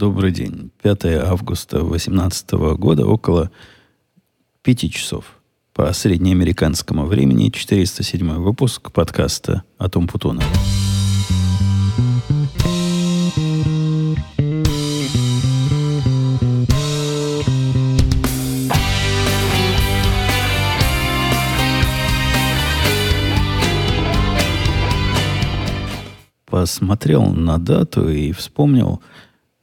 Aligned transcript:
Добрый 0.00 0.32
день. 0.32 0.70
5 0.82 1.04
августа 1.26 1.80
2018 1.80 2.52
года, 2.78 3.06
около 3.06 3.50
5 4.62 4.90
часов. 4.90 5.26
По 5.74 5.92
среднеамериканскому 5.92 7.04
времени 7.04 7.50
407 7.50 8.36
выпуск 8.36 8.92
подкаста 8.92 9.62
о 9.76 9.90
Том 9.90 10.08
Путуна. 10.08 10.40
Посмотрел 26.46 27.26
на 27.26 27.58
дату 27.58 28.08
и 28.08 28.32
вспомнил, 28.32 29.02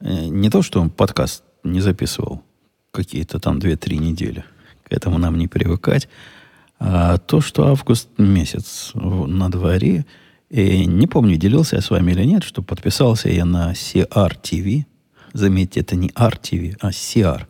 не 0.00 0.50
то, 0.50 0.62
что 0.62 0.80
он 0.80 0.90
подкаст 0.90 1.42
не 1.64 1.80
записывал 1.80 2.42
какие-то 2.90 3.38
там 3.38 3.58
2-3 3.58 3.96
недели. 3.96 4.44
К 4.84 4.92
этому 4.92 5.18
нам 5.18 5.38
не 5.38 5.48
привыкать. 5.48 6.08
А 6.78 7.18
то, 7.18 7.40
что 7.40 7.66
август 7.66 8.08
месяц 8.18 8.92
на 8.94 9.50
дворе, 9.50 10.06
и 10.50 10.86
не 10.86 11.06
помню, 11.06 11.36
делился 11.36 11.76
я 11.76 11.82
с 11.82 11.90
вами 11.90 12.12
или 12.12 12.24
нет, 12.24 12.44
что 12.44 12.62
подписался 12.62 13.28
я 13.28 13.44
на 13.44 13.72
CR 13.72 14.86
Заметьте, 15.32 15.80
это 15.80 15.96
не 15.96 16.08
RTV, 16.08 16.76
а 16.80 16.90
CR 16.90 17.46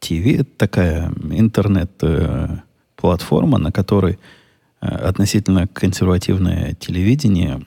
TV. 0.00 0.40
Это 0.40 0.50
такая 0.56 1.12
интернет-платформа, 1.30 3.58
на 3.58 3.70
которой 3.72 4.18
э, 4.80 4.86
относительно 4.86 5.66
консервативное 5.66 6.74
телевидение 6.74 7.60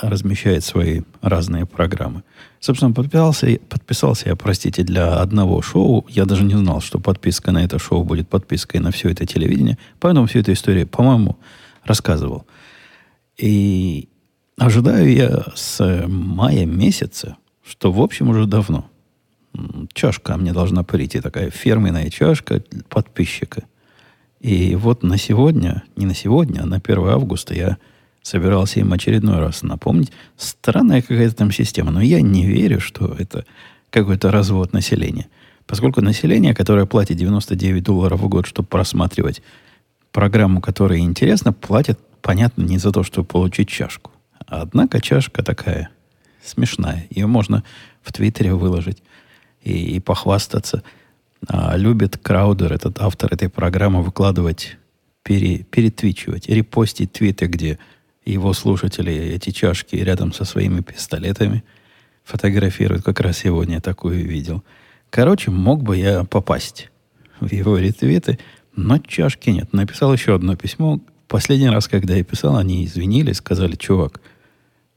размещает 0.00 0.64
свои 0.64 1.02
разные 1.20 1.66
программы. 1.66 2.22
Собственно, 2.60 2.92
подписался, 2.92 3.58
подписался 3.68 4.28
я, 4.28 4.36
простите, 4.36 4.82
для 4.82 5.20
одного 5.20 5.62
шоу. 5.62 6.06
Я 6.08 6.24
даже 6.24 6.44
не 6.44 6.54
знал, 6.54 6.80
что 6.80 6.98
подписка 6.98 7.52
на 7.52 7.64
это 7.64 7.78
шоу 7.78 8.04
будет 8.04 8.28
подпиской 8.28 8.80
на 8.80 8.90
все 8.90 9.10
это 9.10 9.26
телевидение. 9.26 9.78
Поэтому 10.00 10.26
всю 10.26 10.40
эту 10.40 10.52
историю, 10.52 10.86
по-моему, 10.86 11.38
рассказывал. 11.84 12.46
И 13.36 14.08
ожидаю 14.56 15.12
я 15.12 15.44
с 15.54 16.06
мая 16.08 16.66
месяца, 16.66 17.36
что, 17.64 17.92
в 17.92 18.00
общем, 18.00 18.30
уже 18.30 18.46
давно. 18.46 18.86
Чашка 19.92 20.36
мне 20.36 20.52
должна 20.52 20.82
прийти, 20.82 21.20
такая 21.20 21.50
фирменная 21.50 22.10
чашка 22.10 22.62
подписчика. 22.88 23.64
И 24.40 24.74
вот 24.74 25.02
на 25.02 25.18
сегодня, 25.18 25.84
не 25.94 26.06
на 26.06 26.14
сегодня, 26.14 26.62
а 26.62 26.66
на 26.66 26.76
1 26.76 26.98
августа 27.08 27.54
я 27.54 27.78
собирался 28.22 28.80
им 28.80 28.92
очередной 28.92 29.38
раз 29.38 29.62
напомнить. 29.62 30.12
Странная 30.36 31.02
какая-то 31.02 31.36
там 31.36 31.52
система, 31.52 31.90
но 31.90 32.00
я 32.00 32.20
не 32.20 32.46
верю, 32.46 32.80
что 32.80 33.14
это 33.18 33.44
какой-то 33.90 34.30
развод 34.30 34.72
населения. 34.72 35.26
Поскольку 35.66 36.00
население, 36.00 36.54
которое 36.54 36.86
платит 36.86 37.16
99 37.16 37.82
долларов 37.82 38.20
в 38.20 38.28
год, 38.28 38.46
чтобы 38.46 38.68
просматривать 38.68 39.42
программу, 40.12 40.60
которая 40.60 40.98
интересна, 40.98 41.52
платит, 41.52 41.98
понятно, 42.20 42.62
не 42.62 42.78
за 42.78 42.92
то, 42.92 43.02
чтобы 43.02 43.26
получить 43.26 43.68
чашку. 43.68 44.10
Однако 44.46 45.00
чашка 45.00 45.42
такая 45.42 45.90
смешная. 46.44 47.06
Ее 47.10 47.26
можно 47.26 47.62
в 48.02 48.12
Твиттере 48.12 48.54
выложить 48.54 49.02
и, 49.62 49.96
и 49.96 50.00
похвастаться. 50.00 50.82
А 51.48 51.76
любит 51.76 52.18
Краудер, 52.18 52.72
этот 52.72 53.00
автор 53.00 53.32
этой 53.32 53.48
программы, 53.48 54.02
выкладывать, 54.02 54.76
пере, 55.22 55.58
перетвичивать, 55.64 56.48
репостить 56.48 57.12
твиты, 57.12 57.46
где 57.46 57.78
его 58.24 58.52
слушатели 58.52 59.12
эти 59.12 59.50
чашки 59.50 59.96
рядом 59.96 60.32
со 60.32 60.44
своими 60.44 60.80
пистолетами 60.80 61.64
фотографируют. 62.24 63.04
Как 63.04 63.20
раз 63.20 63.38
сегодня 63.38 63.76
я 63.76 63.80
такую 63.80 64.26
видел. 64.26 64.62
Короче, 65.10 65.50
мог 65.50 65.82
бы 65.82 65.96
я 65.96 66.24
попасть 66.24 66.90
в 67.40 67.52
его 67.52 67.76
ретвиты, 67.78 68.38
но 68.76 68.98
чашки 68.98 69.50
нет. 69.50 69.72
Написал 69.72 70.12
еще 70.12 70.34
одно 70.34 70.56
письмо. 70.56 71.00
Последний 71.28 71.68
раз, 71.68 71.88
когда 71.88 72.14
я 72.14 72.24
писал, 72.24 72.56
они 72.56 72.84
извинились, 72.84 73.38
сказали, 73.38 73.74
чувак, 73.74 74.20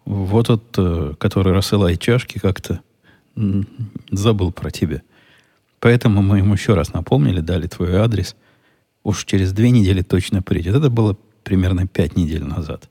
вот 0.05 0.47
тот, 0.47 0.63
э, 0.77 1.13
который 1.17 1.53
рассылает 1.53 1.99
чашки, 1.99 2.37
как-то 2.37 2.81
забыл 4.11 4.51
про 4.51 4.69
тебя. 4.71 5.01
Поэтому 5.79 6.21
мы 6.21 6.37
ему 6.37 6.53
еще 6.53 6.73
раз 6.73 6.93
напомнили, 6.93 7.41
дали 7.41 7.67
твой 7.67 7.95
адрес. 7.97 8.35
Уж 9.03 9.25
через 9.25 9.51
две 9.51 9.71
недели 9.71 10.01
точно 10.01 10.41
придет. 10.41 10.75
Это 10.75 10.89
было 10.89 11.17
примерно 11.43 11.85
пять 11.85 12.15
недель 12.15 12.43
назад. 12.43 12.89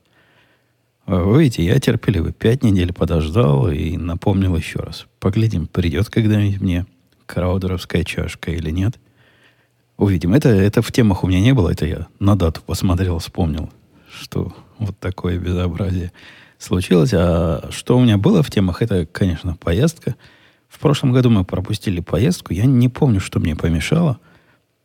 Вы 1.07 1.43
видите, 1.43 1.63
я 1.63 1.79
терпеливый. 1.79 2.33
Пять 2.33 2.63
недель 2.63 2.91
подождал 2.91 3.69
и 3.69 3.95
напомнил 3.95 4.55
еще 4.55 4.79
раз. 4.79 5.05
Поглядим, 5.19 5.67
придет 5.67 6.09
когда-нибудь 6.09 6.61
мне 6.61 6.85
краудеровская 7.27 8.03
чашка 8.03 8.51
или 8.51 8.71
нет. 8.71 8.95
Увидим. 9.97 10.33
Это, 10.33 10.49
это 10.49 10.81
в 10.81 10.91
темах 10.91 11.23
у 11.23 11.27
меня 11.27 11.41
не 11.41 11.53
было. 11.53 11.69
Это 11.69 11.85
я 11.85 12.07
на 12.19 12.35
дату 12.35 12.61
посмотрел, 12.65 13.19
вспомнил, 13.19 13.69
что 14.11 14.55
вот 14.79 14.97
такое 14.99 15.37
безобразие 15.37 16.11
случилось. 16.57 17.11
А 17.13 17.69
что 17.69 17.97
у 17.97 18.01
меня 18.01 18.17
было 18.17 18.41
в 18.41 18.49
темах, 18.49 18.81
это, 18.81 19.05
конечно, 19.05 19.55
поездка. 19.55 20.15
В 20.67 20.79
прошлом 20.79 21.13
году 21.13 21.29
мы 21.29 21.45
пропустили 21.45 21.99
поездку. 21.99 22.51
Я 22.51 22.65
не 22.65 22.89
помню, 22.89 23.19
что 23.19 23.39
мне 23.39 23.55
помешало. 23.55 24.19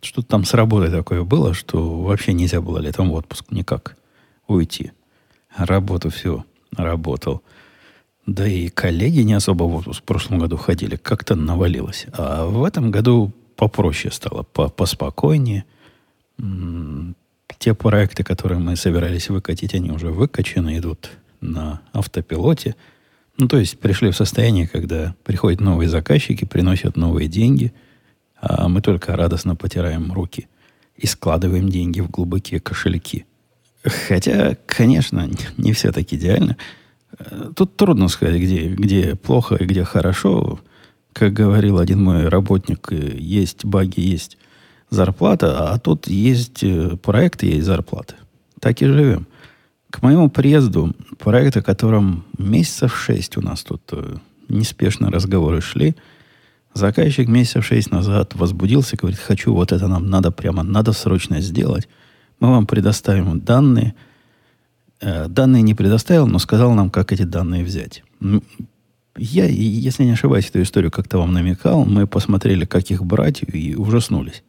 Что-то 0.03 0.29
там 0.29 0.45
с 0.45 0.53
работой 0.53 0.91
такое 0.91 1.25
было, 1.25 1.55
что 1.55 2.03
вообще 2.03 2.35
нельзя 2.35 2.61
было 2.61 2.79
летом 2.79 3.11
в 3.11 3.15
отпуск 3.15 3.47
никак 3.51 3.97
уйти 4.47 4.93
работу 5.57 6.11
все 6.11 6.45
работал. 6.77 7.43
Да 8.27 8.47
и 8.47 8.69
коллеги 8.69 9.21
не 9.21 9.35
особо 9.35 9.65
в 9.65 9.75
отпуск 9.75 10.03
в 10.03 10.05
прошлом 10.05 10.39
году 10.39 10.57
ходили, 10.57 10.97
как-то 10.97 11.35
навалилось. 11.35 12.07
А 12.13 12.47
в 12.47 12.65
этом 12.65 12.91
году 12.91 13.33
попроще 13.57 14.13
стало, 14.13 14.43
по 14.43 14.69
поспокойнее. 14.69 15.65
Те 17.59 17.75
проекты, 17.75 18.23
которые 18.23 18.59
мы 18.59 18.77
собирались 18.77 19.29
выкатить, 19.29 19.75
они 19.75 19.91
уже 19.91 20.09
выкачаны, 20.09 20.79
идут 20.79 21.11
на 21.41 21.81
автопилоте. 21.93 22.77
Ну, 23.37 23.49
то 23.49 23.59
есть 23.59 23.79
пришли 23.79 24.11
в 24.11 24.17
состояние, 24.17 24.69
когда 24.69 25.15
приходят 25.25 25.61
новые 25.61 25.89
заказчики, 25.89 26.45
приносят 26.45 26.97
новые 26.97 27.29
деньги, 27.29 27.73
а 28.41 28.69
мы 28.69 28.81
только 28.81 29.17
радостно 29.17 29.57
потираем 29.57 30.13
руки 30.13 30.49
и 30.97 31.07
складываем 31.07 31.69
деньги 31.69 32.01
в 32.01 32.11
глубокие 32.11 32.61
кошельки– 32.61 33.25
Хотя, 33.85 34.57
конечно, 34.67 35.29
не 35.57 35.73
все 35.73 35.93
так 35.93 36.13
идеально. 36.13 36.57
Тут 37.57 37.77
трудно 37.77 38.09
сказать, 38.09 38.41
где, 38.41 38.69
где 38.69 39.15
плохо 39.17 39.57
и 39.57 39.65
где 39.65 39.85
хорошо. 39.85 40.61
Как 41.13 41.33
говорил 41.33 41.79
один 41.79 42.05
мой 42.05 42.29
работник, 42.29 42.93
есть 42.93 43.65
баги, 43.65 44.01
есть 44.01 44.39
зарплата, 44.91 45.73
а 45.73 45.79
тут 45.79 46.09
есть 46.09 46.63
э, 46.63 46.97
проекты, 46.97 47.47
есть 47.47 47.67
зарплаты. 47.67 48.15
Так 48.61 48.83
и 48.83 48.87
живем. 48.87 49.27
К 49.91 50.03
моему 50.03 50.29
приезду, 50.31 50.95
проект, 51.19 51.57
о 51.57 51.63
котором 51.63 52.25
месяцев 52.39 52.97
шесть 52.97 53.37
у 53.37 53.41
нас 53.41 53.63
тут 53.63 53.83
э, 53.93 54.17
неспешно 54.49 55.11
разговоры 55.11 55.61
шли, 55.61 55.97
заказчик 56.75 57.29
месяцев 57.29 57.67
шесть 57.67 57.91
назад 57.91 58.35
возбудился, 58.35 58.97
говорит, 58.97 59.19
хочу 59.19 59.53
вот 59.53 59.73
это 59.73 59.89
нам 59.89 60.09
надо 60.09 60.31
прямо, 60.31 60.63
надо 60.63 60.93
срочно 60.93 61.41
сделать. 61.41 61.89
Мы 62.41 62.49
вам 62.49 62.67
предоставим 62.67 63.41
данные. 63.41 63.95
Э, 65.01 65.29
данные 65.29 65.63
не 65.63 65.75
предоставил, 65.75 66.27
но 66.27 66.39
сказал 66.39 66.73
нам, 66.73 66.91
как 66.91 67.13
эти 67.13 67.23
данные 67.23 67.65
взять. 67.65 68.03
Я, 69.17 69.45
если 69.45 70.05
не 70.05 70.13
ошибаюсь, 70.13 70.49
эту 70.49 70.63
историю 70.63 70.91
как-то 70.91 71.19
вам 71.19 71.33
намекал. 71.33 71.85
Мы 71.85 72.07
посмотрели, 72.07 72.65
как 72.65 72.91
их 72.91 73.05
брать, 73.05 73.43
и 73.43 73.75
ужаснулись. 73.75 74.43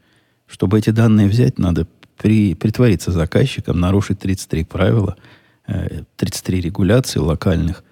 Чтобы 0.48 0.80
эти 0.80 0.92
данные 0.92 1.28
взять, 1.28 1.60
надо 1.60 1.88
при, 2.18 2.56
притвориться 2.56 3.12
заказчиком, 3.12 3.80
нарушить 3.80 4.20
33 4.20 4.64
правила, 4.64 5.18
33 5.66 6.58
э, 6.58 6.62
регуляции 6.62 7.20
локальных. 7.20 7.84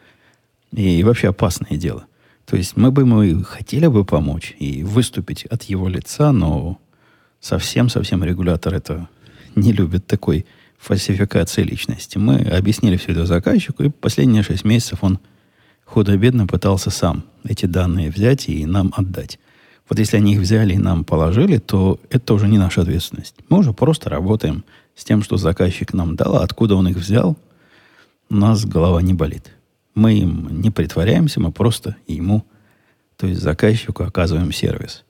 И, 0.71 0.99
и 0.99 1.03
вообще 1.03 1.29
опасное 1.29 1.77
дело. 1.77 2.05
То 2.45 2.55
есть 2.55 2.77
мы 2.77 2.91
бы 2.91 3.05
мы 3.05 3.43
хотели 3.43 3.87
бы 3.87 4.05
помочь 4.05 4.55
и 4.59 4.83
выступить 4.83 5.45
от 5.45 5.63
его 5.63 5.87
лица, 5.87 6.31
но 6.31 6.79
совсем-совсем 7.39 8.23
регулятор 8.23 8.73
это 8.73 9.09
не 9.55 9.71
любит 9.71 10.07
такой 10.07 10.45
фальсификации 10.77 11.63
личности. 11.63 12.17
Мы 12.17 12.39
объяснили 12.39 12.97
все 12.97 13.11
это 13.11 13.25
заказчику, 13.25 13.83
и 13.83 13.89
последние 13.89 14.43
шесть 14.43 14.63
месяцев 14.63 14.99
он 15.01 15.19
худо-бедно 15.85 16.47
пытался 16.47 16.89
сам 16.89 17.25
эти 17.43 17.65
данные 17.65 18.09
взять 18.09 18.47
и 18.47 18.65
нам 18.65 18.93
отдать. 18.95 19.39
Вот 19.89 19.99
если 19.99 20.17
они 20.17 20.33
их 20.33 20.39
взяли 20.39 20.73
и 20.73 20.77
нам 20.77 21.03
положили, 21.03 21.57
то 21.57 21.99
это 22.09 22.33
уже 22.33 22.47
не 22.47 22.57
наша 22.57 22.81
ответственность. 22.81 23.35
Мы 23.49 23.59
уже 23.59 23.73
просто 23.73 24.09
работаем 24.09 24.63
с 24.95 25.03
тем, 25.03 25.23
что 25.23 25.37
заказчик 25.37 25.93
нам 25.93 26.15
дал, 26.15 26.35
а 26.35 26.43
откуда 26.43 26.75
он 26.75 26.87
их 26.87 26.97
взял, 26.97 27.37
у 28.29 28.35
нас 28.35 28.65
голова 28.65 29.01
не 29.01 29.13
болит. 29.13 29.51
Мы 29.95 30.19
им 30.19 30.61
не 30.61 30.69
притворяемся, 30.69 31.39
мы 31.39 31.51
просто 31.51 31.95
ему, 32.07 32.45
то 33.17 33.25
есть 33.25 33.41
заказчику, 33.41 34.03
оказываем 34.03 34.51
сервис– 34.51 35.03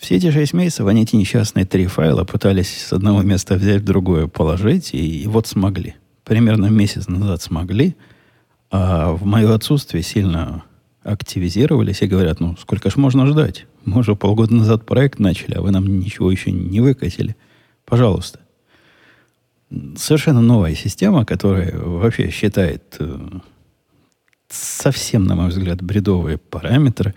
все 0.00 0.16
эти 0.16 0.30
шесть 0.30 0.54
месяцев 0.54 0.86
они 0.86 1.02
эти 1.02 1.14
несчастные 1.14 1.66
три 1.66 1.86
файла 1.86 2.24
пытались 2.24 2.86
с 2.86 2.92
одного 2.92 3.22
места 3.22 3.54
взять 3.54 3.82
в 3.82 3.84
другое 3.84 4.26
положить, 4.28 4.94
и, 4.94 5.22
и 5.22 5.26
вот 5.26 5.46
смогли. 5.46 5.94
Примерно 6.24 6.66
месяц 6.66 7.06
назад 7.06 7.42
смогли, 7.42 7.96
а 8.70 9.12
в 9.12 9.24
мое 9.26 9.54
отсутствие 9.54 10.02
сильно 10.02 10.64
активизировались 11.02 12.02
и 12.02 12.06
говорят, 12.06 12.40
ну, 12.40 12.56
сколько 12.58 12.90
ж 12.90 12.96
можно 12.96 13.26
ждать? 13.26 13.66
Мы 13.84 14.00
уже 14.00 14.16
полгода 14.16 14.54
назад 14.54 14.86
проект 14.86 15.18
начали, 15.18 15.54
а 15.54 15.60
вы 15.60 15.70
нам 15.70 15.86
ничего 16.00 16.30
еще 16.30 16.50
не 16.50 16.80
выкатили. 16.80 17.36
Пожалуйста. 17.84 18.40
Совершенно 19.96 20.40
новая 20.40 20.74
система, 20.74 21.24
которая 21.24 21.76
вообще 21.78 22.30
считает 22.30 22.96
э, 22.98 23.18
совсем, 24.48 25.24
на 25.24 25.36
мой 25.36 25.48
взгляд, 25.48 25.82
бредовые 25.82 26.38
параметры. 26.38 27.14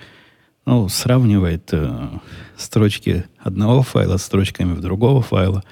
Ну, 0.66 0.88
сравнивает 0.90 1.70
э, 1.74 2.10
строчки 2.58 3.26
одного 3.40 3.82
файла 3.82 4.18
с 4.18 4.24
строчками 4.24 4.80
другого 4.80 5.22
файла 5.22 5.64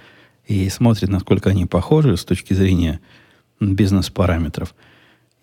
и 0.45 0.69
смотрит, 0.69 1.09
насколько 1.09 1.49
они 1.49 1.65
похожи 1.65 2.17
с 2.17 2.25
точки 2.25 2.53
зрения 2.53 2.99
бизнес-параметров– 3.59 4.75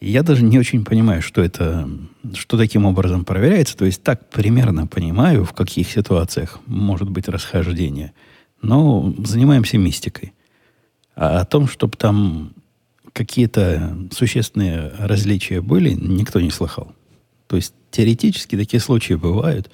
я 0.00 0.22
даже 0.22 0.44
не 0.44 0.58
очень 0.58 0.84
понимаю, 0.84 1.22
что 1.22 1.42
это, 1.42 1.88
что 2.34 2.56
таким 2.56 2.84
образом 2.84 3.24
проверяется. 3.24 3.76
То 3.76 3.84
есть 3.84 4.02
так 4.02 4.30
примерно 4.30 4.86
понимаю, 4.86 5.44
в 5.44 5.52
каких 5.52 5.90
ситуациях 5.90 6.60
может 6.66 7.10
быть 7.10 7.28
расхождение. 7.28 8.12
Но 8.62 9.12
занимаемся 9.24 9.76
мистикой. 9.76 10.34
А 11.16 11.40
о 11.40 11.44
том, 11.44 11.66
чтобы 11.66 11.96
там 11.96 12.52
какие-то 13.12 13.96
существенные 14.12 14.92
различия 14.98 15.60
были, 15.60 15.90
никто 15.90 16.40
не 16.40 16.50
слыхал. 16.50 16.92
То 17.48 17.56
есть 17.56 17.74
теоретически 17.90 18.56
такие 18.56 18.80
случаи 18.80 19.14
бывают, 19.14 19.70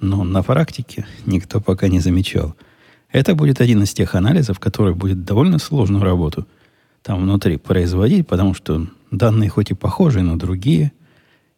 но 0.00 0.24
на 0.24 0.42
практике 0.42 1.06
никто 1.26 1.60
пока 1.60 1.86
не 1.88 2.00
замечал. 2.00 2.56
Это 3.12 3.34
будет 3.36 3.60
один 3.60 3.84
из 3.84 3.94
тех 3.94 4.16
анализов, 4.16 4.58
который 4.58 4.94
будет 4.94 5.24
довольно 5.24 5.58
сложную 5.58 6.02
работу 6.02 6.46
там 7.02 7.22
внутри 7.22 7.56
производить, 7.56 8.26
потому 8.26 8.54
что 8.54 8.86
Данные 9.10 9.48
хоть 9.48 9.70
и 9.70 9.74
похожи 9.74 10.20
на 10.20 10.38
другие, 10.38 10.92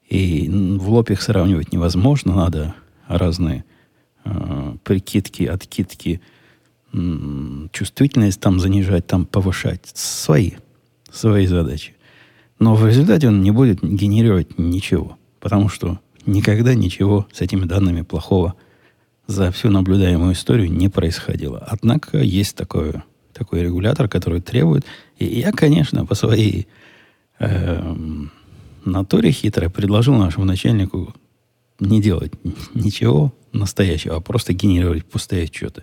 и 0.09 0.49
в 0.49 0.89
лоб 0.91 1.11
их 1.11 1.21
сравнивать 1.23 1.73
невозможно, 1.73 2.35
надо 2.35 2.75
разные 3.09 3.65
э, 4.25 4.77
прикидки, 4.85 5.47
откидки, 5.47 6.21
э, 6.93 6.99
чувствительность 7.73 8.41
там 8.41 8.61
занижать, 8.61 9.07
там 9.07 9.27
повышать. 9.27 9.91
Свои, 9.95 10.53
свои 11.11 11.47
задачи. 11.47 11.95
Но 12.59 12.75
в 12.75 12.87
результате 12.87 13.29
он 13.29 13.43
не 13.43 13.51
будет 13.51 13.83
генерировать 13.83 14.59
ничего, 14.59 15.19
потому 15.41 15.69
что 15.69 15.99
никогда 16.27 16.75
ничего 16.75 17.27
с 17.33 17.41
этими 17.41 17.65
данными 17.65 18.03
плохого 18.03 18.55
за 19.27 19.51
всю 19.51 19.71
наблюдаемую 19.71 20.35
историю 20.35 20.71
не 20.71 20.89
происходило. 20.89 21.59
Однако 21.67 22.19
есть 22.19 22.57
такое, 22.57 23.05
такой 23.33 23.63
регулятор, 23.63 24.09
который 24.09 24.41
требует. 24.41 24.85
И 25.19 25.25
я, 25.25 25.53
конечно, 25.53 26.05
по 26.05 26.15
своей 26.15 26.69
Эм, 27.41 28.31
натуре 28.85 29.33
хитрая 29.33 29.71
предложил 29.71 30.15
нашему 30.15 30.45
начальнику 30.45 31.15
не 31.81 32.01
делать 32.03 32.33
ничего 32.75 33.35
настоящего, 33.53 34.17
а 34.17 34.21
просто 34.21 34.53
генерировать 34.53 35.07
пустые 35.07 35.45
отчеты. 35.45 35.83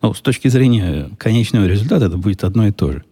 Но 0.00 0.14
с 0.14 0.20
точки 0.20 0.46
зрения 0.46 1.10
конечного 1.18 1.66
результата 1.66 2.06
это 2.06 2.16
будет 2.16 2.44
одно 2.44 2.68
и 2.68 2.70
то 2.70 2.92
же. 2.92 3.04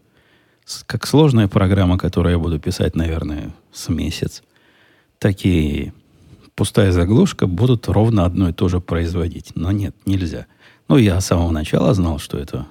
Как 0.87 1.05
сложная 1.05 1.49
программа, 1.49 1.99
которую 1.99 2.33
я 2.33 2.39
буду 2.39 2.61
писать, 2.61 2.95
наверное, 2.95 3.53
с 3.73 3.89
месяц, 3.89 4.45
так 5.21 5.47
и 5.47 5.93
пустая 6.57 6.91
заглушка 6.91 7.47
будут 7.47 7.89
ровно 7.89 8.25
одно 8.25 8.49
и 8.49 8.53
то 8.53 8.69
же 8.69 8.81
производить. 8.81 9.53
Но 9.55 9.71
нет, 9.71 9.95
нельзя. 10.05 10.47
Ну, 10.89 10.97
я 10.97 11.21
с 11.21 11.27
самого 11.27 11.53
начала 11.53 11.95
знал, 11.95 12.19
что 12.19 12.37
это 12.37 12.67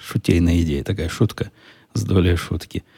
шутейная 0.00 0.62
идея, 0.62 0.84
такая 0.84 1.08
шутка 1.08 1.50
с 1.94 2.04
долей 2.04 2.36
шутки– 2.36 2.84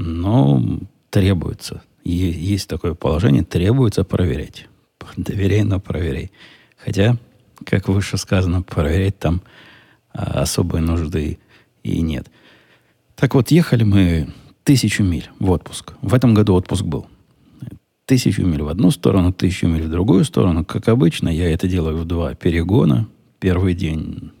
но 0.00 0.62
требуется. 1.10 1.82
Есть 2.04 2.68
такое 2.68 2.94
положение, 2.94 3.44
требуется 3.44 4.04
проверять. 4.04 4.66
Доверяй, 5.16 5.62
но 5.62 5.80
проверяй. 5.80 6.32
Хотя, 6.76 7.16
как 7.64 7.88
выше 7.88 8.16
сказано, 8.16 8.62
проверять 8.62 9.18
там 9.18 9.42
а, 10.12 10.42
особой 10.42 10.80
нужды 10.80 11.38
и 11.82 12.00
нет. 12.00 12.30
Так 13.16 13.34
вот, 13.34 13.50
ехали 13.50 13.84
мы 13.84 14.32
тысячу 14.64 15.02
миль 15.02 15.28
в 15.38 15.50
отпуск. 15.50 15.92
В 16.00 16.14
этом 16.14 16.32
году 16.32 16.54
отпуск 16.54 16.84
был. 16.84 17.06
Тысячу 18.10 18.44
миль 18.44 18.62
в 18.62 18.68
одну 18.68 18.90
сторону, 18.90 19.32
тысячу 19.32 19.68
миль 19.68 19.84
в 19.84 19.88
другую 19.88 20.24
сторону. 20.24 20.64
Как 20.64 20.88
обычно, 20.88 21.28
я 21.28 21.48
это 21.48 21.68
делаю 21.68 21.96
в 21.96 22.04
два 22.06 22.34
перегона. 22.34 23.06
Первый 23.38 23.72
день 23.74 24.32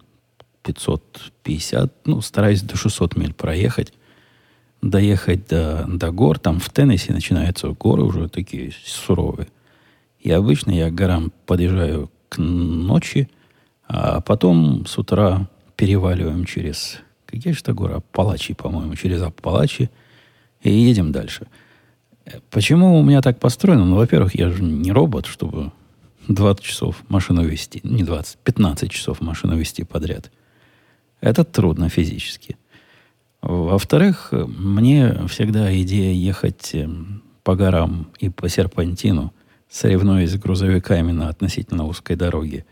550, 0.64 1.92
ну, 2.04 2.20
стараюсь 2.20 2.62
до 2.62 2.76
600 2.76 3.14
миль 3.14 3.32
проехать 3.32 3.92
доехать 4.82 5.46
до, 5.46 5.86
до 5.86 6.10
гор. 6.10 6.40
Там 6.40 6.58
в 6.58 6.68
Теннесси 6.68 7.12
начинаются 7.12 7.68
горы 7.68 8.02
уже 8.02 8.28
такие 8.28 8.72
суровые. 8.84 9.46
И 10.18 10.32
обычно 10.32 10.72
я 10.72 10.90
к 10.90 10.94
горам 10.96 11.32
подъезжаю 11.46 12.10
к 12.28 12.38
ночи, 12.38 13.30
а 13.86 14.20
потом 14.20 14.84
с 14.84 14.98
утра 14.98 15.48
переваливаем 15.76 16.44
через... 16.44 16.98
Какие 17.24 17.52
же 17.52 17.60
это 17.60 17.72
горы? 17.72 17.94
Апалачи, 17.94 18.52
по-моему. 18.52 18.96
Через 18.96 19.22
Апалачи. 19.22 19.90
И 20.60 20.72
едем 20.72 21.12
дальше. 21.12 21.46
Почему 22.50 22.98
у 22.98 23.02
меня 23.02 23.22
так 23.22 23.38
построено? 23.38 23.84
Ну, 23.84 23.96
во-первых, 23.96 24.34
я 24.34 24.50
же 24.50 24.62
не 24.62 24.92
робот, 24.92 25.26
чтобы 25.26 25.72
20 26.28 26.62
часов 26.62 27.02
машину 27.08 27.44
вести. 27.44 27.80
Не 27.82 28.04
20, 28.04 28.38
15 28.38 28.90
часов 28.90 29.20
машину 29.20 29.56
вести 29.56 29.84
подряд. 29.84 30.30
Это 31.20 31.44
трудно 31.44 31.88
физически. 31.88 32.56
Во-вторых, 33.42 34.32
мне 34.32 35.26
всегда 35.28 35.74
идея 35.80 36.12
ехать 36.12 36.74
эм, 36.74 37.22
по 37.42 37.56
горам 37.56 38.10
и 38.18 38.28
по 38.28 38.48
серпантину, 38.48 39.32
соревнуясь 39.68 40.32
с 40.32 40.38
грузовиками 40.38 41.12
на 41.12 41.28
относительно 41.28 41.84
узкой 41.84 42.16
дороге, 42.16 42.66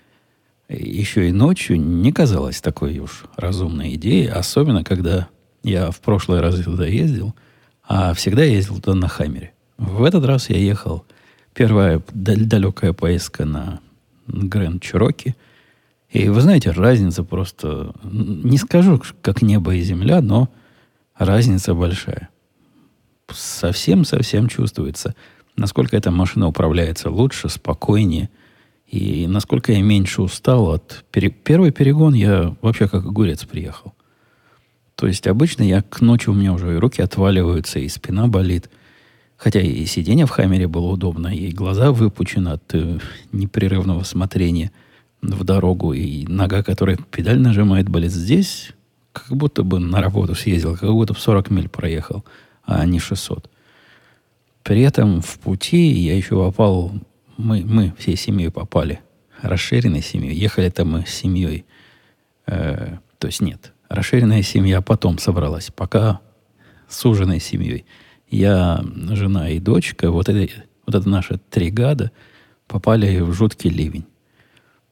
еще 0.69 1.29
и 1.29 1.33
ночью 1.33 1.81
не 1.81 2.13
казалась 2.13 2.61
такой 2.61 2.99
уж 2.99 3.25
разумной 3.37 3.95
идеей, 3.95 4.29
особенно 4.29 4.85
когда 4.85 5.29
я 5.63 5.91
в 5.91 6.01
прошлый 6.01 6.41
раз 6.41 6.61
туда 6.63 6.87
ездил, 6.87 7.35
а 7.89 8.13
всегда 8.13 8.45
ездил 8.45 8.77
туда 8.77 8.95
на 8.95 9.09
Хаммере. 9.09 9.55
В 9.79 10.05
этот 10.05 10.25
раз 10.27 10.51
я 10.51 10.59
ехал, 10.59 11.05
первая 11.55 12.03
далекая 12.13 12.93
поездка 12.93 13.47
на 13.47 13.81
Гранд 14.27 14.83
Чироки, 14.83 15.35
и 16.11 16.29
вы 16.29 16.41
знаете, 16.43 16.71
разница 16.71 17.25
просто, 17.25 17.95
не 18.03 18.59
скажу, 18.59 19.01
как 19.23 19.41
небо 19.41 19.75
и 19.75 19.81
земля, 19.81 20.21
но 20.21 20.51
разница 21.17 21.75
большая. 21.75 22.29
Совсем-совсем 23.33 24.49
чувствуется, 24.49 25.15
насколько 25.57 25.97
эта 25.97 26.11
машина 26.11 26.47
управляется 26.47 27.11
лучше, 27.11 27.49
спокойнее, 27.49 28.29
и 28.87 29.27
насколько 29.27 29.73
я 29.73 29.83
меньше 29.83 30.23
устал 30.23 30.71
от... 30.71 31.05
Пере... 31.11 31.31
Первый 31.31 31.73
перегон 31.73 32.15
я 32.15 32.55
вообще 32.63 32.89
как 32.89 33.05
огурец 33.05 33.45
приехал. 33.45 33.95
То 34.99 35.07
есть 35.07 35.29
обычно 35.29 35.63
я 35.63 35.81
к 35.81 36.01
ночи 36.01 36.29
у 36.29 36.35
меня 36.35 36.53
уже 36.53 36.75
и 36.75 36.77
руки 36.77 37.01
отваливаются, 37.01 37.79
и 37.79 37.89
спина 37.89 38.27
болит. 38.27 38.69
Хотя 39.37 39.61
и 39.61 39.87
сиденье 39.87 40.27
в 40.27 40.31
Хаммере 40.31 40.67
было 40.67 40.89
удобно, 40.89 41.29
и 41.29 41.53
глаза 41.53 41.93
выпучены 41.93 42.49
от 42.49 42.75
э, 42.75 42.99
непрерывного 43.31 44.03
смотрения 44.03 44.73
в 45.23 45.45
дорогу, 45.45 45.93
и 45.93 46.27
нога, 46.27 46.65
которая 46.65 46.99
педаль 47.13 47.39
нажимает, 47.39 47.89
болит. 47.89 48.11
Здесь 48.11 48.73
как 49.13 49.37
будто 49.37 49.63
бы 49.63 49.79
на 49.79 50.01
работу 50.01 50.35
съездил, 50.35 50.77
как 50.77 50.91
будто 50.91 51.13
бы 51.13 51.21
40 51.21 51.51
миль 51.51 51.69
проехал, 51.69 52.25
а 52.65 52.85
не 52.85 52.99
600. 52.99 53.49
При 54.65 54.81
этом 54.81 55.23
в 55.23 55.39
пути 55.39 55.93
я 55.93 56.17
еще 56.17 56.35
попал, 56.45 56.93
мы, 57.37 57.65
мы 57.65 57.95
всей 57.99 58.17
семьей 58.17 58.51
попали, 58.51 58.99
расширенной 59.43 60.03
семьей. 60.03 60.35
Ехали 60.35 60.71
там 60.71 60.91
мы 60.91 61.07
с 61.07 61.11
семьей, 61.11 61.67
э, 62.47 62.97
то 63.21 63.29
есть 63.29 63.41
нет, 63.41 63.73
расширенная 63.89 64.43
семья 64.43 64.81
потом 64.81 65.19
собралась, 65.19 65.71
пока 65.75 66.21
с 66.89 67.05
ужиной 67.05 67.41
семьей. 67.41 67.85
Я, 68.31 68.83
жена 69.11 69.51
и 69.51 69.59
дочка, 69.59 70.11
вот 70.11 70.29
это, 70.29 70.53
вот 70.87 70.95
это 70.95 71.09
наши 71.09 71.41
три 71.51 71.71
гада, 71.71 72.11
попали 72.67 73.21
в 73.21 73.33
жуткий 73.33 73.71
ливень. 73.71 74.05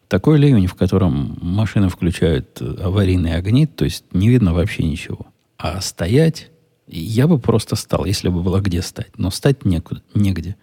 Такой 0.08 0.38
ливень, 0.38 0.68
в 0.68 0.74
котором 0.74 1.36
машины 1.42 1.88
включают 1.88 2.60
аварийные 2.60 3.36
огни, 3.36 3.66
то 3.66 3.84
есть 3.84 4.04
не 4.12 4.28
видно 4.28 4.54
вообще 4.54 4.84
ничего. 4.84 5.26
А 5.58 5.80
стоять, 5.80 6.50
я 6.86 7.26
бы 7.26 7.38
просто 7.38 7.76
стал, 7.76 8.04
если 8.04 8.28
бы 8.28 8.42
было 8.42 8.60
где 8.60 8.82
стать. 8.82 9.18
Но 9.18 9.30
стать 9.30 9.64
некуда, 9.64 10.02
негде. 10.14 10.56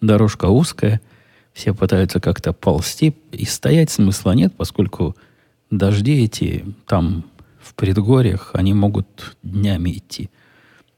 Дорожка 0.00 0.46
узкая, 0.46 1.00
все 1.54 1.74
пытаются 1.74 2.20
как-то 2.20 2.52
ползти, 2.52 3.14
и 3.30 3.44
стоять 3.46 3.90
смысла 3.90 4.32
нет, 4.32 4.54
поскольку 4.56 5.16
дожди 5.70 6.24
эти 6.24 6.64
там 6.86 7.24
в 7.72 7.74
предгорьях, 7.74 8.50
они 8.52 8.74
могут 8.74 9.36
днями 9.42 9.90
идти. 9.90 10.30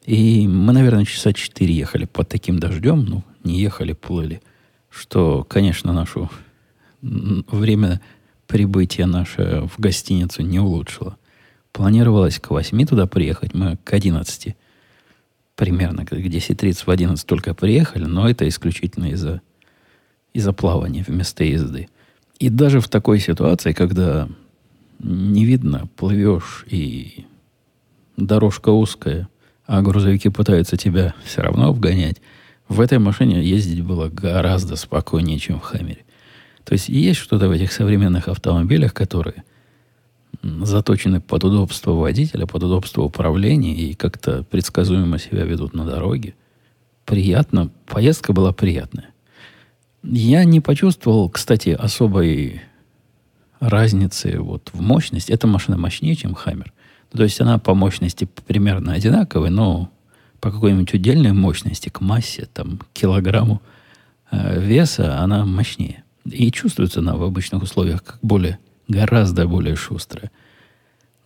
И 0.04 0.46
мы, 0.48 0.72
наверное, 0.72 1.04
часа 1.04 1.32
четыре 1.32 1.74
ехали 1.74 2.04
под 2.04 2.28
таким 2.28 2.58
дождем, 2.58 3.04
ну, 3.04 3.24
не 3.42 3.60
ехали, 3.60 3.92
плыли, 3.92 4.42
что, 4.90 5.44
конечно, 5.44 5.92
нашу 5.92 6.30
время 7.00 8.00
прибытия 8.46 9.06
наше 9.06 9.68
в 9.74 9.80
гостиницу 9.80 10.42
не 10.42 10.58
улучшило. 10.58 11.16
Планировалось 11.72 12.38
к 12.38 12.50
8 12.50 12.86
туда 12.86 13.06
приехать, 13.06 13.54
мы 13.54 13.78
к 13.82 13.92
11 13.92 14.56
примерно, 15.56 16.04
к 16.04 16.12
10.30 16.12 16.84
в 16.84 16.90
11 16.90 17.26
только 17.26 17.54
приехали, 17.54 18.04
но 18.04 18.28
это 18.28 18.48
исключительно 18.48 19.06
из-за 19.06 19.40
из-за 20.32 20.52
плавания 20.52 21.04
вместо 21.06 21.44
езды. 21.44 21.88
И 22.40 22.48
даже 22.48 22.80
в 22.80 22.88
такой 22.88 23.20
ситуации, 23.20 23.72
когда 23.72 24.28
не 25.04 25.44
видно, 25.44 25.88
плывешь 25.96 26.64
и 26.68 27.26
дорожка 28.16 28.70
узкая, 28.70 29.28
а 29.66 29.82
грузовики 29.82 30.30
пытаются 30.30 30.76
тебя 30.76 31.14
все 31.24 31.42
равно 31.42 31.68
обгонять, 31.68 32.20
в 32.68 32.80
этой 32.80 32.98
машине 32.98 33.44
ездить 33.44 33.82
было 33.82 34.08
гораздо 34.08 34.76
спокойнее, 34.76 35.38
чем 35.38 35.60
в 35.60 35.62
Хаммере. 35.62 36.04
То 36.64 36.72
есть 36.72 36.88
есть 36.88 37.20
что-то 37.20 37.48
в 37.48 37.50
этих 37.50 37.72
современных 37.72 38.28
автомобилях, 38.28 38.94
которые 38.94 39.44
заточены 40.42 41.20
под 41.20 41.44
удобство 41.44 41.92
водителя, 41.92 42.46
под 42.46 42.62
удобство 42.64 43.02
управления 43.02 43.74
и 43.74 43.94
как-то 43.94 44.44
предсказуемо 44.44 45.18
себя 45.18 45.44
ведут 45.44 45.74
на 45.74 45.84
дороге. 45.84 46.34
Приятно. 47.04 47.70
Поездка 47.86 48.32
была 48.32 48.52
приятная. 48.52 49.10
Я 50.02 50.44
не 50.44 50.60
почувствовал, 50.60 51.28
кстати, 51.28 51.70
особой 51.70 52.62
разницы 53.60 54.40
вот 54.40 54.70
в 54.72 54.80
мощности. 54.80 55.32
Эта 55.32 55.46
машина 55.46 55.76
мощнее, 55.76 56.14
чем 56.16 56.34
Хаммер. 56.34 56.72
То 57.10 57.22
есть 57.22 57.40
она 57.40 57.58
по 57.58 57.74
мощности 57.74 58.28
примерно 58.46 58.92
одинаковая, 58.92 59.50
но 59.50 59.90
по 60.40 60.50
какой-нибудь 60.50 60.92
удельной 60.92 61.32
мощности, 61.32 61.88
к 61.88 62.00
массе, 62.00 62.48
там, 62.52 62.80
килограмму 62.92 63.62
э, 64.30 64.60
веса, 64.60 65.20
она 65.20 65.44
мощнее. 65.44 66.04
И 66.24 66.50
чувствуется 66.50 67.00
она 67.00 67.16
в 67.16 67.22
обычных 67.22 67.62
условиях 67.62 68.02
как 68.02 68.18
более, 68.20 68.58
гораздо 68.88 69.46
более 69.46 69.76
шустрая. 69.76 70.30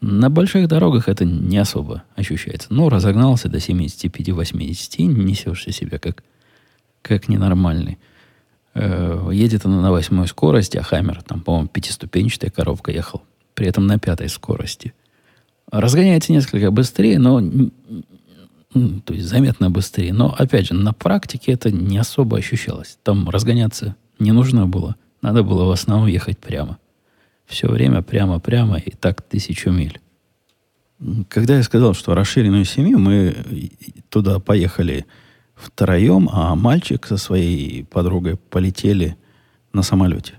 На 0.00 0.30
больших 0.30 0.68
дорогах 0.68 1.08
это 1.08 1.24
не 1.24 1.58
особо 1.58 2.04
ощущается. 2.14 2.68
Ну, 2.70 2.88
разогнался 2.88 3.48
до 3.48 3.58
75-80, 3.58 5.02
несешься 5.02 5.72
себя 5.72 5.98
как, 5.98 6.22
как 7.02 7.28
ненормальный. 7.28 7.98
Э, 8.80 9.30
едет 9.32 9.64
она 9.64 9.82
на 9.82 9.90
восьмой 9.90 10.28
скорости, 10.28 10.76
а 10.76 10.84
Хаммер, 10.84 11.22
там, 11.22 11.40
по-моему, 11.40 11.66
пятиступенчатая 11.66 12.50
коробка 12.50 12.92
ехал. 12.92 13.22
При 13.54 13.66
этом 13.66 13.88
на 13.88 13.98
пятой 13.98 14.28
скорости. 14.28 14.94
Разгоняется 15.72 16.32
несколько 16.32 16.70
быстрее, 16.70 17.18
но 17.18 17.40
то 19.04 19.14
есть 19.14 19.26
заметно 19.26 19.68
быстрее. 19.70 20.12
Но, 20.12 20.32
опять 20.32 20.68
же, 20.68 20.74
на 20.74 20.92
практике 20.92 21.52
это 21.52 21.72
не 21.72 21.98
особо 21.98 22.38
ощущалось. 22.38 22.98
Там 23.02 23.28
разгоняться 23.28 23.96
не 24.20 24.30
нужно 24.30 24.68
было. 24.68 24.94
Надо 25.22 25.42
было 25.42 25.64
в 25.64 25.70
основном 25.72 26.06
ехать 26.06 26.38
прямо. 26.38 26.78
Все 27.46 27.66
время 27.66 28.02
прямо-прямо 28.02 28.78
и 28.78 28.92
так 28.92 29.22
тысячу 29.22 29.70
миль. 29.70 30.00
Когда 31.28 31.56
я 31.56 31.64
сказал, 31.64 31.94
что 31.94 32.14
расширенную 32.14 32.64
семью, 32.64 33.00
мы 33.00 33.34
туда 34.08 34.38
поехали 34.38 35.04
втроем, 35.60 36.28
а 36.32 36.54
мальчик 36.54 37.06
со 37.06 37.16
своей 37.16 37.84
подругой 37.84 38.36
полетели 38.36 39.16
на 39.72 39.82
самолете. 39.82 40.34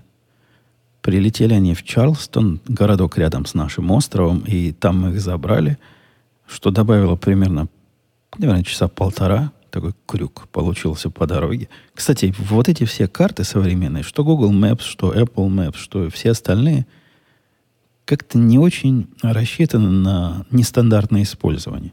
Прилетели 1.02 1.54
они 1.54 1.74
в 1.74 1.82
Чарлстон, 1.82 2.60
городок 2.66 3.16
рядом 3.18 3.46
с 3.46 3.54
нашим 3.54 3.90
островом, 3.90 4.40
и 4.40 4.72
там 4.72 5.08
их 5.08 5.20
забрали, 5.20 5.78
что 6.46 6.70
добавило 6.70 7.16
примерно 7.16 7.68
наверное, 8.38 8.62
часа 8.62 8.88
полтора 8.88 9.52
такой 9.70 9.94
крюк 10.06 10.48
получился 10.48 11.10
по 11.10 11.26
дороге. 11.26 11.68
Кстати, 11.94 12.34
вот 12.38 12.68
эти 12.68 12.84
все 12.84 13.06
карты 13.06 13.44
современные, 13.44 14.02
что 14.02 14.24
Google 14.24 14.52
Maps, 14.52 14.82
что 14.82 15.14
Apple 15.14 15.48
Maps, 15.48 15.76
что 15.76 16.10
все 16.10 16.32
остальные, 16.32 16.86
как-то 18.04 18.38
не 18.38 18.58
очень 18.58 19.08
рассчитаны 19.22 19.88
на 19.88 20.44
нестандартное 20.50 21.22
использование. 21.22 21.92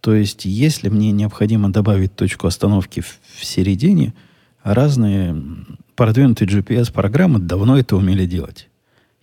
То 0.00 0.14
есть, 0.14 0.44
если 0.44 0.88
мне 0.88 1.12
необходимо 1.12 1.70
добавить 1.70 2.14
точку 2.16 2.46
остановки 2.46 3.00
в, 3.00 3.44
середине, 3.44 4.14
разные 4.62 5.36
продвинутые 5.94 6.48
GPS-программы 6.48 7.38
давно 7.38 7.78
это 7.78 7.96
умели 7.96 8.26
делать. 8.26 8.68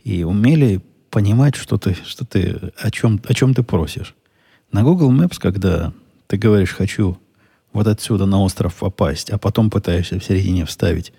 И 0.03 0.23
умели 0.23 0.81
понимать, 1.09 1.55
что 1.55 1.77
ты, 1.77 1.95
что 2.05 2.25
ты, 2.25 2.71
о, 2.77 2.91
чем, 2.91 3.19
о 3.27 3.33
чем 3.33 3.53
ты 3.53 3.63
просишь. 3.63 4.15
На 4.71 4.83
Google 4.83 5.11
Maps, 5.11 5.37
когда 5.39 5.93
ты 6.27 6.37
говоришь, 6.37 6.73
хочу 6.73 7.17
вот 7.73 7.87
отсюда 7.87 8.25
на 8.25 8.41
остров 8.41 8.75
попасть, 8.75 9.29
а 9.29 9.37
потом 9.37 9.69
пытаешься 9.69 10.19
в 10.19 10.23
середине 10.23 10.65
вставить 10.65 11.13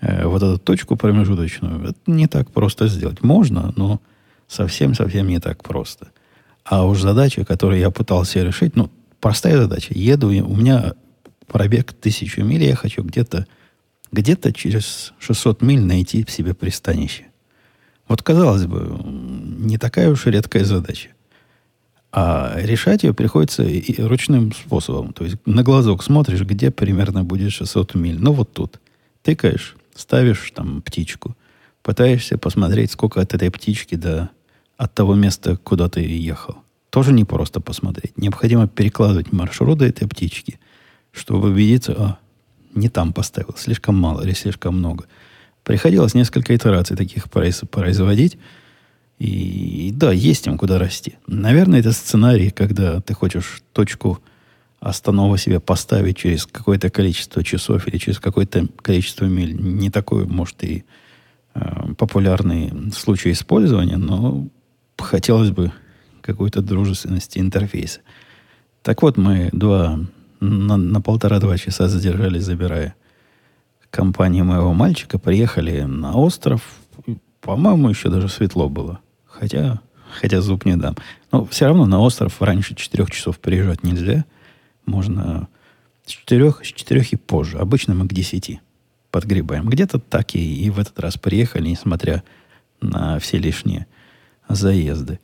э, 0.00 0.26
вот 0.26 0.42
эту 0.42 0.58
точку 0.58 0.96
промежуточную, 0.96 1.90
это 1.90 1.98
не 2.06 2.26
так 2.26 2.50
просто 2.50 2.88
сделать. 2.88 3.22
Можно, 3.22 3.72
но 3.76 4.00
совсем-совсем 4.48 5.28
не 5.28 5.40
так 5.40 5.62
просто. 5.62 6.08
А 6.64 6.86
уж 6.86 7.00
задача, 7.00 7.44
которую 7.44 7.78
я 7.78 7.90
пытался 7.90 8.42
решить, 8.42 8.74
ну, 8.74 8.90
простая 9.20 9.58
задача. 9.58 9.92
Еду, 9.94 10.28
у 10.28 10.56
меня 10.56 10.94
пробег 11.46 11.92
тысячу 11.92 12.42
миль, 12.42 12.64
я 12.64 12.74
хочу 12.74 13.02
где-то 13.02 13.46
где-то 14.14 14.52
через 14.52 15.12
600 15.18 15.60
миль 15.60 15.80
найти 15.80 16.24
в 16.24 16.30
себе 16.30 16.54
пристанище. 16.54 17.24
Вот, 18.06 18.22
казалось 18.22 18.66
бы, 18.66 18.96
не 19.04 19.76
такая 19.76 20.10
уж 20.10 20.26
редкая 20.26 20.64
задача. 20.64 21.08
А 22.12 22.54
решать 22.56 23.02
ее 23.02 23.12
приходится 23.12 23.64
и 23.64 24.00
ручным 24.00 24.52
способом. 24.52 25.12
То 25.12 25.24
есть 25.24 25.36
на 25.46 25.64
глазок 25.64 26.04
смотришь, 26.04 26.42
где 26.42 26.70
примерно 26.70 27.24
будет 27.24 27.52
600 27.52 27.96
миль. 27.96 28.20
Ну, 28.20 28.32
вот 28.32 28.52
тут. 28.52 28.80
Тыкаешь, 29.22 29.76
ставишь 29.96 30.52
там 30.54 30.80
птичку. 30.80 31.36
Пытаешься 31.82 32.38
посмотреть, 32.38 32.92
сколько 32.92 33.20
от 33.20 33.34
этой 33.34 33.50
птички 33.50 33.96
до 33.96 34.30
от 34.76 34.94
того 34.94 35.14
места, 35.14 35.56
куда 35.56 35.88
ты 35.88 36.00
ехал. 36.00 36.56
Тоже 36.90 37.12
не 37.12 37.24
просто 37.24 37.60
посмотреть. 37.60 38.16
Необходимо 38.16 38.68
перекладывать 38.68 39.32
маршрут 39.32 39.78
до 39.78 39.86
этой 39.86 40.08
птички, 40.08 40.60
чтобы 41.12 41.50
убедиться, 41.50 41.94
а, 41.98 42.18
не 42.74 42.88
там 42.88 43.12
поставил, 43.12 43.54
слишком 43.56 43.96
мало 43.96 44.22
или 44.22 44.32
слишком 44.32 44.78
много. 44.78 45.06
Приходилось 45.62 46.14
несколько 46.14 46.54
итераций 46.54 46.96
таких 46.96 47.30
производить, 47.30 48.38
и, 49.18 49.92
да, 49.94 50.12
есть 50.12 50.46
им 50.46 50.58
куда 50.58 50.78
расти. 50.78 51.14
Наверное, 51.26 51.80
это 51.80 51.92
сценарий, 51.92 52.50
когда 52.50 53.00
ты 53.00 53.14
хочешь 53.14 53.62
точку 53.72 54.20
останова 54.80 55.38
себе 55.38 55.60
поставить 55.60 56.18
через 56.18 56.46
какое-то 56.46 56.90
количество 56.90 57.42
часов 57.42 57.88
или 57.88 57.96
через 57.96 58.18
какое-то 58.18 58.66
количество 58.82 59.24
миль. 59.24 59.54
Не 59.54 59.90
такой, 59.90 60.26
может, 60.26 60.62
и 60.62 60.84
э, 61.54 61.94
популярный 61.96 62.92
случай 62.92 63.32
использования, 63.32 63.96
но 63.96 64.46
хотелось 64.98 65.50
бы 65.50 65.72
какой-то 66.20 66.62
дружественности 66.62 67.38
интерфейса. 67.38 68.00
Так 68.82 69.02
вот, 69.02 69.16
мы 69.16 69.50
два, 69.52 69.98
на, 70.40 70.76
на 70.76 71.00
полтора-два 71.00 71.58
часа 71.58 71.88
задержались, 71.88 72.44
забирая 72.44 72.94
компанию 73.90 74.44
моего 74.44 74.72
мальчика, 74.72 75.18
приехали 75.18 75.82
на 75.82 76.14
остров. 76.14 76.62
По-моему, 77.40 77.90
еще 77.90 78.08
даже 78.08 78.28
светло 78.28 78.68
было. 78.68 79.00
Хотя, 79.24 79.80
хотя 80.20 80.40
зуб 80.40 80.64
не 80.64 80.76
дам. 80.76 80.96
Но 81.30 81.44
все 81.46 81.66
равно 81.66 81.86
на 81.86 82.00
остров 82.00 82.40
раньше 82.42 82.74
четырех 82.74 83.10
часов 83.10 83.38
приезжать 83.38 83.82
нельзя. 83.84 84.24
Можно 84.86 85.48
с 86.04 86.10
четырех, 86.10 86.64
с 86.64 86.68
четырех 86.68 87.12
и 87.12 87.16
позже. 87.16 87.58
Обычно 87.58 87.94
мы 87.94 88.08
к 88.08 88.12
десяти 88.12 88.60
подгребаем. 89.10 89.68
Где-то 89.68 90.00
так 90.00 90.34
и, 90.34 90.64
и 90.64 90.70
в 90.70 90.78
этот 90.78 90.98
раз 90.98 91.16
приехали, 91.16 91.68
несмотря 91.68 92.24
на 92.80 93.18
все 93.20 93.38
лишние 93.38 93.86
заезды. 94.48 95.18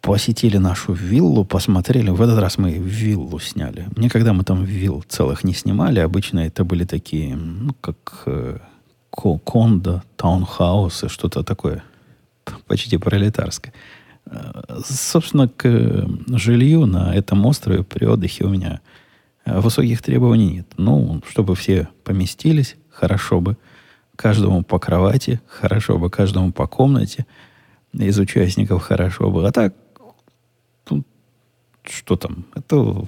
Посетили 0.00 0.56
нашу 0.56 0.94
виллу, 0.94 1.44
посмотрели. 1.44 2.10
В 2.10 2.22
этот 2.22 2.38
раз 2.38 2.56
мы 2.56 2.72
виллу 2.72 3.38
сняли. 3.38 3.86
Никогда 3.96 4.32
мы 4.32 4.44
там 4.44 4.64
вилл 4.64 5.04
целых 5.08 5.44
не 5.44 5.52
снимали. 5.52 6.00
Обычно 6.00 6.40
это 6.40 6.64
были 6.64 6.84
такие, 6.84 7.36
ну, 7.36 7.74
как 7.80 8.22
э, 8.26 8.58
кондо, 9.10 10.02
таунхаусы, 10.16 11.08
что-то 11.08 11.42
такое 11.42 11.84
почти 12.66 12.96
пролетарская. 12.96 13.74
Э, 14.26 14.80
собственно, 14.84 15.48
к 15.48 16.06
жилью 16.28 16.86
на 16.86 17.14
этом 17.14 17.44
острове 17.46 17.82
при 17.82 18.06
отдыхе 18.06 18.44
у 18.44 18.48
меня 18.48 18.80
э, 19.44 19.60
высоких 19.60 20.02
требований 20.02 20.50
нет. 20.54 20.66
Ну, 20.76 21.22
чтобы 21.28 21.54
все 21.54 21.88
поместились, 22.04 22.76
хорошо 22.90 23.40
бы. 23.40 23.56
Каждому 24.20 24.62
по 24.62 24.78
кровати, 24.78 25.40
хорошо 25.46 25.96
бы 25.98 26.10
каждому 26.10 26.52
по 26.52 26.66
комнате. 26.66 27.24
Из 27.94 28.18
участников 28.18 28.82
хорошо 28.82 29.30
бы. 29.30 29.48
А 29.48 29.50
так, 29.50 29.74
тут, 30.84 31.06
что 31.84 32.16
там? 32.16 32.44
Это 32.54 33.06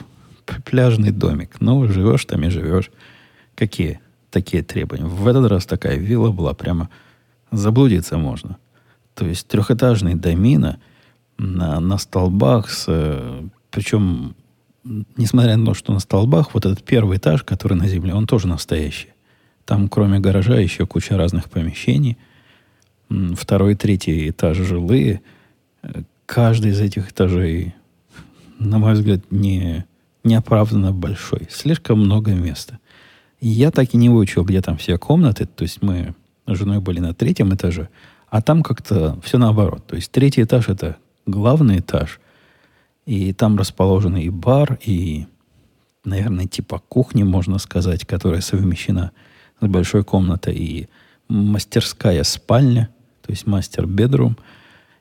пляжный 0.65 1.11
домик. 1.11 1.61
Ну, 1.61 1.87
живешь 1.87 2.25
там 2.25 2.43
и 2.45 2.49
живешь. 2.49 2.91
Какие 3.55 4.01
такие 4.31 4.63
требования? 4.63 5.05
В 5.05 5.29
этот 5.29 5.51
раз 5.51 5.67
такая 5.67 5.97
вилла 5.97 6.31
была 6.31 6.55
прямо... 6.55 6.89
Заблудиться 7.51 8.17
можно. 8.17 8.57
То 9.15 9.27
есть 9.27 9.47
трехэтажный 9.49 10.15
домина 10.15 10.79
на, 11.37 11.79
на 11.79 11.99
столбах, 11.99 12.71
с, 12.71 12.87
причем, 13.71 14.35
несмотря 15.19 15.59
на 15.59 15.67
то, 15.67 15.75
что 15.75 15.93
на 15.93 15.99
столбах, 15.99 16.55
вот 16.55 16.65
этот 16.65 16.83
первый 16.83 17.19
этаж, 17.19 17.43
который 17.43 17.75
на 17.75 17.87
земле, 17.87 18.15
он 18.15 18.27
тоже 18.27 18.49
настоящий. 18.49 19.13
Там, 19.65 19.89
кроме 19.89 20.19
гаража, 20.19 20.57
еще 20.57 20.87
куча 20.87 21.17
разных 21.17 21.49
помещений. 21.51 22.19
Второй 23.09 23.75
третий 23.75 24.31
этаж 24.31 24.57
жилые. 24.57 25.21
Каждый 26.27 26.73
из 26.73 26.81
этих 26.81 27.11
этажей, 27.11 27.75
на 28.59 28.79
мой 28.79 28.95
взгляд, 28.95 29.21
не, 29.31 29.85
неоправданно 30.25 30.93
большой. 30.93 31.49
Слишком 31.51 32.01
много 32.01 32.33
места. 32.33 32.79
я 33.41 33.71
так 33.71 33.93
и 33.95 33.97
не 33.97 34.09
выучил, 34.09 34.45
где 34.45 34.61
там 34.63 34.77
все 34.77 34.99
комнаты. 34.99 35.47
То 35.47 35.63
есть 35.63 35.83
мы 35.83 36.15
с 36.47 36.57
женой 36.57 36.81
были 36.81 37.01
на 37.01 37.15
третьем 37.15 37.55
этаже, 37.55 37.89
а 38.29 38.41
там 38.43 38.63
как-то 38.63 39.21
все 39.23 39.39
наоборот. 39.39 39.87
То 39.87 39.97
есть 39.97 40.11
третий 40.11 40.43
этаж 40.43 40.69
это 40.69 40.97
главный 41.27 41.79
этаж, 41.79 42.21
и 43.07 43.33
там 43.33 43.59
расположен 43.59 44.17
и 44.17 44.29
бар, 44.29 44.79
и, 44.85 45.27
наверное, 46.05 46.47
типа 46.47 46.81
кухни, 46.89 47.23
можно 47.23 47.59
сказать, 47.59 48.07
которая 48.07 48.41
совмещена 48.41 49.11
с 49.11 49.15
большой 49.69 50.05
комнатой, 50.05 50.55
и 50.55 50.89
мастерская 51.29 52.23
спальня, 52.25 52.91
то 53.23 53.31
есть 53.31 53.47
мастер-бедрум, 53.47 54.37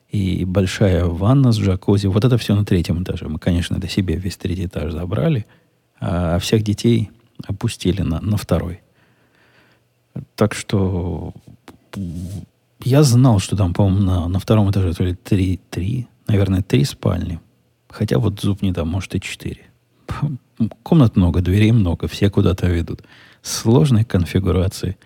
и 0.08 0.44
большая 0.44 1.04
ванна 1.06 1.52
с 1.52 1.58
джакузи. 1.58 2.06
Вот 2.06 2.24
это 2.24 2.36
все 2.36 2.54
на 2.54 2.64
третьем 2.64 3.02
этаже. 3.02 3.28
Мы, 3.28 3.38
конечно, 3.38 3.78
до 3.78 3.88
себе 3.88 4.16
весь 4.16 4.36
третий 4.36 4.66
этаж 4.66 4.92
забрали, 4.92 5.46
а 6.00 6.38
всех 6.38 6.62
детей 6.62 7.10
опустили 7.46 8.02
на, 8.02 8.20
на 8.20 8.36
второй. 8.36 8.82
Так 10.36 10.54
что 10.54 11.32
я 12.84 13.02
знал, 13.02 13.38
что 13.38 13.56
там, 13.56 13.72
по-моему, 13.72 14.00
на, 14.00 14.28
на 14.28 14.38
втором 14.38 14.70
этаже 14.70 14.92
то 14.92 15.04
ли 15.04 15.14
три, 15.14 15.60
три, 15.70 16.08
наверное, 16.26 16.62
три 16.62 16.84
спальни. 16.84 17.40
Хотя 17.88 18.18
вот 18.18 18.40
зуб 18.40 18.62
не 18.62 18.72
там, 18.72 18.88
может, 18.88 19.14
и 19.14 19.20
четыре. 19.20 19.62
Комнат 20.82 21.16
много, 21.16 21.40
дверей 21.40 21.72
много, 21.72 22.08
все 22.08 22.30
куда-то 22.30 22.66
ведут. 22.66 23.02
Сложной 23.42 24.04
конфигурации 24.04 24.96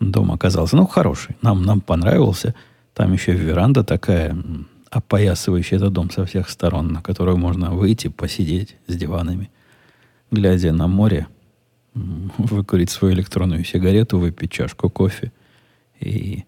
дом 0.00 0.32
оказался. 0.32 0.76
Ну, 0.76 0.86
хороший. 0.86 1.36
Нам, 1.42 1.62
нам 1.62 1.80
понравился. 1.80 2.54
Там 2.94 3.12
еще 3.12 3.32
веранда 3.32 3.84
такая, 3.84 4.36
опоясывающая 4.90 5.76
этот 5.76 5.92
дом 5.92 6.10
со 6.10 6.24
всех 6.24 6.48
сторон, 6.48 6.88
на 6.88 7.02
которую 7.02 7.36
можно 7.36 7.70
выйти, 7.70 8.08
посидеть 8.08 8.76
с 8.86 8.96
диванами, 8.96 9.50
глядя 10.30 10.72
на 10.72 10.86
море, 10.86 11.26
выкурить 11.94 12.90
свою 12.90 13.14
электронную 13.14 13.64
сигарету, 13.64 14.18
выпить 14.18 14.50
чашку 14.50 14.88
кофе 14.90 15.32
и, 16.00 16.44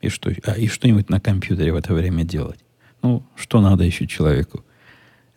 и, 0.00 0.08
что, 0.08 0.32
а, 0.44 0.52
и 0.52 0.66
что-нибудь 0.66 1.10
на 1.10 1.20
компьютере 1.20 1.72
в 1.72 1.76
это 1.76 1.94
время 1.94 2.24
делать. 2.24 2.58
Ну, 3.02 3.24
что 3.36 3.60
надо 3.60 3.84
еще 3.84 4.06
человеку 4.06 4.64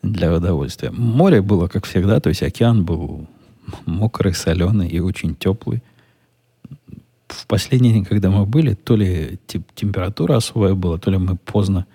для 0.02 0.34
удовольствия. 0.34 0.92
Море 0.92 1.42
было, 1.42 1.68
как 1.68 1.86
всегда, 1.86 2.20
то 2.20 2.30
есть 2.30 2.44
океан 2.44 2.86
был 2.86 3.28
мокрый, 3.86 4.34
соленый 4.34 4.88
и 4.88 5.00
очень 5.00 5.36
теплый. 5.36 5.82
В 7.28 7.48
последний 7.48 7.92
день, 7.92 8.06
когда 8.06 8.30
мы 8.30 8.46
были, 8.46 8.74
то 8.74 8.96
ли 8.96 9.40
тип, 9.48 9.68
температура 9.74 10.38
особая 10.38 10.76
была, 10.76 10.98
то 10.98 11.10
ли 11.12 11.18
мы 11.18 11.36
поздно 11.38 11.86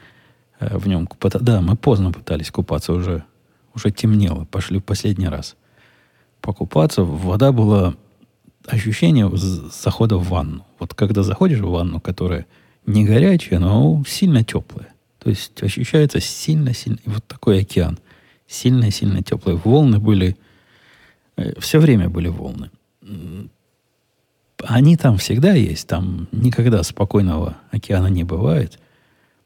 э, 0.58 0.76
в 0.76 0.88
нем 0.88 1.06
купаться. 1.06 1.38
Да, 1.38 1.60
мы 1.60 1.76
поздно 1.76 2.12
пытались 2.12 2.50
купаться, 2.50 2.92
уже, 2.92 3.24
уже 3.74 3.90
темнело, 3.90 4.44
пошли 4.44 4.80
в 4.80 4.84
последний 4.84 5.28
раз 5.28 5.56
покупаться. 6.40 7.04
Вода 7.04 7.52
была 7.52 7.94
ощущение 8.66 9.30
захода 9.34 10.16
в 10.16 10.28
ванну. 10.28 10.66
Вот 10.78 10.94
когда 10.94 11.22
заходишь 11.22 11.60
в 11.60 11.70
ванну, 11.70 12.00
которая 12.00 12.46
не 12.86 13.04
горячая, 13.04 13.58
но 13.58 14.02
сильно 14.06 14.42
теплая. 14.42 14.92
То 15.18 15.30
есть 15.30 15.62
ощущается 15.62 16.20
сильно-сильно... 16.20 16.98
Вот 17.04 17.24
такой 17.26 17.60
океан. 17.60 17.98
Сильно-сильно 18.46 19.22
теплый. 19.22 19.56
Волны 19.56 19.98
были... 19.98 20.36
Все 21.58 21.78
время 21.78 22.08
были 22.08 22.28
волны. 22.28 22.70
Они 24.62 24.96
там 24.96 25.16
всегда 25.16 25.52
есть. 25.52 25.86
Там 25.86 26.28
никогда 26.32 26.82
спокойного 26.82 27.56
океана 27.70 28.08
не 28.08 28.24
бывает. 28.24 28.78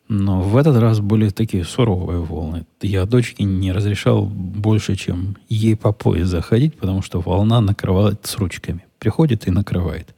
Но 0.09 0.43
в 0.43 0.57
этот 0.57 0.77
раз 0.77 1.01
были 1.01 1.31
такие 1.31 1.65
суровые 1.65 2.21
волны. 2.21 2.67
Я 2.83 3.07
дочке 3.07 3.45
не 3.45 3.73
разрешал 3.73 4.27
больше, 4.27 4.97
чем 4.97 5.37
ей 5.49 5.77
по 5.77 5.93
пояс 5.93 6.29
заходить, 6.29 6.77
потому 6.77 7.01
что 7.01 7.21
волна 7.21 7.61
накрывает 7.61 8.27
с 8.27 8.37
ручками. 8.37 8.85
Приходит 8.99 9.49
и 9.49 9.51
накрывает. 9.51 10.15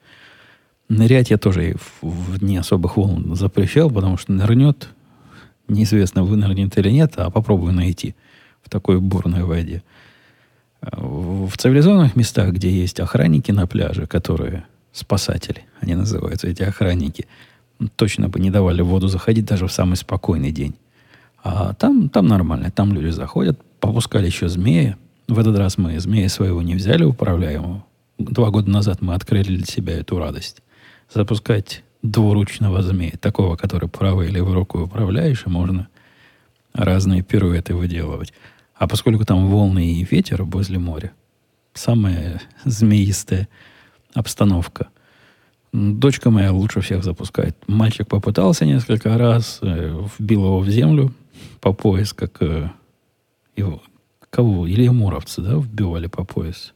Нырять 0.89 1.31
я 1.31 1.39
тоже 1.39 1.77
в, 2.01 2.39
дни 2.39 2.57
особых 2.57 2.97
волн 2.97 3.35
запрещал, 3.37 3.91
потому 3.91 4.17
что 4.17 4.33
нырнет, 4.33 4.89
неизвестно, 5.69 6.25
вынырнет 6.25 6.77
или 6.79 6.91
нет, 6.91 7.15
а 7.17 7.31
попробую 7.31 7.73
найти 7.73 8.15
в 8.63 8.71
такой 8.71 9.01
бурной 9.01 9.45
воде. 9.45 9.83
В 10.83 11.57
цивилизованных 11.57 12.17
местах, 12.17 12.53
где 12.53 12.71
есть 12.71 13.01
охранники 13.01 13.51
на 13.51 13.67
пляже, 13.67 14.07
которые 14.07 14.65
спасатели, 14.93 15.65
они 15.81 15.95
называются, 15.95 16.49
эти 16.49 16.63
охранники, 16.63 17.27
точно 17.97 18.29
бы 18.29 18.41
не 18.41 18.51
давали 18.51 18.83
в 18.83 18.87
воду 18.87 19.09
заходить 19.09 19.45
даже 19.45 19.67
в 19.67 19.73
самый 19.73 19.97
спокойный 19.97 20.53
день. 20.53 20.75
А 21.43 21.75
там, 21.75 22.09
там 22.09 22.27
нормально, 22.27 22.71
там 22.71 22.93
люди 22.93 23.11
заходят, 23.11 23.61
попускали 23.81 24.27
еще 24.27 24.49
змея. 24.49 24.97
В 25.29 25.39
этот 25.39 25.57
раз 25.59 25.79
мы 25.79 25.99
змея 26.01 26.29
своего 26.29 26.63
не 26.63 26.75
взяли 26.75 27.05
управляемого. 27.05 27.85
Два 28.19 28.51
года 28.51 28.71
назад 28.71 29.03
мы 29.03 29.15
открыли 29.15 29.57
для 29.57 29.67
себя 29.67 29.99
эту 29.99 30.19
радость. 30.19 30.63
Запускать 31.13 31.85
двуручного 32.03 32.83
змея, 32.83 33.13
такого, 33.21 33.57
который 33.57 33.89
правой 33.89 34.27
или 34.27 34.37
левой 34.37 34.55
рукой 34.55 34.85
управляешь, 34.85 35.45
и 35.47 35.51
можно 35.51 35.89
разные 36.73 37.23
пируэты 37.23 37.75
выделывать. 37.75 38.33
А 38.79 38.87
поскольку 38.87 39.25
там 39.25 39.49
волны 39.49 39.93
и 39.93 40.05
ветер 40.05 40.43
возле 40.45 40.79
моря, 40.79 41.13
самая 41.73 42.43
змеистая 42.65 43.49
обстановка. 44.15 44.89
Дочка 45.73 46.31
моя 46.31 46.53
лучше 46.53 46.81
всех 46.81 47.05
запускает. 47.05 47.57
Мальчик 47.67 48.09
попытался 48.09 48.65
несколько 48.65 49.17
раз, 49.19 49.59
э, 49.63 50.07
вбил 50.19 50.45
его 50.45 50.61
в 50.61 50.69
землю 50.69 51.13
по 51.61 51.73
пояс, 51.73 52.13
как 52.13 52.41
э, 52.41 52.71
его, 53.57 53.83
кого? 54.31 54.67
Или 54.67 54.89
муровцы, 54.89 55.43
да, 55.43 55.57
вбивали 55.57 56.07
по 56.07 56.25
пояс. 56.25 56.73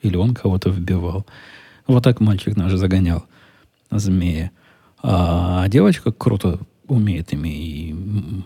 Или 0.00 0.16
он 0.16 0.34
кого-то 0.34 0.70
вбивал. 0.70 1.26
Вот 1.86 2.02
так 2.02 2.20
мальчик 2.20 2.56
наш 2.56 2.72
загонял 2.72 3.24
змея. 3.90 4.50
А 5.02 5.68
девочка 5.68 6.12
круто 6.12 6.58
умеет 6.88 7.32
ими 7.32 7.48
и 7.48 8.42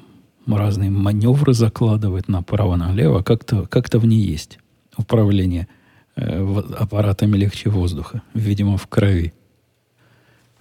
разные 0.46 0.90
маневры 0.90 1.52
закладывать 1.54 2.28
направо-налево. 2.28 3.22
Как-то 3.22 3.66
как 3.66 3.92
в 3.92 4.06
ней 4.06 4.20
есть 4.20 4.58
управление 4.96 5.68
э, 6.16 6.62
аппаратами 6.78 7.36
легче 7.36 7.70
воздуха. 7.70 8.22
Видимо, 8.34 8.76
в 8.76 8.86
крови. 8.86 9.34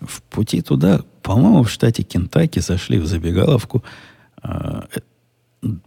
В 0.01 0.21
пути 0.23 0.61
туда, 0.61 1.01
по-моему, 1.21 1.63
в 1.63 1.69
штате 1.69 2.03
Кентаки 2.03 2.59
зашли 2.59 2.99
в 2.99 3.05
забегаловку. 3.05 3.83
Э, 4.43 4.81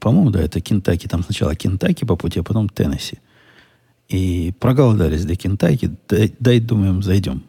по-моему, 0.01 0.31
да, 0.31 0.41
это 0.41 0.61
Кентаки. 0.61 1.07
Там 1.09 1.23
сначала 1.23 1.55
Кентаки 1.55 2.05
по 2.05 2.17
пути, 2.17 2.41
а 2.41 2.43
потом 2.43 2.69
Теннесси. 2.69 3.19
И 4.09 4.55
проголодались 4.59 5.25
до 5.25 5.37
Кентаки. 5.37 5.91
Дай, 6.09 6.35
дай 6.39 6.61
думаем, 6.61 7.03
зайдем 7.03 7.43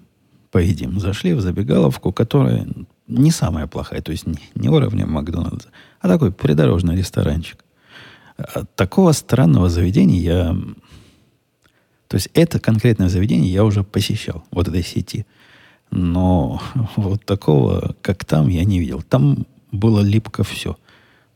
поедим. 0.51 0.99
Зашли 0.99 1.33
в 1.33 1.41
забегаловку, 1.41 2.11
которая 2.11 2.67
не 3.09 3.31
самая 3.31 3.67
плохая, 3.67 4.01
то 4.01 4.11
есть 4.11 4.25
не, 4.25 4.39
не 4.55 4.69
уровня 4.69 5.05
Макдональдса, 5.05 5.69
а 5.99 6.07
такой 6.07 6.31
придорожный 6.31 6.95
ресторанчик. 6.95 7.63
От 8.37 8.73
такого 8.75 9.11
странного 9.11 9.69
заведения 9.69 10.19
я... 10.21 10.57
То 12.07 12.15
есть 12.15 12.29
это 12.33 12.59
конкретное 12.59 13.09
заведение 13.09 13.51
я 13.51 13.65
уже 13.65 13.83
посещал, 13.83 14.43
вот 14.51 14.67
этой 14.67 14.83
сети. 14.83 15.25
Но 15.91 16.61
вот 16.95 17.25
такого, 17.25 17.95
как 18.01 18.23
там, 18.25 18.47
я 18.47 18.63
не 18.63 18.79
видел. 18.79 19.01
Там 19.01 19.45
было 19.71 19.99
липко 19.99 20.43
все. 20.43 20.77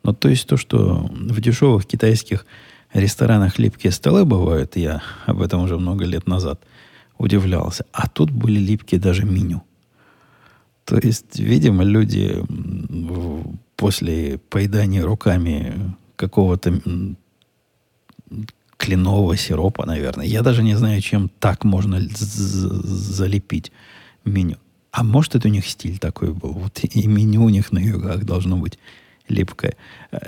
Но 0.04 0.14
то 0.14 0.30
есть 0.30 0.48
то, 0.48 0.58
что 0.58 1.10
в 1.12 1.42
дешевых 1.42 1.86
китайских 1.86 2.46
ресторанах 2.94 3.60
липкие 3.60 3.92
столы 3.92 4.26
бывают, 4.26 4.76
я 4.78 5.02
об 5.26 5.42
этом 5.42 5.62
уже 5.62 5.78
много 5.78 6.06
лет 6.06 6.28
назад– 6.28 6.62
удивлялся. 7.18 7.86
А 7.92 8.08
тут 8.08 8.32
были 8.32 8.60
липкие 8.60 9.00
даже 9.00 9.26
меню. 9.26 9.64
То 10.86 10.98
есть, 10.98 11.40
видимо, 11.40 11.84
люди 11.84 12.44
после 13.76 14.40
поедания 14.50 15.04
руками 15.04 15.96
какого-то 16.16 16.80
кленового 18.78 19.38
сиропа, 19.38 19.86
наверное. 19.86 20.26
Я 20.26 20.42
даже 20.42 20.64
не 20.64 20.76
знаю, 20.76 21.02
чем 21.02 21.30
так 21.40 21.64
можно 21.64 22.02
залепить 22.02 23.72
меню. 24.26 24.58
А 24.92 25.04
может, 25.04 25.36
это 25.36 25.48
у 25.48 25.52
них 25.52 25.68
стиль 25.68 25.98
такой 25.98 26.34
был. 26.34 26.54
Вот 26.54 26.80
и 26.84 27.08
меню 27.08 27.46
у 27.46 27.50
них 27.50 27.72
на 27.72 27.80
югах 27.80 28.26
должно 28.26 28.58
быть 28.58 28.78
липкое. 29.28 29.76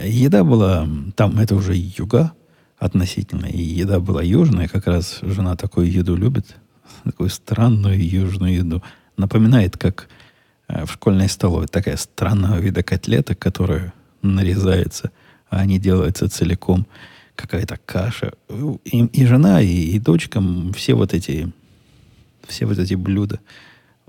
Еда 0.02 0.44
была, 0.44 0.88
там 1.16 1.38
это 1.38 1.56
уже 1.56 1.76
юга 1.76 2.32
относительно, 2.78 3.46
и 3.46 3.62
еда 3.62 4.00
была 4.00 4.24
южная, 4.24 4.68
как 4.68 4.88
раз 4.88 5.20
жена 5.22 5.56
такую 5.56 5.92
еду 5.92 6.16
любит, 6.16 6.56
такую 7.04 7.30
странную 7.30 8.06
южную 8.08 8.56
еду. 8.56 8.84
Напоминает, 9.18 9.78
как 9.78 10.08
э, 10.08 10.25
в 10.68 10.88
школьной 10.88 11.30
столовой 11.30 11.68
такая 11.68 11.98
странного 11.98 12.58
вида 12.58 12.84
котлета, 12.84 13.36
которая 13.36 13.94
нарезается, 14.22 15.12
а 15.50 15.60
они 15.60 15.80
делаются 15.80 16.30
целиком. 16.30 16.88
Какая-то 17.36 17.78
каша. 17.86 18.32
И, 18.86 19.06
и 19.06 19.26
жена, 19.26 19.62
и, 19.62 19.68
и 19.68 20.00
дочка, 20.00 20.42
все 20.74 20.94
вот 20.94 21.14
эти 21.14 21.52
все 22.48 22.66
вот 22.66 22.80
эти 22.80 22.94
блюда 22.94 23.40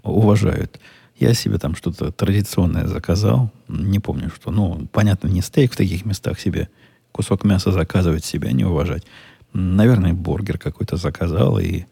уважают. 0.03 0.79
Я 1.19 1.35
себе 1.35 1.59
там 1.59 1.75
что-то 1.75 2.13
традиционное 2.13 2.87
заказал. 2.87 3.51
Не 3.69 3.99
помню, 3.99 4.31
что. 4.31 4.51
Ну, 4.51 4.87
понятно, 4.93 5.29
не 5.29 5.41
стейк 5.41 5.73
в 5.73 5.77
таких 5.77 6.05
местах 6.05 6.39
себе. 6.39 6.69
Кусок 7.13 7.45
мяса 7.45 7.73
заказывать 7.73 8.25
себя 8.25 8.53
не 8.53 8.65
уважать. 8.65 9.05
Наверное, 9.53 10.13
бургер 10.13 10.59
какой-то 10.59 10.97
заказал 10.97 11.59
и 11.59 11.85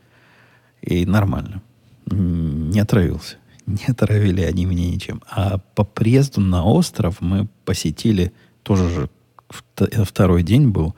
И 0.83 1.07
нормально. 1.07 1.63
Не 2.07 2.81
отравился. 2.81 3.37
Не 3.67 3.85
отравили 3.89 4.43
они 4.43 4.65
меня 4.65 4.91
ничем. 4.91 5.23
А 5.29 5.59
по 5.75 5.85
приезду 5.85 6.41
на 6.41 6.65
остров 6.65 7.21
мы 7.21 7.49
посетили, 7.65 8.33
тоже 8.63 8.89
же 8.89 9.11
второй 10.05 10.43
день 10.43 10.69
был, 10.69 10.95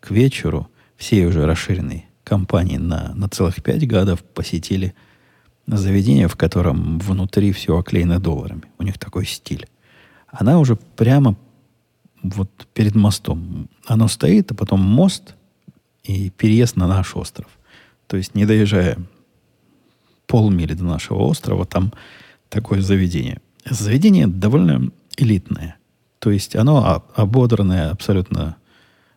к 0.00 0.10
вечеру, 0.10 0.68
всей 0.96 1.26
уже 1.26 1.46
расширенной 1.46 2.06
компании 2.24 2.76
на, 2.76 3.14
на 3.14 3.28
целых 3.28 3.62
пять 3.62 3.86
гадов 3.86 4.22
посетили 4.22 4.94
заведение, 5.66 6.28
в 6.28 6.36
котором 6.36 6.98
внутри 6.98 7.52
все 7.52 7.76
оклеено 7.78 8.20
долларами. 8.20 8.62
У 8.78 8.82
них 8.82 8.98
такой 8.98 9.26
стиль. 9.26 9.66
Она 10.28 10.58
уже 10.58 10.76
прямо 10.76 11.36
вот 12.22 12.50
перед 12.74 12.94
мостом. 12.94 13.68
Оно 13.86 14.08
стоит, 14.08 14.50
а 14.52 14.54
потом 14.54 14.80
мост 14.80 15.34
и 16.04 16.30
переезд 16.30 16.76
на 16.76 16.86
наш 16.86 17.16
остров. 17.16 17.48
То 18.06 18.16
есть, 18.16 18.34
не 18.34 18.46
доезжая 18.46 18.98
полмили 20.28 20.74
до 20.74 20.84
нашего 20.84 21.18
острова, 21.24 21.64
там 21.64 21.92
такое 22.48 22.80
заведение. 22.80 23.40
Заведение 23.68 24.28
довольно 24.28 24.90
элитное. 25.16 25.76
То 26.20 26.30
есть 26.30 26.54
оно 26.54 27.04
ободранное 27.16 27.90
абсолютно 27.90 28.56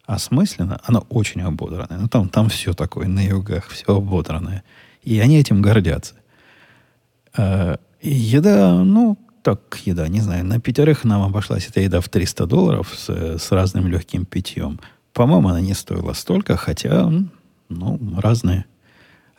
осмысленно, 0.05 0.79
оно 0.83 1.05
очень 1.09 1.41
ободранное. 1.41 1.99
Но 1.99 2.07
там, 2.07 2.29
там 2.29 2.49
все 2.49 2.73
такое, 2.73 3.07
на 3.07 3.23
югах, 3.25 3.67
все 3.67 3.95
ободранное. 3.95 4.63
И 5.03 5.19
они 5.19 5.37
этим 5.37 5.61
гордятся. 5.61 6.15
А, 7.35 7.77
еда, 8.01 8.83
ну, 8.83 9.17
так, 9.41 9.79
еда, 9.85 10.07
не 10.07 10.19
знаю, 10.21 10.45
на 10.45 10.59
пятерых 10.59 11.03
нам 11.03 11.23
обошлась 11.23 11.67
эта 11.67 11.81
еда 11.81 12.01
в 12.01 12.09
300 12.09 12.45
долларов 12.45 12.93
с, 12.95 13.09
с 13.09 13.51
разным 13.51 13.87
легким 13.87 14.25
питьем. 14.25 14.79
По-моему, 15.13 15.49
она 15.49 15.61
не 15.61 15.73
стоила 15.73 16.13
столько, 16.13 16.57
хотя, 16.57 17.11
ну, 17.69 17.99
разные, 18.17 18.65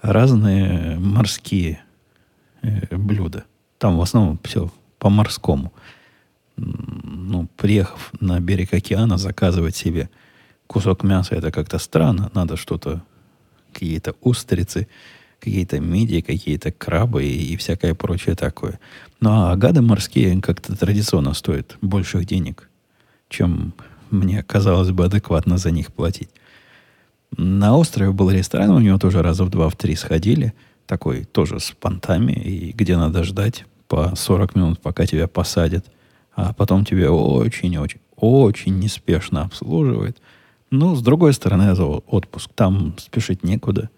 разные 0.03 0.99
морские 0.99 1.83
э, 2.61 2.97
блюда. 2.97 3.45
Там 3.79 3.97
в 3.97 4.03
основном 4.03 4.39
все 4.43 4.71
по-морскому. 4.99 5.73
Ну, 6.57 7.49
приехав 7.57 8.13
на 8.21 8.39
берег 8.41 8.75
океана, 8.75 9.17
заказывать 9.17 9.75
себе 9.75 10.11
кусок 10.67 11.03
мяса, 11.03 11.35
это 11.35 11.51
как-то 11.51 11.79
странно. 11.79 12.31
Надо 12.35 12.57
что-то, 12.57 13.03
какие-то 13.73 14.15
устрицы, 14.21 14.87
какие-то 15.39 15.81
мидии, 15.81 16.21
какие-то 16.21 16.73
крабы 16.73 17.25
и, 17.25 17.53
и 17.53 17.57
всякое 17.57 17.95
прочее 17.95 18.35
такое. 18.35 18.79
Ну, 19.21 19.31
а 19.31 19.57
гады 19.57 19.81
морские 19.81 20.41
как-то 20.41 20.77
традиционно 20.77 21.33
стоят 21.35 21.79
больших 21.81 22.27
денег, 22.27 22.69
чем 23.29 23.73
мне 24.11 24.43
казалось 24.43 24.91
бы 24.91 25.07
адекватно 25.07 25.59
за 25.59 25.71
них 25.71 25.93
платить. 25.93 26.29
На 27.37 27.77
острове 27.77 28.13
был 28.13 28.31
ресторан, 28.31 28.71
у 28.71 28.81
него 28.81 28.99
тоже 28.99 29.23
раза 29.23 29.45
в 29.45 29.51
два, 29.51 29.69
в 29.69 29.77
три 29.77 29.97
сходили. 29.97 30.53
Такой 30.87 31.25
тоже 31.25 31.61
с 31.61 31.71
понтами, 31.73 32.33
и 32.33 32.73
где 32.73 32.97
надо 32.97 33.25
ждать 33.25 33.65
по 33.89 34.15
40 34.15 34.55
минут, 34.55 34.81
пока 34.81 35.07
тебя 35.07 35.29
посадят. 35.29 35.87
А 36.35 36.53
потом 36.53 36.85
тебе 36.85 37.09
очень-очень, 37.09 38.01
очень 38.17 38.79
неспешно 38.79 39.43
обслуживают. 39.43 40.21
Ну, 40.71 40.95
с 40.95 41.03
другой 41.03 41.33
стороны, 41.33 41.63
это 41.63 41.85
отпуск. 41.85 42.51
Там 42.55 42.97
спешить 42.99 43.43
некуда. 43.43 43.91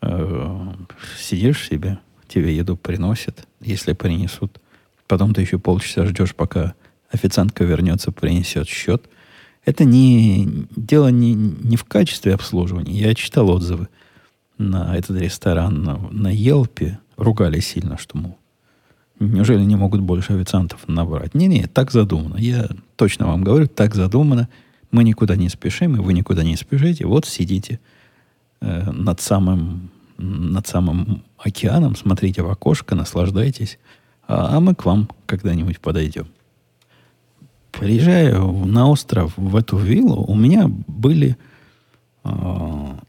Э, 0.00 0.72
сидишь 1.18 1.66
себе, 1.66 1.98
тебе 2.28 2.56
еду 2.56 2.76
приносят, 2.76 3.46
если 3.60 3.92
принесут. 3.92 4.60
Потом 5.06 5.34
ты 5.34 5.40
еще 5.40 5.58
полчаса 5.58 6.06
ждешь, 6.06 6.34
пока 6.34 6.74
официантка 7.10 7.64
вернется, 7.64 8.10
принесет 8.12 8.68
счет– 8.68 9.04
это 9.68 9.84
не, 9.84 10.66
дело 10.76 11.08
не, 11.08 11.34
не 11.34 11.76
в 11.76 11.84
качестве 11.84 12.32
обслуживания. 12.32 12.98
Я 12.98 13.14
читал 13.14 13.50
отзывы 13.50 13.88
на 14.56 14.96
этот 14.96 15.20
ресторан 15.20 15.82
на, 15.82 15.98
на 16.10 16.28
Елпе. 16.28 16.98
Ругали 17.18 17.60
сильно, 17.60 17.98
что, 17.98 18.16
мол, 18.16 18.38
неужели 19.20 19.62
не 19.62 19.76
могут 19.76 20.00
больше 20.00 20.32
официантов 20.32 20.88
набрать? 20.88 21.34
Не-не, 21.34 21.66
так 21.66 21.90
задумано. 21.90 22.36
Я 22.38 22.70
точно 22.96 23.26
вам 23.26 23.44
говорю, 23.44 23.66
так 23.66 23.94
задумано. 23.94 24.48
Мы 24.90 25.04
никуда 25.04 25.36
не 25.36 25.50
спешим, 25.50 25.96
и 25.96 26.00
вы 26.00 26.14
никуда 26.14 26.42
не 26.44 26.56
спешите. 26.56 27.04
Вот 27.04 27.26
сидите 27.26 27.78
э, 28.62 28.90
над 28.90 29.20
самым 29.20 29.90
над 30.16 30.66
самым 30.66 31.22
океаном, 31.36 31.94
смотрите 31.94 32.42
в 32.42 32.50
окошко, 32.50 32.96
наслаждайтесь, 32.96 33.78
а, 34.26 34.56
а 34.56 34.60
мы 34.60 34.74
к 34.74 34.84
вам 34.84 35.08
когда-нибудь 35.26 35.78
подойдем. 35.78 36.26
Приезжая 37.78 38.36
на 38.40 38.88
остров, 38.88 39.34
в 39.36 39.54
эту 39.54 39.76
виллу, 39.76 40.24
у 40.24 40.34
меня 40.34 40.66
были, 40.66 41.36
э, 42.24 42.28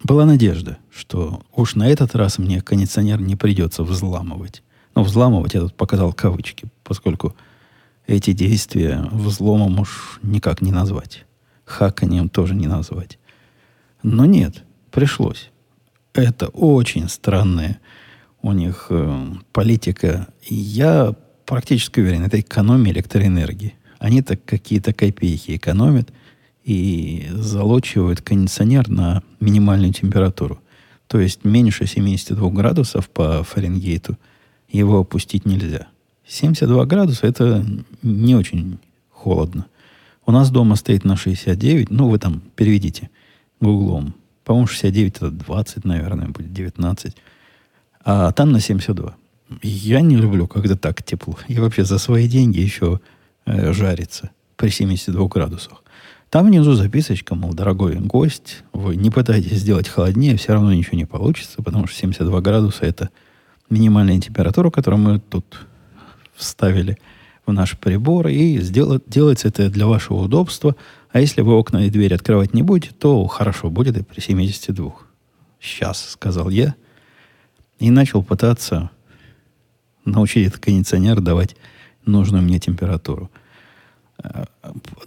была 0.04 0.26
надежда, 0.26 0.78
что 0.92 1.42
уж 1.56 1.74
на 1.74 1.88
этот 1.88 2.14
раз 2.14 2.38
мне 2.38 2.62
кондиционер 2.62 3.20
не 3.20 3.36
придется 3.36 3.84
взламывать. 3.84 4.62
Но 4.94 5.04
взламывать 5.04 5.56
я 5.56 5.62
тут 5.62 5.74
показал 5.76 6.14
кавычки, 6.14 6.68
поскольку 6.84 7.36
эти 8.06 8.34
действия 8.34 9.10
взломом 9.12 9.80
уж 9.80 10.20
никак 10.22 10.62
не 10.62 10.72
назвать. 10.72 11.26
Хаканием 11.66 12.30
тоже 12.30 12.54
не 12.54 12.68
назвать. 12.68 13.18
Но 14.04 14.26
нет, 14.26 14.64
пришлось. 14.92 15.50
Это 16.14 16.48
очень 16.50 17.10
странная 17.10 17.80
у 18.44 18.52
них 18.52 18.88
э, 18.92 19.26
политика. 19.52 20.28
Я 20.48 21.16
практически 21.48 22.02
уверен, 22.02 22.24
это 22.24 22.40
экономия 22.40 22.92
электроэнергии. 22.92 23.74
Они 24.00 24.22
так 24.22 24.44
какие-то 24.46 24.94
копейки 24.94 25.56
экономят 25.56 26.12
и 26.64 27.28
залочивают 27.32 28.22
кондиционер 28.22 28.90
на 28.90 29.24
минимальную 29.40 29.94
температуру. 29.94 30.60
То 31.08 31.20
есть 31.20 31.44
меньше 31.44 31.86
72 31.86 32.50
градусов 32.52 33.10
по 33.10 33.44
Фаренгейту 33.44 34.18
его 34.70 35.00
опустить 35.00 35.46
нельзя. 35.46 35.88
72 36.28 36.86
градуса 36.86 37.28
это 37.28 37.66
не 38.04 38.36
очень 38.36 38.78
холодно. 39.10 39.66
У 40.26 40.32
нас 40.32 40.52
дома 40.52 40.76
стоит 40.76 41.04
на 41.04 41.18
69, 41.18 41.90
ну 41.90 42.10
вы 42.10 42.20
там 42.20 42.42
переведите 42.56 43.10
гуглом. 43.60 44.14
По-моему, 44.46 44.68
69 44.68 45.18
это 45.18 45.32
20, 45.32 45.86
наверное, 45.86 46.28
будет 46.28 46.54
19. 46.54 47.16
А 48.06 48.32
там 48.32 48.52
на 48.52 48.60
72. 48.60 49.16
Я 49.64 50.02
не 50.02 50.16
люблю, 50.16 50.48
когда 50.48 50.76
так 50.76 51.04
тепло. 51.04 51.38
И 51.48 51.60
вообще 51.60 51.84
за 51.84 51.98
свои 51.98 52.28
деньги 52.28 52.60
еще 52.60 53.00
э, 53.50 53.74
жарится 53.74 54.32
при 54.56 54.70
72 54.70 55.28
градусах. 55.28 55.84
Там 56.30 56.46
внизу 56.46 56.74
записочка, 56.74 57.34
мол, 57.34 57.54
дорогой 57.54 57.96
гость, 57.96 58.64
вы 58.72 58.96
не 58.96 59.10
пытайтесь 59.10 59.58
сделать 59.58 59.88
холоднее, 59.88 60.38
все 60.38 60.54
равно 60.54 60.72
ничего 60.72 60.96
не 60.96 61.06
получится, 61.06 61.64
потому 61.64 61.88
что 61.88 61.98
72 61.98 62.42
градуса 62.42 62.86
это 62.86 63.10
минимальная 63.70 64.20
температура, 64.20 64.70
которую 64.70 65.02
мы 65.02 65.20
тут 65.20 65.68
вставили 66.36 66.98
в 67.46 67.54
наш 67.54 67.78
прибор, 67.78 68.28
и 68.28 68.60
сделать, 68.60 69.04
делается 69.08 69.48
это 69.48 69.70
для 69.70 69.88
вашего 69.88 70.18
удобства. 70.18 70.76
А 71.12 71.20
если 71.20 71.42
вы 71.42 71.54
окна 71.54 71.86
и 71.86 71.90
дверь 71.90 72.14
открывать 72.14 72.54
не 72.54 72.62
будете, 72.62 72.94
то 72.94 73.26
хорошо 73.26 73.72
будет 73.72 73.98
и 73.98 74.04
при 74.04 74.20
72. 74.20 74.94
Сейчас, 75.60 76.10
сказал 76.12 76.50
я, 76.50 76.76
и 77.80 77.90
начал 77.90 78.22
пытаться 78.24 78.92
научить 80.06 80.48
этот 80.48 80.60
кондиционер 80.60 81.22
давать 81.22 81.56
нужную 82.10 82.44
мне 82.44 82.60
температуру. 82.60 83.30
Э, 84.24 84.46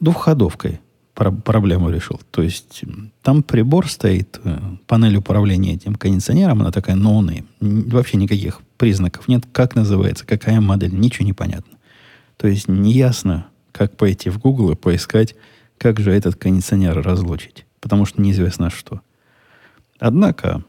двухходовкой 0.00 0.80
проблему 1.14 1.90
решил. 1.90 2.20
То 2.30 2.42
есть 2.42 2.82
там 3.22 3.42
прибор 3.42 3.88
стоит, 3.88 4.40
э, 4.44 4.58
панель 4.86 5.16
управления 5.16 5.74
этим 5.74 5.94
кондиционером, 5.94 6.62
она 6.62 6.72
такая 6.72 6.96
ноуны, 6.96 7.44
вообще 7.60 8.16
никаких 8.16 8.60
признаков 8.78 9.28
нет, 9.28 9.44
как 9.52 9.74
называется, 9.74 10.26
какая 10.26 10.60
модель, 10.60 10.94
ничего 10.94 11.26
не 11.26 11.32
понятно. 11.32 11.78
То 12.38 12.48
есть 12.48 12.66
неясно, 12.66 13.46
как 13.72 13.96
пойти 13.96 14.30
в 14.30 14.38
Google 14.38 14.72
и 14.72 14.76
поискать, 14.76 15.34
как 15.78 16.00
же 16.00 16.12
этот 16.12 16.36
кондиционер 16.36 17.00
разлучить, 17.02 17.66
потому 17.80 18.06
что 18.06 18.22
неизвестно 18.22 18.70
что. 18.70 19.02
Однако 19.98 20.64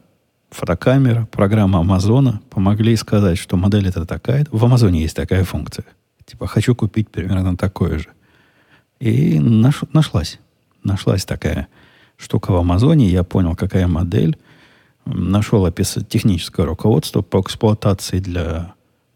фотокамера, 0.52 1.26
программа 1.32 1.80
Амазона 1.80 2.42
помогли 2.50 2.96
сказать, 2.98 3.38
что 3.38 3.56
модель 3.58 3.88
это 3.88 4.06
такая. 4.06 4.46
В 4.52 4.64
Амазоне 4.66 5.02
есть 5.02 5.16
такая 5.16 5.46
функция– 5.46 5.86
Типа, 6.26 6.48
хочу 6.48 6.76
купить 6.76 7.10
примерно 7.10 7.58
такое 7.58 8.00
же. 8.00 8.10
И 9.00 9.40
наш, 9.40 9.82
нашлась. 9.94 10.40
Нашлась 10.84 11.26
такая 11.26 11.68
штука 12.18 12.52
в 12.52 12.56
Амазоне. 12.58 13.10
Я 13.10 13.24
понял, 13.24 13.56
какая 13.56 13.88
модель. 13.88 14.38
Нашел 15.06 15.64
опис... 15.64 15.98
техническое 16.08 16.66
руководство 16.66 17.22
по 17.22 17.42
эксплуатации 17.42 18.20
для 18.20 18.74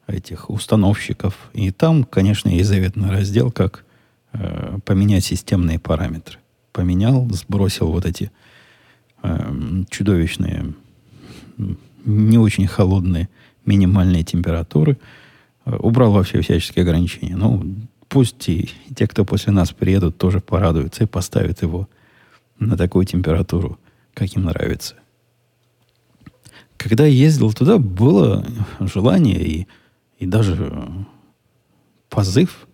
этих 0.07 0.49
установщиков. 0.49 1.49
И 1.53 1.71
там, 1.71 2.03
конечно, 2.03 2.49
есть 2.49 2.69
заветный 2.69 3.09
раздел, 3.09 3.51
как 3.51 3.85
э, 4.33 4.79
поменять 4.85 5.23
системные 5.23 5.79
параметры. 5.79 6.39
Поменял, 6.73 7.27
сбросил 7.31 7.91
вот 7.91 8.05
эти 8.05 8.31
э, 9.23 9.83
чудовищные, 9.89 10.73
не 12.05 12.37
очень 12.37 12.67
холодные 12.67 13.29
минимальные 13.65 14.23
температуры– 14.23 14.97
убрал 15.80 16.12
вообще 16.12 16.41
всяческие 16.41 16.84
ограничения. 16.84 17.36
Ну, 17.36 17.75
пусть 18.08 18.47
и 18.49 18.69
те, 18.95 19.08
кто 19.08 19.25
после 19.25 19.51
нас 19.51 19.71
приедут, 19.71 20.17
тоже 20.17 20.39
порадуются 20.39 21.03
и 21.03 21.08
поставят 21.08 21.62
его 21.62 21.89
на 22.60 22.77
такую 22.77 23.06
температуру, 23.06 23.80
как 24.13 24.36
им 24.36 24.45
нравится. 24.45 24.95
когда 26.77 27.06
я 27.06 27.12
ездил 27.12 27.53
туда, 27.53 27.77
было 27.77 28.45
желание 28.80 29.41
и, 29.41 29.67
и 30.19 30.25
даже 30.25 30.88
позыв 32.10 32.67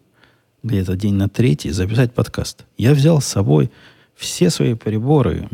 где-то 0.61 0.95
день 0.95 1.15
на 1.15 1.29
третий 1.29 1.71
записать 1.71 2.13
подкаст. 2.13 2.65
Я 2.77 2.93
взял 2.93 3.21
с 3.21 3.25
собой 3.25 3.71
все 4.15 4.49
свои 4.49 4.75
приборы 4.75 5.49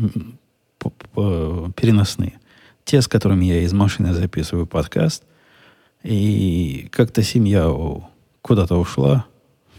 переносные. 0.78 2.38
Те, 2.84 3.02
с 3.02 3.08
которыми 3.08 3.44
я 3.44 3.62
из 3.62 3.72
машины 3.72 4.14
записываю 4.14 4.66
подкаст. 4.66 5.24
И 6.02 6.88
как-то 6.92 7.22
семья 7.22 7.70
куда-то 8.42 8.76
ушла 8.76 9.26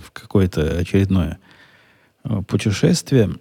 в 0.03 0.11
какое-то 0.11 0.77
очередное 0.77 1.39
э, 2.23 2.41
путешествие. 2.47 3.37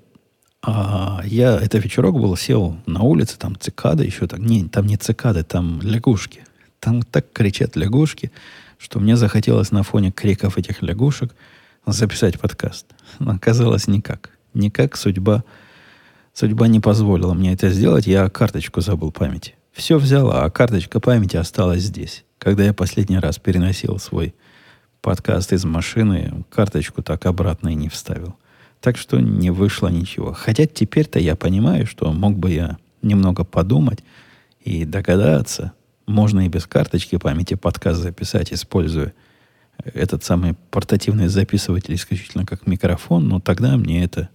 А 0.62 1.22
я, 1.24 1.56
это 1.56 1.78
вечерок 1.78 2.18
был, 2.18 2.36
сел 2.36 2.76
на 2.86 3.02
улице, 3.02 3.38
там 3.38 3.58
цикады 3.58 4.04
еще 4.04 4.26
так. 4.26 4.40
Не, 4.40 4.64
там 4.68 4.86
не 4.86 4.96
цикады, 4.96 5.42
там 5.42 5.80
лягушки. 5.82 6.44
Там 6.80 7.02
так 7.02 7.32
кричат 7.32 7.76
лягушки, 7.76 8.32
что 8.78 9.00
мне 9.00 9.16
захотелось 9.16 9.70
на 9.70 9.82
фоне 9.82 10.10
криков 10.10 10.56
этих 10.56 10.82
лягушек 10.82 11.34
записать 11.86 12.40
подкаст. 12.40 12.86
Но 13.18 13.32
оказалось 13.32 13.86
никак. 13.88 14.30
Никак 14.54 14.96
судьба, 14.96 15.44
судьба 16.32 16.68
не 16.68 16.80
позволила 16.80 17.34
мне 17.34 17.52
это 17.52 17.70
сделать. 17.70 18.06
Я 18.06 18.28
карточку 18.28 18.80
забыл 18.80 19.12
памяти. 19.12 19.54
Все 19.72 19.98
взяла, 19.98 20.44
а 20.44 20.50
карточка 20.50 21.00
памяти 21.00 21.36
осталась 21.36 21.82
здесь. 21.82 22.24
Когда 22.38 22.64
я 22.64 22.74
последний 22.74 23.18
раз 23.18 23.38
переносил 23.38 23.98
свой 23.98 24.34
подкаст 25.00 25.52
из 25.52 25.64
машины, 25.64 26.44
карточку 26.50 27.02
так 27.02 27.26
обратно 27.26 27.68
и 27.68 27.74
не 27.74 27.88
вставил. 27.88 28.36
Так 28.80 28.96
что 28.96 29.20
не 29.20 29.50
вышло 29.50 29.88
ничего. 29.88 30.32
Хотя 30.32 30.66
теперь-то 30.66 31.18
я 31.18 31.36
понимаю, 31.36 31.86
что 31.86 32.12
мог 32.12 32.38
бы 32.38 32.50
я 32.50 32.78
немного 33.02 33.44
подумать 33.44 34.00
и 34.60 34.84
догадаться, 34.84 35.72
можно 36.06 36.44
и 36.44 36.48
без 36.48 36.66
карточки 36.66 37.16
памяти 37.16 37.54
подкаст 37.54 38.00
записать, 38.00 38.52
используя 38.52 39.14
этот 39.84 40.24
самый 40.24 40.54
портативный 40.70 41.28
записыватель 41.28 41.94
исключительно 41.94 42.44
как 42.44 42.66
микрофон, 42.66 43.28
но 43.28 43.40
тогда 43.40 43.76
мне 43.76 44.04
это 44.04 44.28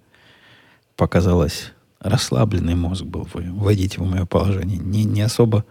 показалось 0.95 1.73
расслабленный 2.05 2.75
мозг 2.75 3.03
был, 3.03 3.27
войдите 3.33 3.99
в 3.99 4.05
мое 4.05 4.25
положение, 4.25 4.77
не, 4.77 5.03
не 5.03 5.21
особо 5.21 5.65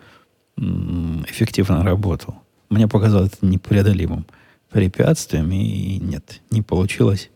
эффективно 0.56 1.84
работал. 1.84 2.36
Мне 2.70 2.88
показалось 2.88 3.32
это 3.32 3.46
непреодолимым 3.46 4.26
препятствием, 4.70 5.50
и 5.52 5.98
нет, 5.98 6.40
не 6.50 6.60
получилось 6.60 7.30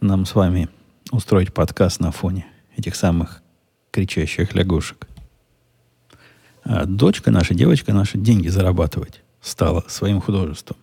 нам 0.00 0.26
с 0.26 0.34
вами 0.34 0.68
устроить 1.10 1.54
подкаст 1.54 2.00
на 2.00 2.12
фоне 2.12 2.46
этих 2.76 2.94
самых 2.94 3.42
кричащих 3.90 4.54
лягушек. 4.54 5.08
А 6.64 6.84
дочка 6.84 7.30
наша, 7.30 7.54
девочка 7.54 7.92
наша 7.92 8.18
деньги 8.18 8.48
зарабатывать 8.48 9.22
стала 9.40 9.82
своим 9.88 10.20
художеством. 10.20 10.76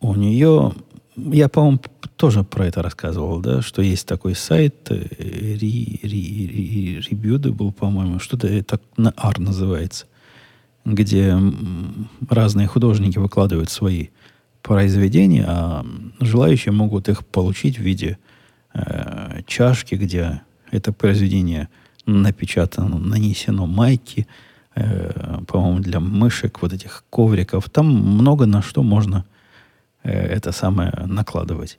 У 0.00 0.14
нее, 0.14 0.74
я, 1.16 1.48
по-моему, 1.48 1.80
тоже 2.16 2.44
про 2.44 2.66
это 2.66 2.82
рассказывал, 2.82 3.40
да, 3.40 3.62
что 3.62 3.82
есть 3.82 4.06
такой 4.06 4.34
сайт, 4.34 4.90
Rebuildable, 7.00 7.72
по-моему, 7.72 8.18
что-то 8.18 8.48
это 8.48 8.80
на 8.96 9.14
R 9.16 9.38
называется, 9.38 10.06
где 10.84 11.38
разные 12.28 12.66
художники 12.66 13.18
выкладывают 13.18 13.70
свои 13.70 14.08
произведения, 14.62 15.44
а 15.46 15.86
желающие 16.20 16.72
могут 16.72 17.08
их 17.08 17.24
получить 17.26 17.78
в 17.78 17.82
виде 17.82 18.18
э, 18.72 19.42
чашки, 19.46 19.94
где 19.94 20.42
это 20.70 20.92
произведение 20.92 21.68
напечатано, 22.06 22.98
нанесено 22.98 23.66
майки, 23.66 24.26
э, 24.74 25.40
по-моему, 25.46 25.80
для 25.80 26.00
мышек, 26.00 26.62
вот 26.62 26.72
этих 26.72 27.04
ковриков. 27.10 27.70
Там 27.70 27.86
много 27.86 28.46
на 28.46 28.62
что 28.62 28.82
можно 28.82 29.24
э, 29.28 29.33
это 30.08 30.52
самое 30.52 30.92
накладывать. 31.06 31.78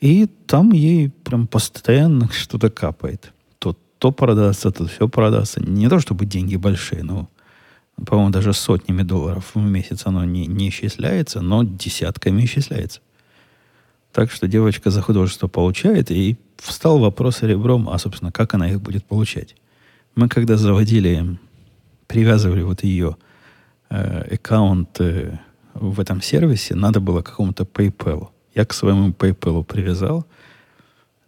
И 0.00 0.26
там 0.26 0.72
ей 0.72 1.10
прям 1.10 1.46
постоянно 1.46 2.28
что-то 2.32 2.70
капает. 2.70 3.32
То 3.58 3.76
то 3.98 4.10
продастся, 4.10 4.70
то 4.70 4.86
все 4.86 5.08
продастся. 5.08 5.62
Не 5.62 5.88
то 5.88 6.00
чтобы 6.00 6.26
деньги 6.26 6.56
большие, 6.56 7.02
но 7.02 7.28
по-моему, 8.06 8.30
даже 8.30 8.52
сотнями 8.52 9.02
долларов 9.02 9.52
в 9.54 9.60
месяц 9.60 10.06
оно 10.06 10.24
не, 10.24 10.46
не 10.46 10.70
исчисляется, 10.70 11.40
но 11.40 11.62
десятками 11.62 12.44
исчисляется. 12.44 13.00
Так 14.12 14.30
что 14.30 14.48
девочка 14.48 14.90
за 14.90 15.02
художество 15.02 15.48
получает, 15.48 16.10
и 16.10 16.36
встал 16.56 16.98
вопрос 16.98 17.42
ребром, 17.42 17.88
а, 17.88 17.98
собственно, 17.98 18.32
как 18.32 18.54
она 18.54 18.68
их 18.68 18.80
будет 18.80 19.04
получать. 19.04 19.56
Мы 20.14 20.28
когда 20.28 20.56
заводили, 20.56 21.38
привязывали 22.06 22.62
вот 22.62 22.82
ее 22.82 23.16
э, 23.88 24.34
аккаунт 24.34 25.00
э, 25.00 25.38
в 25.74 26.00
этом 26.00 26.20
сервисе, 26.20 26.74
надо 26.74 27.00
было 27.00 27.22
какому-то 27.22 27.64
PayPal. 27.64 28.28
Я 28.54 28.64
к 28.64 28.74
своему 28.74 29.10
PayPal 29.10 29.64
привязал, 29.64 30.26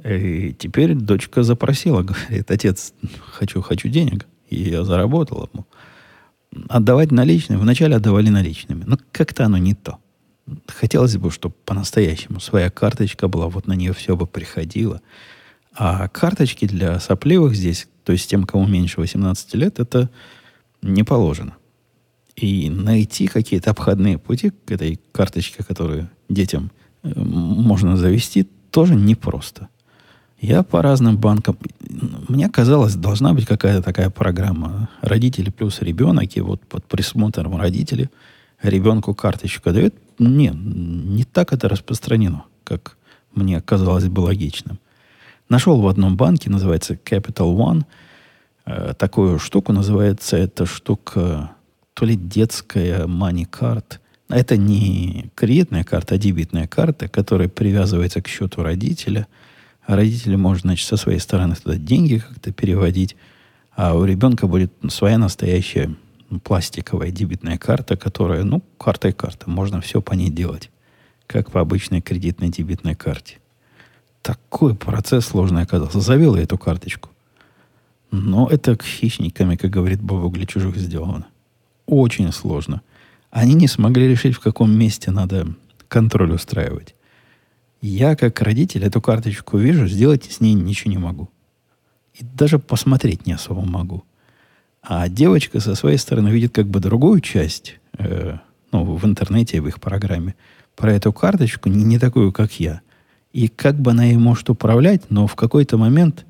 и 0.05 0.55
теперь 0.59 0.95
дочка 0.95 1.43
запросила, 1.43 2.03
говорит, 2.29 2.51
отец, 2.51 2.93
хочу, 3.33 3.63
хочу 3.63 3.89
денег. 3.89 4.27
И 4.49 4.71
я 4.71 4.85
заработал 4.85 5.49
ему 5.53 5.67
отдавать 6.69 7.11
наличными. 7.11 7.59
Вначале 7.59 7.97
отдавали 7.97 8.29
наличными. 8.29 8.85
Но 8.87 8.99
как-то 9.13 9.45
оно 9.45 9.59
не 9.59 9.75
то. 9.75 9.99
Хотелось 10.69 11.17
бы, 11.17 11.31
чтобы 11.31 11.55
по-настоящему 11.65 12.39
своя 12.41 12.71
карточка 12.71 13.29
была, 13.29 13.49
вот 13.49 13.67
на 13.67 13.73
нее 13.73 13.93
все 13.93 14.17
бы 14.17 14.27
приходило. 14.27 15.01
А 15.75 16.09
карточки 16.09 16.67
для 16.67 17.01
сопливых 17.01 17.55
здесь, 17.55 17.89
то 18.05 18.13
есть 18.13 18.29
тем, 18.29 18.45
кому 18.45 18.67
меньше 18.67 19.01
18 19.01 19.55
лет, 19.55 19.81
это 19.81 20.11
не 20.83 21.03
положено. 21.03 21.57
И 22.37 22.69
найти 22.69 23.29
какие-то 23.29 23.71
обходные 23.71 24.19
пути 24.19 24.51
к 24.51 24.73
этой 24.73 25.01
карточке, 25.13 25.63
которую 25.63 26.11
детям 26.29 26.71
э, 27.03 27.13
можно 27.17 27.97
завести, 27.97 28.49
тоже 28.71 28.95
непросто. 28.95 29.69
Я 30.41 30.63
по 30.63 30.83
разным 30.83 31.17
банкам... 31.17 31.57
Мне 32.29 32.49
казалось, 32.49 32.97
должна 32.97 33.33
быть 33.33 33.47
какая-то 33.47 33.83
такая 33.83 34.11
программа. 34.11 34.89
Родители 35.01 35.51
плюс 35.51 35.81
ребенок, 35.81 36.37
и 36.37 36.41
вот 36.41 36.61
под 36.67 36.85
присмотром 36.85 37.57
родителей 37.57 38.11
ребенку 38.63 39.15
карточку 39.15 39.71
дают. 39.71 39.95
Нет, 40.19 40.55
не 40.55 41.25
так 41.25 41.53
это 41.53 41.69
распространено, 41.69 42.45
как 42.65 42.97
мне 43.35 43.61
казалось 43.61 44.09
бы 44.09 44.21
логичным. 44.21 44.79
Нашел 45.49 45.81
в 45.81 45.89
одном 45.89 46.17
банке, 46.17 46.51
называется 46.51 46.95
Capital 46.95 47.57
One, 47.57 47.85
э, 48.67 48.95
такую 48.99 49.39
штуку, 49.39 49.73
называется 49.73 50.37
эта 50.37 50.67
штука 50.67 51.53
то 51.95 52.05
ли 52.05 52.17
детская 52.17 53.07
card. 53.07 53.99
Это 54.29 54.57
не 54.57 55.31
кредитная 55.35 55.85
карта, 55.85 56.17
а 56.17 56.19
дебетная 56.19 56.67
карта, 56.67 57.09
которая 57.09 57.49
привязывается 57.49 58.21
к 58.21 58.29
счету 58.29 58.63
родителя– 58.63 59.27
а 59.87 59.97
родители 59.97 60.37
может, 60.37 60.63
значит, 60.63 60.89
со 60.89 60.97
своей 60.97 61.19
стороны 61.19 61.55
туда 61.57 61.77
деньги 61.77 62.19
как-то 62.19 62.53
переводить, 62.53 63.17
а 63.73 63.95
у 63.95 64.05
ребенка 64.05 64.47
будет 64.47 64.73
своя 64.89 65.19
настоящая 65.19 65.95
пластиковая 66.43 67.11
дебетная 67.11 67.59
карта, 67.59 67.97
которая, 67.97 68.45
ну, 68.45 68.63
карта 68.79 69.09
и 69.09 69.13
карта. 69.13 69.51
Можно 69.51 69.81
все 69.81 70.01
по 70.01 70.15
ней 70.15 70.31
делать, 70.31 70.71
как 71.27 71.51
по 71.51 71.61
обычной 71.61 72.01
кредитной 72.01 72.49
дебетной 72.49 72.95
карте. 72.95 73.39
Такой 74.23 74.75
процесс 74.75 75.27
сложный 75.27 75.63
оказался. 75.63 76.01
Завел 76.01 76.35
я 76.35 76.43
эту 76.43 76.57
карточку. 76.57 77.11
Но 78.11 78.49
это 78.49 78.79
хищниками, 78.83 79.57
как 79.57 79.71
говорит 79.71 80.01
Бог, 80.01 80.33
для 80.33 80.47
чужих 80.47 80.77
сделано. 80.77 81.27
Очень 81.87 82.33
сложно. 82.33 82.83
Они 83.31 83.55
не 83.55 83.69
смогли 83.69 84.09
решить, 84.09 84.37
в 84.37 84.41
каком 84.41 84.77
месте 84.77 85.11
надо 85.11 85.55
контроль 85.89 86.33
устраивать. 86.33 86.95
Я, 87.81 88.17
как 88.17 88.41
родитель, 88.41 88.85
эту 88.85 89.01
карточку 89.01 89.59
вижу, 89.59 89.87
сделать 89.87 90.25
с 90.25 90.41
ней 90.41 90.55
ничего 90.55 90.91
не 90.91 90.99
могу. 90.99 91.29
И 92.15 92.25
даже 92.25 92.59
посмотреть 92.59 93.27
не 93.27 93.33
особо 93.33 93.63
могу. 93.63 94.05
А 94.83 95.09
девочка 95.09 95.61
со 95.61 95.75
своей 95.75 95.99
стороны 95.99 96.29
видит 96.29 96.55
как 96.55 96.67
бы 96.67 96.81
другую 96.81 97.21
часть, 97.21 97.81
э, 97.99 98.39
ну, 98.73 98.85
в 98.85 99.05
интернете, 99.05 99.61
в 99.61 99.69
их 99.69 99.81
программе, 99.81 100.35
про 100.77 100.93
эту 100.93 101.13
карточку, 101.13 101.69
не, 101.69 101.85
не 101.85 101.99
такую, 101.99 102.33
как 102.33 102.59
я. 102.61 102.81
И 103.33 103.49
как 103.49 103.81
бы 103.81 103.91
она 103.91 104.05
ей 104.05 104.17
может 104.17 104.49
управлять, 104.51 105.11
но 105.11 105.27
в 105.27 105.35
какой-то 105.35 105.77
момент 105.77 106.25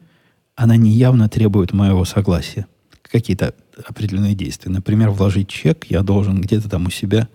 она 0.56 0.76
неявно 0.76 1.28
требует 1.28 1.72
моего 1.72 2.04
согласия. 2.04 2.66
Какие-то 3.14 3.54
определенные 3.86 4.34
действия. 4.34 4.72
Например, 4.72 5.10
вложить 5.10 5.46
чек, 5.46 5.84
я 5.84 6.02
должен 6.02 6.40
где-то 6.40 6.68
там 6.68 6.86
у 6.86 6.90
себя 6.90 7.28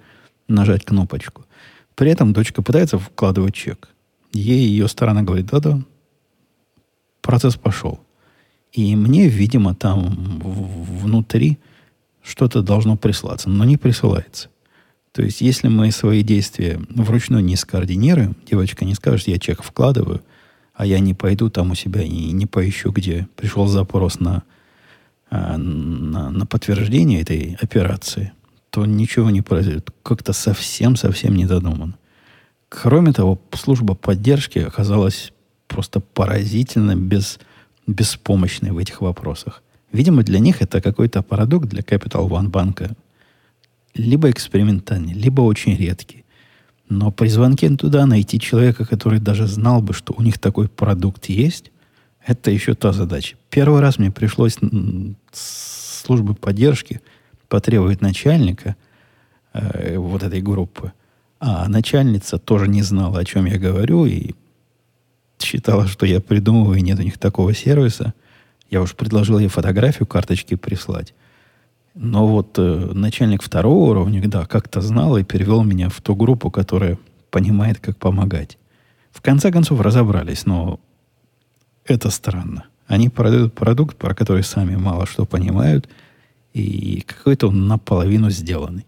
нажать 0.49 0.83
кнопочку. 0.83 1.45
При 1.95 2.11
этом 2.11 2.33
дочка 2.33 2.61
пытается 2.61 2.99
вкладывать 2.99 3.53
чек. 3.53 3.87
Ей 4.33 4.67
ее 4.67 4.89
сторона 4.89 5.21
говорит, 5.21 5.45
да-да, 5.45 5.81
процесс 7.21 7.55
пошел. 7.55 8.01
И 8.73 8.93
мне, 8.97 9.29
видимо, 9.29 9.73
там 9.73 10.41
внутри 10.41 11.59
что-то 12.21 12.61
должно 12.61 12.97
прислаться, 12.97 13.49
но 13.49 13.63
не 13.63 13.77
присылается. 13.77 14.49
То 15.13 15.21
есть, 15.21 15.39
если 15.39 15.69
мы 15.69 15.91
свои 15.91 16.23
действия 16.23 16.81
вручную 16.89 17.41
не 17.41 17.55
скоординируем, 17.55 18.35
девочка 18.45 18.83
не 18.83 18.95
скажет, 18.95 19.29
я 19.29 19.39
чек 19.39 19.63
вкладываю, 19.63 20.21
а 20.73 20.85
я 20.85 20.99
не 20.99 21.13
пойду 21.13 21.49
там 21.49 21.71
у 21.71 21.75
себя 21.75 22.01
и 22.01 22.33
не 22.33 22.47
поищу, 22.47 22.91
где 22.91 23.29
пришел 23.37 23.65
запрос 23.67 24.19
на 24.19 24.43
а, 25.29 25.57
на, 25.57 26.29
на 26.31 26.45
подтверждение 26.45 27.21
этой 27.21 27.57
операции, 27.61 28.33
то 28.69 28.85
ничего 28.85 29.29
не 29.29 29.41
произойдет. 29.41 29.89
Как-то 30.03 30.33
совсем-совсем 30.33 31.35
не 31.35 31.45
додумано. 31.45 31.97
Кроме 32.69 33.13
того, 33.13 33.39
служба 33.53 33.95
поддержки 33.95 34.59
оказалась 34.59 35.33
просто 35.67 35.99
поразительно 35.99 36.95
без, 36.95 37.39
беспомощной 37.87 38.71
в 38.71 38.77
этих 38.77 39.01
вопросах. 39.01 39.63
Видимо, 39.91 40.23
для 40.23 40.39
них 40.39 40.61
это 40.61 40.81
какой-то 40.81 41.21
продукт 41.21 41.67
для 41.67 41.81
Capital 41.81 42.27
One 42.27 42.49
банка. 42.49 42.95
Либо 43.95 44.29
экспериментальный, 44.29 45.13
либо 45.13 45.41
очень 45.41 45.75
редкий. 45.75 46.25
Но 46.89 47.11
при 47.11 47.27
звонке 47.27 47.69
туда 47.75 48.05
найти 48.05 48.39
человека, 48.39 48.85
который 48.85 49.19
даже 49.19 49.47
знал 49.47 49.81
бы, 49.81 49.93
что 49.93 50.13
у 50.17 50.23
них 50.23 50.39
такой 50.39 50.67
продукт 50.67 51.25
есть, 51.25 51.71
это 52.29 52.51
еще 52.51 52.75
та 52.75 52.93
задача. 52.93 53.35
Первый 53.49 53.81
раз 53.81 53.97
мне 53.97 54.11
пришлось 54.11 54.57
службы 55.31 56.35
поддержки 56.35 57.01
потребовать 57.47 58.01
начальника 58.01 58.75
э, 59.53 59.97
вот 59.97 60.21
этой 60.21 60.41
группы. 60.41 60.93
А 61.39 61.67
начальница 61.67 62.37
тоже 62.37 62.67
не 62.67 62.83
знала, 62.83 63.19
о 63.19 63.25
чем 63.25 63.45
я 63.45 63.57
говорю, 63.57 64.05
и 64.05 64.35
считала, 65.39 65.87
что 65.87 66.05
я 66.05 66.21
придумываю, 66.21 66.77
и 66.77 66.81
нет 66.81 66.99
у 66.99 67.01
них 67.01 67.17
такого 67.17 67.55
сервиса. 67.55 68.13
Я 68.69 68.81
уж 68.81 68.95
предложил 68.95 69.39
ей 69.39 69.47
фотографию 69.47 70.05
карточки 70.05 70.55
прислать. 70.55 71.15
Но 71.95 72.27
вот 72.27 72.59
э, 72.59 72.91
начальник 72.93 73.41
второго 73.41 73.89
уровня, 73.89 74.21
да, 74.27 74.45
как-то 74.45 74.81
знал 74.81 75.17
и 75.17 75.23
перевел 75.23 75.63
меня 75.63 75.89
в 75.89 75.99
ту 76.01 76.15
группу, 76.15 76.51
которая 76.51 76.99
понимает, 77.31 77.79
как 77.79 77.97
помогать. 77.97 78.59
В 79.11 79.21
конце 79.21 79.51
концов 79.51 79.81
разобрались, 79.81 80.45
но 80.45 80.79
это 81.89 82.09
странно. 82.09 82.65
Они 82.87 83.09
продают 83.09 83.53
продукт, 83.53 83.97
про 83.97 84.15
который 84.15 84.43
сами 84.43 84.75
мало 84.75 85.05
что 85.05 85.25
понимают, 85.25 85.89
и 86.53 87.01
какой-то 87.01 87.49
он 87.49 87.67
наполовину 87.67 88.29
сделанный. 88.29 88.85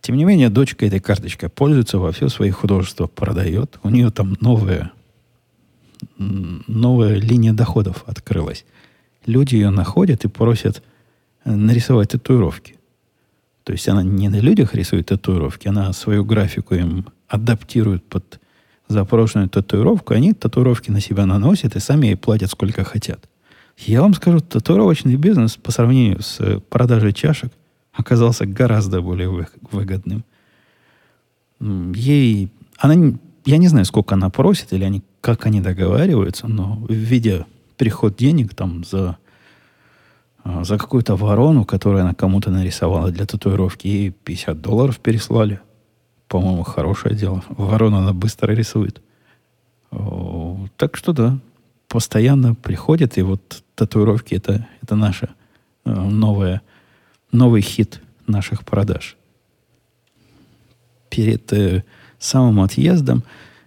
Тем 0.00 0.16
не 0.16 0.24
менее, 0.24 0.50
дочка 0.50 0.84
этой 0.84 1.00
карточкой 1.00 1.48
пользуется 1.48 1.98
во 1.98 2.12
все 2.12 2.28
свои 2.28 2.50
художества, 2.50 3.06
продает. 3.06 3.78
У 3.82 3.88
нее 3.88 4.10
там 4.10 4.36
новая, 4.40 4.92
новая 6.18 7.14
линия 7.14 7.52
доходов 7.52 8.04
открылась. 8.06 8.64
Люди 9.24 9.54
ее 9.54 9.70
находят 9.70 10.24
и 10.24 10.28
просят 10.28 10.82
нарисовать 11.44 12.10
татуировки. 12.10 12.76
То 13.64 13.72
есть 13.72 13.88
она 13.88 14.02
не 14.02 14.28
на 14.28 14.40
людях 14.40 14.74
рисует 14.74 15.06
татуировки, 15.06 15.68
она 15.68 15.92
свою 15.92 16.24
графику 16.24 16.74
им 16.74 17.06
адаптирует 17.28 18.04
под 18.04 18.40
запрошенную 18.92 19.48
татуировку, 19.48 20.14
они 20.14 20.32
татуировки 20.32 20.90
на 20.90 21.00
себя 21.00 21.26
наносят 21.26 21.76
и 21.76 21.80
сами 21.80 22.06
ей 22.06 22.16
платят 22.16 22.50
сколько 22.50 22.84
хотят. 22.84 23.28
Я 23.78 24.02
вам 24.02 24.14
скажу, 24.14 24.40
татуировочный 24.40 25.16
бизнес 25.16 25.56
по 25.56 25.72
сравнению 25.72 26.22
с 26.22 26.60
продажей 26.70 27.12
чашек 27.12 27.52
оказался 27.92 28.46
гораздо 28.46 29.00
более 29.00 29.46
выгодным. 29.70 30.24
Ей, 31.60 32.52
она, 32.78 33.18
я 33.44 33.56
не 33.58 33.68
знаю, 33.68 33.84
сколько 33.84 34.14
она 34.14 34.30
просит, 34.30 34.72
или 34.72 34.84
они, 34.84 35.02
как 35.20 35.46
они 35.46 35.60
договариваются, 35.60 36.48
но 36.48 36.84
видя 36.88 37.46
приход 37.76 38.16
денег 38.16 38.54
там 38.54 38.84
за 38.84 39.18
а, 40.44 40.64
за 40.64 40.76
какую-то 40.76 41.14
ворону, 41.16 41.64
которую 41.64 42.02
она 42.02 42.14
кому-то 42.14 42.50
нарисовала 42.50 43.10
для 43.10 43.26
татуировки, 43.26 43.86
ей 43.86 44.10
50 44.10 44.60
долларов 44.60 44.98
переслали. 44.98 45.60
По-моему, 46.32 46.62
хорошее 46.62 47.14
дело. 47.14 47.44
Ворона 47.50 47.98
она 47.98 48.14
быстро 48.14 48.52
рисует. 48.52 49.02
Так 50.78 50.96
что 50.96 51.12
да, 51.12 51.38
постоянно 51.88 52.54
приходит, 52.54 53.18
и 53.18 53.22
вот 53.22 53.62
татуировки 53.74 54.34
это, 54.34 54.66
это 54.80 54.96
наша 54.96 55.28
э, 55.84 55.90
новая, 55.92 56.62
новый 57.32 57.60
хит 57.60 58.00
наших 58.26 58.64
продаж. 58.64 59.18
Перед 61.10 61.52
э, 61.52 61.84
самым 62.18 62.62
отъездом 62.62 63.24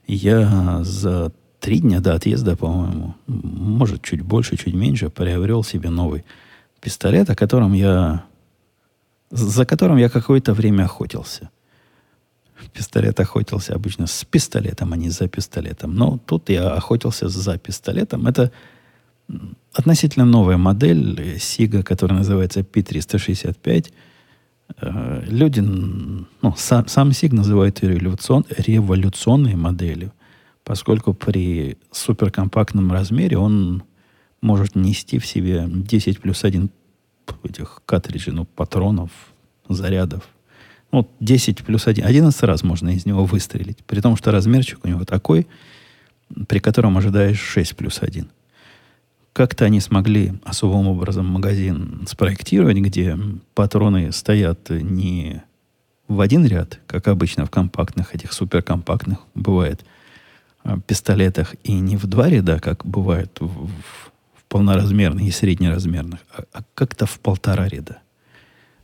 я 0.08 0.84
за 0.84 1.32
три 1.60 1.82
дня 1.82 2.00
до 2.00 2.16
отъезда, 2.16 2.58
по-моему, 2.58 3.14
может, 3.28 4.02
чуть 4.02 4.24
больше, 4.24 4.58
чуть 4.58 4.74
меньше, 4.74 5.12
приобрел 5.12 5.64
себе 5.64 5.92
новый 5.92 6.26
пистолет, 6.82 7.30
о 7.30 7.36
котором 7.36 7.74
я, 7.74 8.24
за 9.30 9.68
которым 9.68 9.98
я 9.98 10.10
какое-то 10.10 10.56
время 10.56 10.86
охотился. 10.86 11.52
Пистолет 12.74 13.20
охотился 13.20 13.74
обычно 13.74 14.08
с 14.08 14.24
пистолетом, 14.26 14.94
а 14.94 14.98
не 14.98 15.10
за 15.10 15.28
пистолетом. 15.28 15.96
Но 15.96 16.20
тут 16.26 16.50
я 16.50 16.72
охотился 16.72 17.28
за 17.28 17.58
пистолетом. 17.58 18.28
Это 18.28 18.52
относительно 19.74 20.26
новая 20.26 20.58
модель 20.58 21.38
Сига, 21.40 21.84
которая 21.84 22.20
называется 22.20 22.62
P365. 22.62 23.92
Э, 24.82 25.24
люди, 25.28 25.60
ну, 25.60 26.54
сам, 26.58 26.88
сам 26.88 27.12
Сиг 27.12 27.34
называет 27.34 27.84
ее 27.84 27.98
революцион, 27.98 28.46
революционной 28.58 29.56
моделью, 29.56 30.14
поскольку 30.64 31.14
при 31.14 31.78
суперкомпактном 31.92 32.92
размере 32.92 33.38
он 33.38 33.84
может 34.42 34.76
нести 34.76 35.20
в 35.20 35.26
себе 35.26 35.66
10 35.68 36.22
плюс 36.22 36.44
1 36.44 36.70
этих 37.44 37.82
картриджей, 37.86 38.34
ну, 38.34 38.46
патронов, 38.46 39.12
зарядов. 39.68 40.24
Ну, 40.96 41.06
10 41.20 41.66
плюс 41.66 41.88
1. 41.88 42.06
11 42.06 42.44
раз 42.44 42.64
можно 42.64 42.88
из 42.88 43.06
него 43.06 43.26
выстрелить. 43.26 43.80
При 43.86 44.00
том, 44.00 44.16
что 44.16 44.32
размерчик 44.32 44.80
у 44.86 44.88
него 44.88 45.04
такой, 45.04 45.46
при 46.48 46.60
котором 46.60 46.98
ожидаешь 46.98 47.38
6 47.38 47.76
плюс 47.76 48.02
1. 48.02 48.30
Как-то 49.34 49.66
они 49.66 49.82
смогли 49.82 50.36
особым 50.46 50.88
образом 50.88 51.26
магазин 51.26 52.06
спроектировать, 52.08 52.78
где 52.78 53.20
патроны 53.56 54.14
стоят 54.14 54.70
не 54.70 55.44
в 56.08 56.22
один 56.22 56.46
ряд, 56.46 56.80
как 56.88 57.10
обычно 57.10 57.46
в 57.46 57.50
компактных, 57.50 58.16
этих 58.16 58.32
суперкомпактных 58.32 59.18
бывает, 59.34 59.84
а, 60.64 60.80
пистолетах, 60.80 61.56
и 61.66 61.74
не 61.74 61.98
в 61.98 62.08
два 62.08 62.30
ряда, 62.30 62.62
как 62.62 62.86
бывает 62.86 63.36
в, 63.42 63.68
в 63.68 64.44
полноразмерных 64.48 65.26
и 65.26 65.32
среднеразмерных, 65.32 66.22
а, 66.32 66.46
а 66.54 66.64
как-то 66.74 67.06
в 67.06 67.20
полтора 67.20 67.68
ряда. 67.68 67.98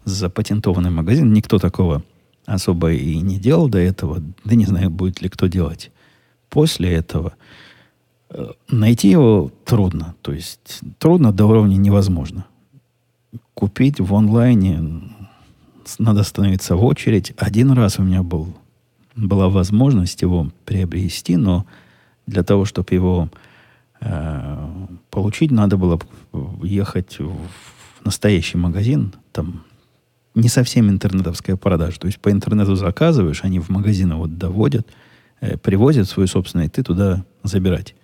Запатентованный 0.05 0.89
магазин. 0.89 1.33
Никто 1.33 1.59
такого 1.59 2.03
особо 2.45 2.91
и 2.91 3.17
не 3.17 3.37
делал 3.37 3.69
до 3.69 3.79
этого. 3.79 4.21
Да 4.43 4.55
не 4.55 4.65
знаю, 4.65 4.89
будет 4.89 5.21
ли 5.21 5.29
кто 5.29 5.47
делать. 5.47 5.91
После 6.49 6.91
этого 6.91 7.33
э, 8.29 8.51
найти 8.69 9.09
его 9.09 9.51
трудно. 9.65 10.15
То 10.21 10.33
есть 10.33 10.81
трудно 10.99 11.31
до 11.31 11.45
уровня 11.45 11.77
невозможно. 11.77 12.45
Купить 13.53 13.99
в 13.99 14.13
онлайне 14.13 15.03
надо 15.99 16.23
становиться 16.23 16.75
в 16.75 16.83
очередь. 16.83 17.33
Один 17.37 17.71
раз 17.71 17.99
у 17.99 18.03
меня 18.03 18.23
был, 18.23 18.53
была 19.15 19.49
возможность 19.49 20.21
его 20.21 20.51
приобрести, 20.65 21.37
но 21.37 21.65
для 22.25 22.43
того, 22.43 22.65
чтобы 22.65 22.93
его 22.93 23.29
Э, 24.01 24.67
получить 25.11 25.51
надо 25.51 25.77
было 25.77 25.99
ехать 26.63 27.19
в 27.19 27.35
настоящий 28.03 28.57
магазин, 28.57 29.13
там 29.31 29.63
не 30.35 30.49
совсем 30.49 30.89
интернетовская 30.89 31.55
продажа. 31.55 31.99
То 31.99 32.07
есть 32.07 32.19
по 32.19 32.31
интернету 32.31 32.75
заказываешь, 32.75 33.43
они 33.43 33.59
в 33.59 33.69
магазины 33.69 34.15
вот 34.15 34.37
доводят, 34.37 34.87
э, 35.41 35.57
привозят 35.57 36.07
свою 36.07 36.27
собственную, 36.27 36.67
и 36.67 36.69
ты 36.69 36.83
туда 36.83 37.25
забирать 37.43 37.95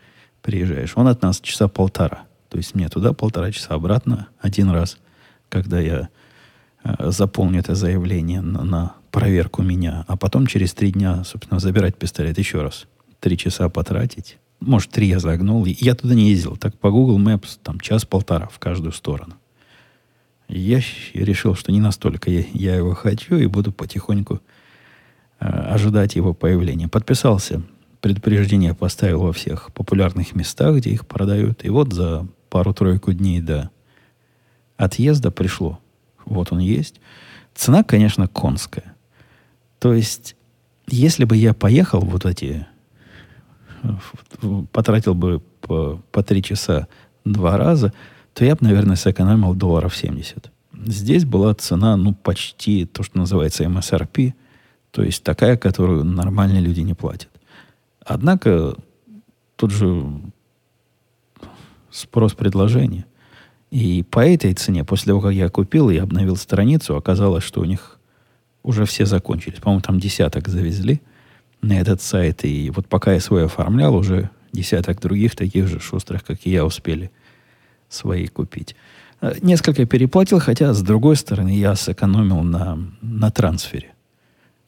приезжаешь. 0.41 0.93
Он 0.95 1.07
от 1.07 1.21
нас 1.21 1.39
часа 1.41 1.67
полтора. 1.67 2.23
То 2.49 2.57
есть 2.57 2.75
мне 2.75 2.87
туда 2.89 3.13
полтора 3.13 3.51
часа 3.51 3.73
обратно 3.73 4.27
один 4.39 4.69
раз, 4.69 4.97
когда 5.49 5.79
я 5.79 6.09
э, 6.83 7.11
заполню 7.11 7.59
это 7.59 7.75
заявление 7.75 8.41
на, 8.41 8.63
на 8.63 8.95
проверку 9.11 9.61
меня, 9.61 10.05
а 10.07 10.15
потом 10.15 10.47
через 10.47 10.73
три 10.73 10.91
дня, 10.91 11.23
собственно, 11.23 11.59
забирать 11.59 11.97
пистолет 11.97 12.37
еще 12.37 12.61
раз. 12.61 12.87
Три 13.19 13.37
часа 13.37 13.67
потратить 13.69 14.37
может, 14.59 14.91
три 14.91 15.07
я 15.07 15.19
загнул. 15.19 15.65
Я 15.65 15.95
туда 15.95 16.15
не 16.15 16.29
ездил. 16.29 16.57
Так 16.57 16.77
по 16.77 16.91
Google 16.91 17.19
Maps 17.19 17.59
там 17.61 17.79
час-полтора 17.79 18.47
в 18.47 18.59
каждую 18.59 18.91
сторону. 18.91 19.35
Я 20.47 20.79
решил, 21.13 21.55
что 21.55 21.71
не 21.71 21.79
настолько 21.79 22.31
я, 22.31 22.43
я 22.53 22.75
его 22.75 22.93
хочу 22.93 23.35
и 23.35 23.47
буду 23.47 23.71
потихоньку 23.71 24.41
э, 25.39 25.45
ожидать 25.45 26.15
его 26.15 26.33
появления. 26.33 26.87
Подписался, 26.87 27.61
предупреждение 28.01 28.73
поставил 28.73 29.23
во 29.23 29.33
всех 29.33 29.73
популярных 29.73 30.35
местах, 30.35 30.77
где 30.77 30.91
их 30.91 31.05
продают. 31.05 31.65
И 31.65 31.69
вот 31.69 31.93
за 31.93 32.27
пару-тройку 32.49 33.11
дней 33.13 33.41
до 33.41 33.71
отъезда 34.77 35.31
пришло. 35.31 35.79
Вот 36.25 36.51
он 36.51 36.59
есть. 36.59 37.01
Цена, 37.53 37.83
конечно, 37.83 38.27
конская. 38.27 38.95
То 39.79 39.93
есть, 39.93 40.35
если 40.87 41.25
бы 41.25 41.35
я 41.35 41.53
поехал 41.53 41.99
вот 41.99 42.25
эти 42.25 42.65
потратил 44.71 45.13
бы 45.13 45.39
по, 45.61 46.01
по 46.11 46.23
3 46.23 46.43
часа 46.43 46.87
два 47.25 47.57
раза, 47.57 47.93
то 48.37 48.45
я 48.45 48.53
бы, 48.53 48.59
наверное, 48.67 48.95
сэкономил 48.95 49.55
долларов 49.55 49.97
70. 49.97 50.51
Здесь 50.85 51.25
была 51.25 51.55
цена, 51.55 51.97
ну, 51.97 52.13
почти 52.13 52.85
то, 52.85 53.01
что 53.01 53.17
называется 53.17 53.63
MSRP, 53.63 54.35
то 54.91 55.01
есть 55.01 55.23
такая, 55.23 55.57
которую 55.57 56.03
нормальные 56.03 56.61
люди 56.61 56.81
не 56.81 56.93
платят. 56.93 57.29
Однако 58.05 58.75
тут 59.55 59.71
же 59.71 60.05
спрос-предложение. 61.89 63.05
И 63.71 64.03
по 64.03 64.19
этой 64.19 64.53
цене, 64.53 64.85
после 64.85 65.07
того, 65.13 65.21
как 65.21 65.33
я 65.33 65.49
купил 65.49 65.89
и 65.89 65.97
обновил 65.97 66.35
страницу, 66.35 66.95
оказалось, 66.95 67.43
что 67.43 67.61
у 67.61 67.65
них 67.65 67.97
уже 68.61 68.85
все 68.85 69.07
закончились. 69.07 69.57
По-моему, 69.57 69.81
там 69.81 69.99
десяток 69.99 70.47
завезли 70.47 71.01
на 71.63 71.79
этот 71.79 72.03
сайт. 72.03 72.45
И 72.45 72.69
вот 72.69 72.87
пока 72.87 73.13
я 73.13 73.19
свой 73.19 73.45
оформлял, 73.45 73.95
уже 73.95 74.29
десяток 74.53 75.01
других 75.01 75.35
таких 75.35 75.67
же 75.67 75.79
шустрых, 75.79 76.23
как 76.23 76.45
и 76.45 76.51
я, 76.51 76.65
успели 76.65 77.09
свои 77.89 78.27
купить. 78.27 78.75
Э, 79.21 79.33
несколько 79.41 79.85
переплатил, 79.85 80.39
хотя, 80.39 80.73
с 80.73 80.81
другой 80.81 81.15
стороны, 81.15 81.57
я 81.57 81.75
сэкономил 81.75 82.41
на, 82.41 82.79
на 83.01 83.31
трансфере. 83.31 83.93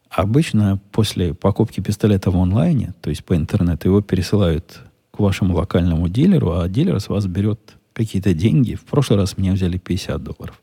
Обычно 0.10 0.80
после 0.92 1.34
покупки 1.34 1.82
пистолета 1.82 2.32
в 2.32 2.38
онлайне, 2.38 2.94
то 3.02 3.10
есть 3.10 3.24
по 3.24 3.36
интернету, 3.36 3.90
его 3.90 4.02
пересылают 4.02 4.82
к 5.12 5.20
вашему 5.20 5.56
локальному 5.56 6.10
дилеру, 6.10 6.60
а 6.60 6.68
дилер 6.68 7.00
с 7.00 7.10
вас 7.10 7.28
берет 7.28 7.60
какие-то 7.94 8.34
деньги. 8.34 8.76
В 8.76 8.86
прошлый 8.86 9.20
раз 9.20 9.38
меня 9.38 9.54
взяли 9.54 9.78
50 9.78 10.24
долларов. 10.24 10.62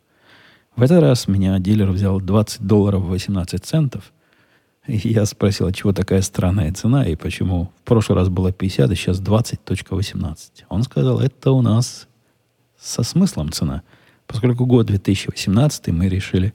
В 0.75 0.83
этот 0.83 1.01
раз 1.01 1.29
меня 1.29 1.59
дилер 1.59 1.91
взял 1.91 2.21
20 2.21 2.63
долларов 2.63 3.05
18 3.05 3.65
центов. 3.65 4.13
И 4.87 4.97
я 5.09 5.25
спросил, 5.27 5.67
а 5.67 5.73
чего 5.73 5.93
такая 5.93 6.23
странная 6.23 6.73
цена 6.73 7.07
и 7.07 7.17
почему 7.17 7.73
в 7.81 7.83
прошлый 7.83 8.19
раз 8.19 8.29
было 8.29 8.53
50, 8.53 8.91
а 8.91 8.95
сейчас 8.95 9.21
20.18. 9.21 10.37
Он 10.69 10.83
сказал, 10.83 11.21
это 11.21 11.53
у 11.53 11.63
нас 11.63 12.09
со 12.81 13.03
смыслом 13.03 13.53
цена. 13.53 13.83
Поскольку 14.27 14.67
год 14.67 14.87
2018, 14.87 15.89
мы 15.89 16.09
решили 16.09 16.53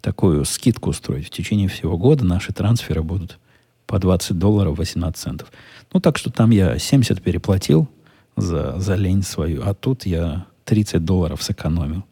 такую 0.00 0.44
скидку 0.44 0.90
устроить. 0.90 1.26
В 1.26 1.30
течение 1.30 1.68
всего 1.68 1.96
года 1.96 2.24
наши 2.24 2.52
трансферы 2.52 3.02
будут 3.02 3.38
по 3.86 3.98
20 3.98 4.38
долларов 4.38 4.78
18 4.78 5.16
центов. 5.16 5.52
Ну, 5.92 6.00
так 6.00 6.18
что 6.18 6.30
там 6.30 6.50
я 6.50 6.78
70 6.78 7.22
переплатил 7.22 7.88
за, 8.36 8.78
за 8.78 8.94
лень 8.94 9.22
свою, 9.22 9.62
а 9.64 9.74
тут 9.74 10.06
я 10.06 10.46
30 10.64 11.04
долларов 11.04 11.42
сэкономил. 11.42 12.04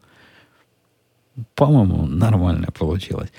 По-моему, 1.53 2.05
нормально 2.05 2.67
получилось. 2.71 3.29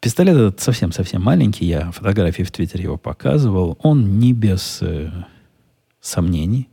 Пистолет 0.00 0.36
этот 0.36 0.60
совсем-совсем 0.60 1.22
маленький. 1.22 1.66
Я 1.66 1.90
фотографии 1.90 2.42
в 2.42 2.50
Твиттере 2.50 2.84
его 2.84 2.98
показывал. 2.98 3.78
Он 3.82 4.18
не 4.18 4.32
без 4.32 4.80
э, 4.82 5.10
сомнений. 6.00 6.68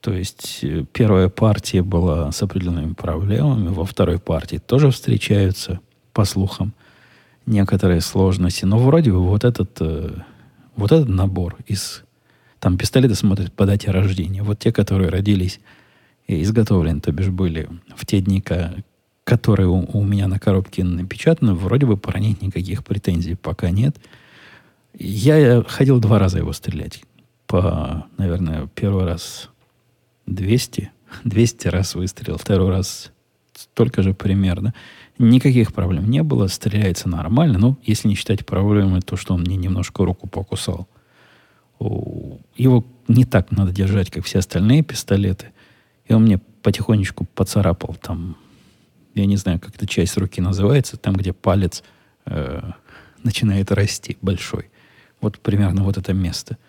То 0.00 0.14
есть 0.14 0.60
э, 0.62 0.84
первая 0.92 1.28
партия 1.28 1.82
была 1.82 2.32
с 2.32 2.42
определенными 2.42 2.94
проблемами, 2.94 3.68
во 3.68 3.84
второй 3.84 4.18
партии 4.18 4.56
тоже 4.56 4.90
встречаются, 4.90 5.80
по 6.12 6.24
слухам, 6.24 6.72
некоторые 7.46 8.00
сложности. 8.00 8.64
Но 8.64 8.78
вроде 8.78 9.12
бы 9.12 9.20
вот 9.20 9.44
этот, 9.44 9.76
э, 9.80 10.10
вот 10.76 10.92
этот 10.92 11.08
набор 11.08 11.56
из... 11.66 12.02
Там 12.58 12.78
пистолеты 12.78 13.14
смотрят 13.14 13.52
по 13.52 13.66
дате 13.66 13.90
рождения. 13.90 14.42
Вот 14.42 14.58
те, 14.58 14.72
которые 14.72 15.10
родились 15.10 15.60
и 16.26 16.42
изготовлены, 16.42 17.00
то 17.00 17.12
бишь 17.12 17.28
были 17.28 17.68
в 17.94 18.06
те 18.06 18.20
дни, 18.20 18.42
которые 19.24 19.68
у, 19.68 19.86
у 19.92 20.02
меня 20.02 20.28
на 20.28 20.38
коробке 20.38 20.82
напечатаны, 20.82 21.54
вроде 21.54 21.86
бы 21.86 21.96
поранить 21.96 22.42
никаких 22.42 22.84
претензий 22.84 23.34
пока 23.34 23.70
нет. 23.70 23.96
Я 24.98 25.62
ходил 25.62 26.00
два 26.00 26.18
раза 26.18 26.38
его 26.38 26.52
стрелять. 26.52 27.02
По, 27.46 28.06
наверное, 28.16 28.68
первый 28.74 29.04
раз 29.04 29.49
200, 30.26 30.90
200 31.24 31.68
раз 31.68 31.94
выстрелил, 31.94 32.38
второй 32.38 32.70
раз 32.70 33.12
столько 33.54 34.02
же 34.02 34.14
примерно. 34.14 34.74
Никаких 35.18 35.74
проблем 35.74 36.08
не 36.08 36.22
было, 36.22 36.46
стреляется 36.46 37.08
нормально, 37.08 37.58
но 37.58 37.78
если 37.82 38.08
не 38.08 38.14
считать 38.14 38.46
проблемы, 38.46 39.00
то, 39.00 39.16
что 39.16 39.34
он 39.34 39.42
мне 39.42 39.56
немножко 39.56 40.04
руку 40.04 40.26
покусал. 40.26 40.88
Его 41.78 42.86
не 43.08 43.24
так 43.24 43.50
надо 43.50 43.72
держать, 43.72 44.10
как 44.10 44.24
все 44.24 44.38
остальные 44.38 44.82
пистолеты. 44.82 45.48
И 46.06 46.14
он 46.14 46.22
мне 46.22 46.38
потихонечку 46.38 47.26
поцарапал 47.26 47.96
там, 48.00 48.36
я 49.14 49.26
не 49.26 49.36
знаю, 49.36 49.60
как 49.60 49.74
эта 49.74 49.86
часть 49.86 50.16
руки 50.16 50.40
называется, 50.40 50.96
там, 50.96 51.14
где 51.14 51.32
палец 51.32 51.82
э, 52.26 52.62
начинает 53.22 53.72
расти 53.72 54.16
большой. 54.22 54.70
Вот 55.20 55.38
примерно 55.38 55.84
вот 55.84 55.98
это 55.98 56.14
место– 56.14 56.56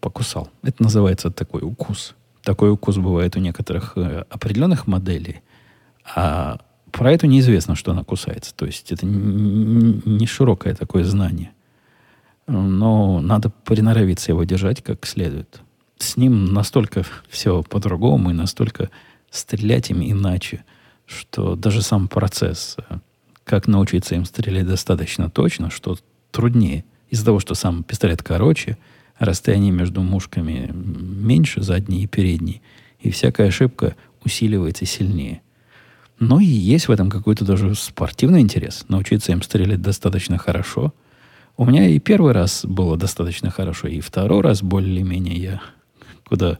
покусал. 0.00 0.50
Это 0.62 0.82
называется 0.82 1.30
такой 1.30 1.62
укус. 1.62 2.14
Такой 2.42 2.70
укус 2.70 2.96
бывает 2.96 3.36
у 3.36 3.40
некоторых 3.40 3.92
э, 3.96 4.24
определенных 4.30 4.86
моделей, 4.86 5.42
а 6.14 6.58
про 6.90 7.12
это 7.12 7.26
неизвестно, 7.26 7.76
что 7.76 7.92
она 7.92 8.02
кусается. 8.02 8.54
То 8.54 8.66
есть 8.66 8.90
это 8.90 9.06
не 9.06 10.26
широкое 10.26 10.74
такое 10.74 11.04
знание. 11.04 11.52
Но 12.46 13.20
надо 13.20 13.50
приноровиться 13.50 14.32
его 14.32 14.44
держать 14.44 14.82
как 14.82 15.06
следует. 15.06 15.60
С 15.98 16.16
ним 16.16 16.46
настолько 16.46 17.04
все 17.28 17.62
по-другому 17.62 18.30
и 18.30 18.34
настолько 18.34 18.90
стрелять 19.30 19.90
им 19.90 20.02
иначе, 20.02 20.64
что 21.06 21.54
даже 21.54 21.82
сам 21.82 22.08
процесс, 22.08 22.76
э, 22.78 22.98
как 23.44 23.68
научиться 23.68 24.14
им 24.14 24.24
стрелять 24.24 24.66
достаточно 24.66 25.28
точно, 25.28 25.70
что 25.70 25.98
труднее. 26.30 26.84
Из-за 27.10 27.26
того, 27.26 27.38
что 27.38 27.54
сам 27.54 27.82
пистолет 27.82 28.22
короче– 28.22 28.78
расстояние 29.20 29.70
между 29.70 30.02
мушками 30.02 30.70
меньше, 30.72 31.62
задней 31.62 32.02
и 32.02 32.06
передней, 32.08 32.62
и 32.98 33.10
всякая 33.10 33.48
ошибка 33.48 33.94
усиливается 34.24 34.86
сильнее. 34.86 35.42
Но 36.18 36.40
и 36.40 36.46
есть 36.46 36.88
в 36.88 36.90
этом 36.90 37.08
какой-то 37.08 37.44
даже 37.44 37.74
спортивный 37.74 38.40
интерес. 38.40 38.84
Научиться 38.88 39.32
им 39.32 39.42
стрелять 39.42 39.80
достаточно 39.80 40.36
хорошо. 40.36 40.92
У 41.56 41.64
меня 41.64 41.86
и 41.86 41.98
первый 41.98 42.32
раз 42.32 42.64
было 42.64 42.96
достаточно 42.96 43.50
хорошо, 43.50 43.88
и 43.88 44.00
второй 44.00 44.40
раз 44.42 44.62
более-менее 44.62 45.36
я 45.36 45.62
куда, 46.26 46.58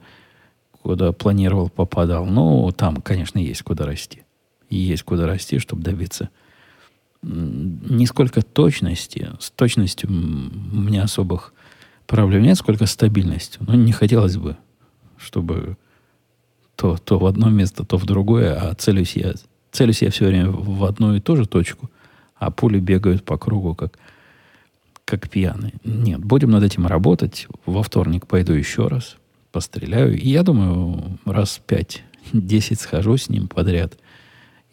куда 0.82 1.12
планировал 1.12 1.68
попадал. 1.68 2.24
Но 2.26 2.70
там, 2.72 2.96
конечно, 2.96 3.38
есть 3.38 3.62
куда 3.62 3.84
расти. 3.84 4.22
И 4.68 4.76
есть 4.76 5.02
куда 5.02 5.26
расти, 5.26 5.58
чтобы 5.58 5.82
добиться 5.82 6.30
не 7.22 8.06
сколько 8.06 8.42
точности. 8.42 9.30
С 9.38 9.50
точностью 9.50 10.08
у 10.08 10.12
меня 10.12 11.02
особых 11.02 11.52
проблем 12.10 12.42
нет, 12.42 12.58
сколько 12.58 12.86
стабильностью. 12.86 13.62
Но 13.64 13.76
не 13.76 13.92
хотелось 13.92 14.36
бы, 14.36 14.56
чтобы 15.16 15.76
то, 16.74 16.96
то 16.96 17.20
в 17.20 17.24
одно 17.24 17.50
место, 17.50 17.84
то 17.84 17.98
в 17.98 18.04
другое, 18.04 18.56
а 18.56 18.74
целюсь 18.74 19.14
я, 19.14 19.34
целюсь 19.70 20.02
я 20.02 20.10
все 20.10 20.26
время 20.26 20.50
в 20.50 20.84
одну 20.84 21.14
и 21.14 21.20
ту 21.20 21.36
же 21.36 21.46
точку, 21.46 21.88
а 22.34 22.50
пули 22.50 22.80
бегают 22.80 23.22
по 23.24 23.38
кругу, 23.38 23.76
как, 23.76 23.96
как 25.04 25.30
пьяные. 25.30 25.74
Нет, 25.84 26.18
будем 26.18 26.50
над 26.50 26.64
этим 26.64 26.88
работать. 26.88 27.46
Во 27.64 27.84
вторник 27.84 28.26
пойду 28.26 28.54
еще 28.54 28.88
раз, 28.88 29.16
постреляю. 29.52 30.18
И 30.18 30.28
я 30.30 30.42
думаю, 30.42 31.16
раз 31.24 31.60
пять-десять 31.64 32.80
схожу 32.80 33.18
с 33.18 33.28
ним 33.28 33.46
подряд 33.46 33.96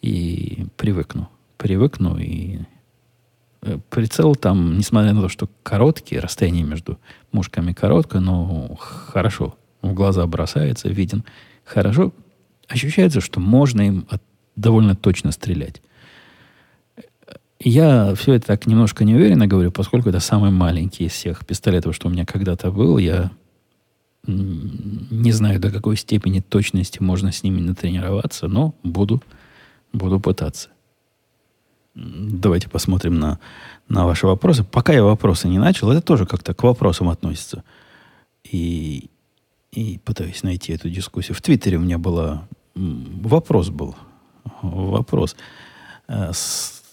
и 0.02 0.66
привыкну. 0.76 1.28
Привыкну 1.56 2.18
и 2.18 2.58
прицел 3.90 4.34
там, 4.34 4.78
несмотря 4.78 5.12
на 5.12 5.22
то, 5.22 5.28
что 5.28 5.48
короткий, 5.62 6.18
расстояние 6.18 6.64
между 6.64 6.98
мушками 7.32 7.72
короткое, 7.72 8.20
но 8.20 8.76
хорошо 8.76 9.56
в 9.82 9.92
глаза 9.94 10.26
бросается, 10.26 10.88
виден. 10.88 11.24
Хорошо 11.64 12.12
ощущается, 12.68 13.20
что 13.20 13.40
можно 13.40 13.82
им 13.82 14.06
от, 14.10 14.22
довольно 14.56 14.94
точно 14.94 15.32
стрелять. 15.32 15.82
Я 17.60 18.14
все 18.14 18.34
это 18.34 18.46
так 18.46 18.66
немножко 18.66 19.04
неуверенно 19.04 19.48
говорю, 19.48 19.72
поскольку 19.72 20.10
это 20.10 20.20
самый 20.20 20.52
маленький 20.52 21.06
из 21.06 21.12
всех 21.12 21.44
пистолетов, 21.44 21.94
что 21.94 22.06
у 22.06 22.10
меня 22.10 22.24
когда-то 22.24 22.70
был. 22.70 22.98
Я 22.98 23.32
не 24.26 25.32
знаю, 25.32 25.58
до 25.58 25.70
какой 25.70 25.96
степени 25.96 26.40
точности 26.40 27.02
можно 27.02 27.32
с 27.32 27.42
ними 27.42 27.60
натренироваться, 27.60 28.46
но 28.46 28.74
буду, 28.82 29.22
буду 29.92 30.20
пытаться. 30.20 30.68
Давайте 32.00 32.68
посмотрим 32.68 33.18
на, 33.18 33.40
на 33.88 34.06
ваши 34.06 34.26
вопросы. 34.26 34.62
Пока 34.62 34.92
я 34.92 35.02
вопросы 35.02 35.48
не 35.48 35.58
начал, 35.58 35.90
это 35.90 36.00
тоже 36.00 36.26
как-то 36.26 36.54
к 36.54 36.62
вопросам 36.62 37.08
относится. 37.08 37.64
И, 38.44 39.10
и 39.72 39.98
пытаюсь 40.04 40.44
найти 40.44 40.72
эту 40.72 40.90
дискуссию. 40.90 41.34
В 41.34 41.42
Твиттере 41.42 41.76
у 41.76 41.80
меня 41.80 41.98
было... 41.98 42.46
Вопрос 42.74 43.70
был. 43.70 43.96
Вопрос. 44.62 45.34
Э, 46.06 46.30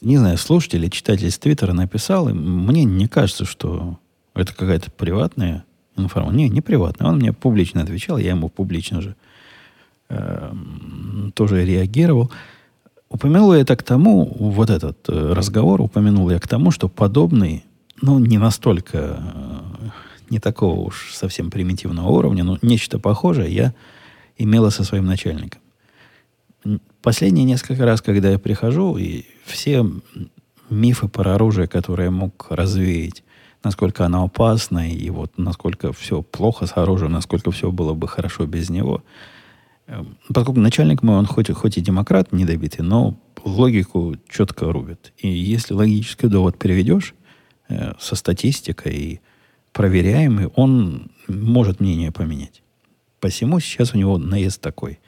не 0.01 0.17
знаю, 0.17 0.37
слушатель 0.39 0.79
или 0.79 0.89
читатель 0.89 1.27
из 1.27 1.37
Твиттера 1.37 1.73
написал, 1.73 2.27
и 2.29 2.33
мне 2.33 2.83
не 2.83 3.07
кажется, 3.07 3.45
что 3.45 3.99
это 4.33 4.53
какая-то 4.53 4.89
приватная 4.89 5.65
информация. 5.95 6.37
Не, 6.37 6.49
не 6.49 6.61
приватная. 6.61 7.09
Он 7.09 7.17
мне 7.17 7.31
публично 7.31 7.83
отвечал, 7.83 8.17
я 8.17 8.31
ему 8.31 8.49
публично 8.49 9.01
же 9.01 9.15
э, 10.09 10.51
тоже 11.35 11.63
реагировал. 11.63 12.31
Упомянул 13.15 13.53
я 13.53 13.61
это 13.61 13.77
к 13.77 13.83
тому, 13.83 14.25
вот 14.37 14.69
этот 14.69 15.07
э, 15.07 15.31
разговор 15.33 15.79
упомянул 15.79 16.29
я 16.29 16.37
к 16.37 16.49
тому, 16.49 16.69
что 16.69 16.89
подобный, 16.89 17.63
ну, 18.01 18.19
не 18.19 18.37
настолько, 18.37 18.97
э, 18.97 19.89
не 20.29 20.39
такого 20.39 20.81
уж 20.81 21.13
совсем 21.13 21.49
примитивного 21.49 22.09
уровня, 22.09 22.43
но 22.43 22.59
нечто 22.61 22.99
похожее 22.99 23.55
я 23.55 23.73
имела 24.37 24.69
со 24.69 24.83
своим 24.83 25.05
начальником. 25.05 25.61
Последние 27.01 27.45
несколько 27.45 27.85
раз, 27.85 28.01
когда 28.01 28.31
я 28.31 28.37
прихожу, 28.37 28.97
и 28.97 29.23
все 29.45 29.89
мифы 30.69 31.07
про 31.07 31.35
оружие, 31.35 31.69
которые 31.69 32.07
я 32.07 32.11
мог 32.11 32.47
развеять, 32.49 33.23
насколько 33.63 34.05
оно 34.05 34.25
опасно, 34.25 34.91
и 34.91 35.09
вот 35.09 35.37
насколько 35.37 35.93
все 35.93 36.21
плохо 36.21 36.67
с 36.67 36.75
оружием, 36.75 37.13
насколько 37.13 37.49
все 37.51 37.71
было 37.71 37.93
бы 37.93 38.09
хорошо 38.09 38.45
без 38.45 38.69
него– 38.69 39.05
поскольку 40.33 40.59
начальник 40.59 41.03
мой, 41.03 41.17
он 41.17 41.25
хоть, 41.25 41.51
хоть 41.51 41.77
и 41.77 41.81
демократ 41.81 42.31
недобитый, 42.31 42.83
но 42.83 43.17
логику 43.43 44.15
четко 44.27 44.71
рубит. 44.71 45.13
И 45.17 45.27
если 45.27 45.73
логический 45.73 46.27
довод 46.27 46.57
переведешь 46.57 47.13
э, 47.69 47.93
со 47.99 48.15
статистикой 48.15 48.93
и 48.93 49.21
проверяемый, 49.71 50.47
он 50.55 51.11
может 51.27 51.79
мнение 51.79 52.11
поменять. 52.11 52.63
Посему 53.19 53.59
сейчас 53.59 53.93
у 53.93 53.97
него 53.97 54.17
наезд 54.17 54.61
такой. 54.61 54.99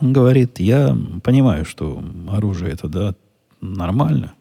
Он 0.00 0.12
говорит, 0.12 0.60
я 0.60 0.96
понимаю, 1.22 1.64
что 1.64 2.02
оружие 2.28 2.72
это, 2.72 2.88
да, 2.88 3.14
нормально. 3.60 4.34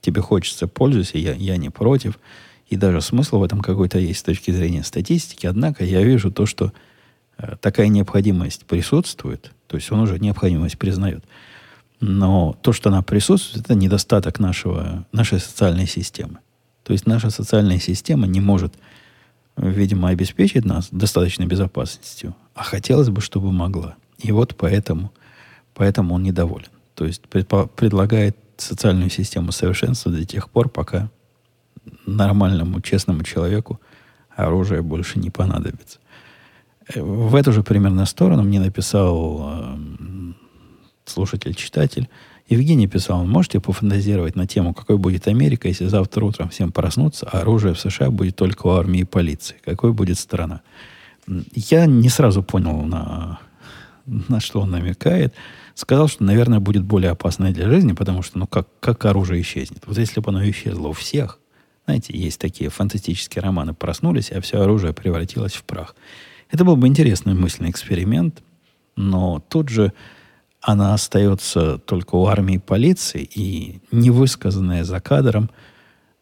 Тебе 0.00 0.20
хочется, 0.20 0.68
пользуйся, 0.68 1.18
я, 1.18 1.34
я 1.34 1.56
не 1.56 1.70
против. 1.70 2.18
И 2.68 2.76
даже 2.76 3.00
смысл 3.00 3.38
в 3.38 3.44
этом 3.44 3.60
какой-то 3.60 3.98
есть 3.98 4.20
с 4.20 4.22
точки 4.22 4.50
зрения 4.50 4.82
статистики. 4.84 5.46
Однако 5.46 5.84
я 5.84 6.02
вижу 6.02 6.30
то, 6.30 6.46
что 6.46 6.72
такая 7.60 7.88
необходимость 7.88 8.66
присутствует. 8.66 9.52
То 9.66 9.76
есть 9.76 9.90
он 9.90 10.00
уже 10.00 10.18
необходимость 10.18 10.78
признает. 10.78 11.24
Но 12.00 12.56
то, 12.60 12.72
что 12.72 12.90
она 12.90 13.02
присутствует, 13.02 13.64
это 13.64 13.74
недостаток 13.74 14.38
нашего, 14.38 15.06
нашей 15.12 15.40
социальной 15.40 15.86
системы. 15.86 16.38
То 16.82 16.92
есть 16.92 17.06
наша 17.06 17.30
социальная 17.30 17.78
система 17.78 18.26
не 18.26 18.40
может, 18.40 18.74
видимо, 19.56 20.10
обеспечить 20.10 20.64
нас 20.64 20.88
достаточной 20.90 21.46
безопасностью, 21.46 22.36
а 22.54 22.62
хотелось 22.62 23.08
бы, 23.08 23.20
чтобы 23.20 23.52
могла. 23.52 23.96
И 24.18 24.32
вот 24.32 24.54
поэтому, 24.56 25.12
поэтому 25.72 26.14
он 26.14 26.22
недоволен. 26.22 26.68
То 26.94 27.06
есть 27.06 27.22
предпо- 27.30 27.68
предлагает 27.68 28.36
социальную 28.56 29.10
систему 29.10 29.50
совершенствовать 29.50 30.20
до 30.20 30.26
тех 30.26 30.50
пор, 30.50 30.68
пока 30.68 31.10
нормальному, 32.06 32.80
честному 32.80 33.22
человеку 33.22 33.80
оружие 34.30 34.82
больше 34.82 35.18
не 35.18 35.30
понадобится. 35.30 35.98
В 36.94 37.34
эту 37.34 37.52
же 37.52 37.62
примерно 37.62 38.06
сторону 38.06 38.42
мне 38.42 38.60
написал 38.60 39.40
э, 39.42 39.76
слушатель-читатель. 41.06 42.08
Евгений 42.48 42.86
писал, 42.86 43.24
можете 43.24 43.58
пофантазировать 43.58 44.36
на 44.36 44.46
тему, 44.46 44.74
какой 44.74 44.98
будет 44.98 45.26
Америка, 45.28 45.66
если 45.66 45.86
завтра 45.86 46.24
утром 46.24 46.50
всем 46.50 46.72
проснуться, 46.72 47.26
а 47.30 47.40
оружие 47.40 47.72
в 47.72 47.80
США 47.80 48.10
будет 48.10 48.36
только 48.36 48.66
у 48.66 48.70
армии 48.70 49.00
и 49.00 49.04
полиции? 49.04 49.56
Какой 49.64 49.92
будет 49.92 50.18
страна? 50.18 50.60
Я 51.54 51.86
не 51.86 52.10
сразу 52.10 52.42
понял, 52.42 52.82
на, 52.82 53.40
на 54.04 54.40
что 54.40 54.60
он 54.60 54.70
намекает. 54.70 55.32
Сказал, 55.74 56.08
что, 56.08 56.22
наверное, 56.22 56.60
будет 56.60 56.84
более 56.84 57.12
опасное 57.12 57.52
для 57.52 57.68
жизни, 57.68 57.92
потому 57.92 58.22
что, 58.22 58.38
ну, 58.38 58.46
как, 58.46 58.68
как 58.78 59.06
оружие 59.06 59.40
исчезнет? 59.40 59.82
Вот 59.86 59.96
если 59.96 60.20
бы 60.20 60.28
оно 60.28 60.48
исчезло 60.48 60.88
у 60.88 60.92
всех, 60.92 61.40
знаете, 61.86 62.16
есть 62.16 62.38
такие 62.40 62.68
фантастические 62.68 63.42
романы, 63.42 63.72
проснулись, 63.72 64.30
а 64.30 64.40
все 64.42 64.60
оружие 64.60 64.92
превратилось 64.92 65.54
в 65.54 65.64
прах. 65.64 65.94
Это 66.50 66.64
был 66.64 66.76
бы 66.76 66.86
интересный 66.86 67.34
мысленный 67.34 67.70
эксперимент, 67.70 68.42
но 68.96 69.42
тут 69.48 69.68
же 69.68 69.92
она 70.60 70.94
остается 70.94 71.78
только 71.78 72.14
у 72.14 72.26
армии 72.26 72.56
и 72.56 72.58
полиции, 72.58 73.22
и 73.22 73.80
невысказанная 73.92 74.84
за 74.84 75.00
кадром, 75.00 75.50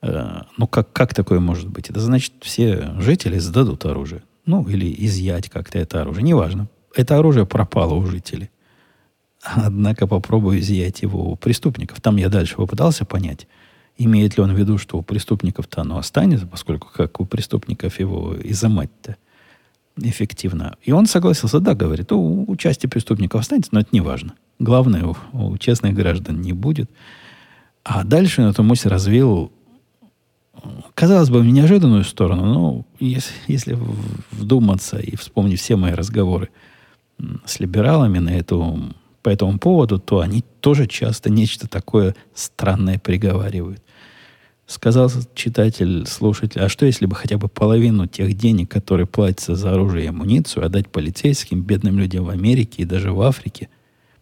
э, 0.02 0.42
ну 0.56 0.66
как, 0.66 0.92
как 0.92 1.14
такое 1.14 1.38
может 1.38 1.68
быть? 1.68 1.90
Это 1.90 2.00
значит, 2.00 2.32
все 2.40 2.94
жители 2.98 3.38
сдадут 3.38 3.84
оружие. 3.84 4.22
Ну, 4.44 4.68
или 4.68 4.92
изъять 5.06 5.48
как-то 5.48 5.78
это 5.78 6.02
оружие. 6.02 6.24
Неважно. 6.24 6.68
Это 6.96 7.18
оружие 7.18 7.46
пропало 7.46 7.94
у 7.94 8.04
жителей. 8.06 8.50
Однако 9.42 10.08
попробую 10.08 10.58
изъять 10.58 11.02
его 11.02 11.30
у 11.30 11.36
преступников. 11.36 12.00
Там 12.00 12.16
я 12.16 12.28
дальше 12.28 12.56
попытался 12.56 13.04
понять, 13.04 13.46
имеет 13.96 14.36
ли 14.36 14.42
он 14.42 14.52
в 14.52 14.58
виду, 14.58 14.78
что 14.78 14.98
у 14.98 15.02
преступников-то 15.02 15.82
оно 15.82 15.98
останется, 15.98 16.46
поскольку 16.46 16.88
как 16.92 17.20
у 17.20 17.24
преступников 17.24 18.00
его 18.00 18.36
изымать-то 18.42 19.16
эффективно. 19.96 20.76
И 20.82 20.92
он 20.92 21.06
согласился, 21.06 21.60
да, 21.60 21.74
говорит, 21.74 22.12
у, 22.12 22.44
у 22.50 22.56
части 22.56 22.86
преступников 22.86 23.40
останется, 23.40 23.70
но 23.72 23.80
это 23.80 23.90
не 23.92 24.00
важно. 24.00 24.34
Главное, 24.58 25.04
у, 25.04 25.16
у 25.32 25.58
честных 25.58 25.94
граждан 25.94 26.40
не 26.40 26.52
будет. 26.52 26.90
А 27.84 28.04
дальше 28.04 28.42
на 28.42 28.50
эту 28.50 28.62
мысль 28.62 28.88
развил, 28.88 29.52
казалось 30.94 31.30
бы, 31.30 31.40
в 31.40 31.46
неожиданную 31.46 32.04
сторону, 32.04 32.46
но 32.46 32.86
если, 33.00 33.34
если 33.48 33.78
вдуматься 34.30 34.98
и 34.98 35.16
вспомнить 35.16 35.60
все 35.60 35.76
мои 35.76 35.92
разговоры 35.92 36.50
с 37.44 37.60
либералами 37.60 38.18
на 38.18 38.30
эту, 38.30 38.94
по 39.22 39.28
этому 39.28 39.58
поводу, 39.58 39.98
то 39.98 40.20
они 40.20 40.44
тоже 40.60 40.86
часто 40.86 41.30
нечто 41.30 41.68
такое 41.68 42.14
странное 42.34 42.98
приговаривают. 42.98 43.82
Сказал 44.66 45.10
читатель, 45.34 46.06
слушатель, 46.06 46.60
а 46.60 46.68
что 46.68 46.86
если 46.86 47.06
бы 47.06 47.14
хотя 47.14 47.36
бы 47.36 47.48
половину 47.48 48.06
тех 48.06 48.34
денег, 48.34 48.70
которые 48.70 49.06
платятся 49.06 49.54
за 49.54 49.72
оружие 49.72 50.04
и 50.04 50.08
амуницию, 50.08 50.64
отдать 50.64 50.88
полицейским, 50.88 51.62
бедным 51.62 51.98
людям 51.98 52.24
в 52.24 52.30
Америке 52.30 52.82
и 52.82 52.86
даже 52.86 53.12
в 53.12 53.20
Африке, 53.20 53.68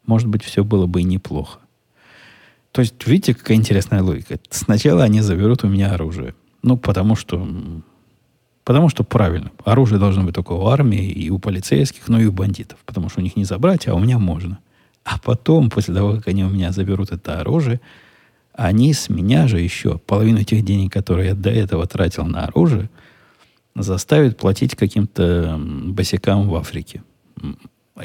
может 0.07 0.29
быть, 0.29 0.43
все 0.43 0.65
было 0.65 0.87
бы 0.87 1.03
и 1.03 1.05
неплохо. 1.05 1.61
То 2.73 2.81
есть, 2.83 2.95
видите, 3.07 3.35
какая 3.35 3.57
интересная 3.57 4.03
логика. 4.03 4.39
Сначала 4.51 5.05
они 5.05 5.21
заберут 5.21 5.65
у 5.65 5.69
меня 5.69 5.93
оружие. 5.93 6.35
Ну, 6.63 6.77
потому 6.77 7.17
что... 7.17 7.47
Потому 8.65 8.89
что 8.89 9.03
правильно. 9.05 9.51
Оружие 9.65 9.99
должно 9.99 10.23
быть 10.23 10.35
только 10.35 10.53
у 10.53 10.67
армии 10.67 11.11
и 11.11 11.31
у 11.31 11.39
полицейских, 11.39 12.09
но 12.09 12.21
и 12.21 12.27
у 12.27 12.33
бандитов. 12.33 12.79
Потому 12.87 13.09
что 13.09 13.21
у 13.21 13.23
них 13.23 13.37
не 13.37 13.45
забрать, 13.45 13.89
а 13.89 13.95
у 13.95 13.99
меня 13.99 14.19
можно. 14.19 14.59
А 15.03 15.19
потом, 15.19 15.71
после 15.71 15.95
того, 15.95 16.15
как 16.15 16.29
они 16.29 16.45
у 16.45 16.51
меня 16.51 16.71
заберут 16.71 17.11
это 17.11 17.41
оружие, 17.41 17.81
они 18.61 18.93
с 18.93 19.09
меня 19.09 19.49
же 19.49 19.59
еще 19.59 19.97
половину 19.97 20.45
тех 20.45 20.63
денег, 20.63 20.93
которые 20.93 21.29
я 21.29 21.35
до 21.35 21.49
этого 21.49 21.87
тратил 21.87 22.27
на 22.27 22.45
оружие, 22.45 22.91
заставят 23.75 24.37
платить 24.37 24.77
каким-то 24.77 25.59
босикам 25.59 26.47
в 26.47 26.55
Африке. 26.55 27.03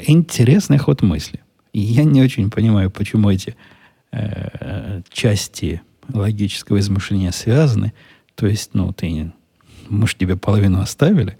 Интересный 0.06 0.78
ход 0.78 1.02
мысли. 1.02 1.40
И 1.74 1.80
я 1.80 2.04
не 2.04 2.22
очень 2.22 2.50
понимаю, 2.50 2.90
почему 2.90 3.28
эти 3.28 3.54
э, 4.12 5.02
части 5.10 5.82
логического 6.10 6.78
измышления 6.78 7.32
связаны. 7.32 7.92
То 8.34 8.46
есть, 8.46 8.70
ну, 8.72 8.94
ты, 8.94 9.32
мы 9.90 10.06
же 10.06 10.16
тебе 10.16 10.36
половину 10.36 10.80
оставили, 10.80 11.36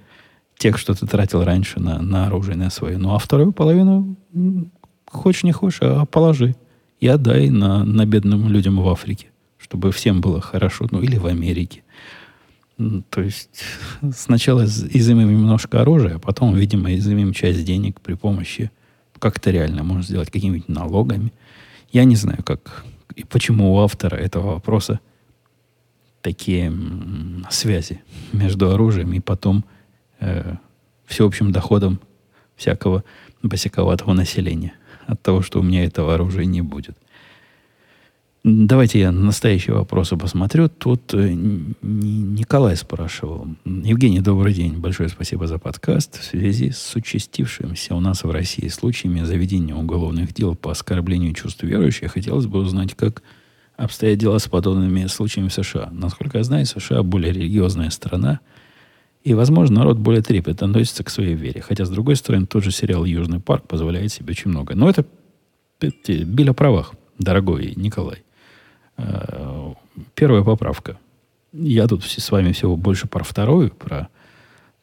тех, 0.58 0.76
что 0.76 0.92
ты 0.92 1.06
тратил 1.06 1.42
раньше 1.42 1.80
на, 1.80 2.02
на 2.02 2.26
оружие, 2.26 2.56
на 2.56 2.68
свое. 2.68 2.98
Ну, 2.98 3.14
а 3.14 3.18
вторую 3.18 3.54
половину, 3.54 4.14
хочешь 5.10 5.42
не 5.44 5.52
хочешь, 5.52 5.80
а 5.80 6.04
положи 6.04 6.54
и 7.01 7.09
отдай 7.09 7.51
на, 7.51 7.84
на 7.84 8.07
бедным 8.07 8.49
людям 8.49 8.80
в 8.80 8.88
Африке, 8.88 9.28
чтобы 9.59 9.92
всем 9.92 10.20
было 10.20 10.40
хорошо, 10.40 10.86
ну 10.90 11.01
или 11.03 11.16
в 11.18 11.26
Америке. 11.26 11.82
То 13.11 13.22
есть 13.22 13.62
сначала 14.14 14.64
изымем 14.64 15.30
немножко 15.30 15.80
оружия, 15.80 16.16
а 16.16 16.18
потом, 16.18 16.55
видимо, 16.55 16.94
изымем 16.94 17.32
часть 17.32 17.64
денег 17.64 18.01
при 18.01 18.14
помощи, 18.14 18.70
как 19.18 19.38
это 19.38 19.51
реально 19.51 19.82
можно 19.82 20.03
сделать, 20.03 20.30
какими-нибудь 20.30 20.68
налогами. 20.68 21.32
Я 21.90 22.05
не 22.05 22.16
знаю, 22.16 22.42
как 22.44 22.84
и 23.14 23.24
почему 23.24 23.74
у 23.74 23.78
автора 23.80 24.16
этого 24.16 24.55
вопроса 24.55 25.01
такие 26.20 26.72
связи 27.51 28.03
между 28.32 28.70
оружием 28.70 29.12
и 29.12 29.20
потом 29.20 29.64
э, 30.20 30.57
всеобщим 31.07 31.53
доходом 31.53 32.01
всякого 32.57 33.05
босиковатого 33.42 34.12
населения 34.12 34.74
от 35.07 35.22
того, 35.22 35.42
что 35.42 35.61
у 35.61 35.62
меня 35.62 35.84
этого 35.84 36.14
оружия 36.14 36.44
не 36.44 36.62
будет. 36.62 36.96
Давайте 38.44 39.00
я 39.00 39.11
настоящие 39.11 39.74
вопросы 39.74 40.16
посмотрю. 40.16 40.68
Тут 40.68 41.12
э, 41.14 41.32
Николай 41.32 42.76
спрашивал. 42.76 43.48
Евгений, 43.64 44.20
добрый 44.20 44.54
день. 44.54 44.78
Большое 44.78 45.09
спасибо 45.09 45.48
за 45.48 45.59
подкаст. 45.59 46.20
В 46.20 46.24
связи 46.24 46.70
с 46.70 46.94
участившимся 46.94 47.96
у 47.96 48.00
нас 48.00 48.22
в 48.22 48.30
России 48.30 48.68
случаями 48.68 49.24
заведения 49.24 49.74
уголовных 49.74 50.32
дел 50.32 50.54
по 50.54 50.70
оскорблению 50.70 51.34
чувств 51.34 51.64
верующих, 51.64 52.12
хотелось 52.12 52.46
бы 52.46 52.61
узнать, 52.61 52.94
как 52.94 53.24
обстоят 53.76 54.18
дела 54.18 54.38
с 54.38 54.46
подобными 54.46 55.07
случаями 55.07 55.48
в 55.48 55.52
США. 55.52 55.88
Насколько 55.90 56.38
я 56.38 56.44
знаю, 56.44 56.66
США 56.66 57.02
более 57.02 57.32
религиозная 57.32 57.90
страна– 57.90 58.38
и, 59.26 59.34
возможно, 59.34 59.80
народ 59.80 59.98
более 59.98 60.22
трепетно 60.22 60.68
относится 60.68 61.02
к 61.02 61.10
своей 61.10 61.34
вере. 61.34 61.60
Хотя, 61.60 61.84
с 61.84 61.90
другой 61.90 62.14
стороны, 62.14 62.46
тот 62.46 62.62
же 62.62 62.70
сериал 62.70 63.04
«Южный 63.04 63.40
парк» 63.40 63.66
позволяет 63.66 64.12
себе 64.12 64.30
очень 64.30 64.52
много. 64.52 64.76
Но 64.76 64.88
это 64.88 65.04
Биль 65.80 66.50
о 66.50 66.54
правах, 66.54 66.94
дорогой 67.18 67.72
Николай. 67.74 68.22
Э, 68.96 69.74
первая 70.14 70.44
поправка. 70.44 70.96
Я 71.52 71.88
тут 71.88 72.04
с 72.04 72.30
вами 72.30 72.52
всего 72.52 72.76
больше 72.76 73.08
про 73.08 73.24
вторую, 73.24 73.70
про 73.70 74.10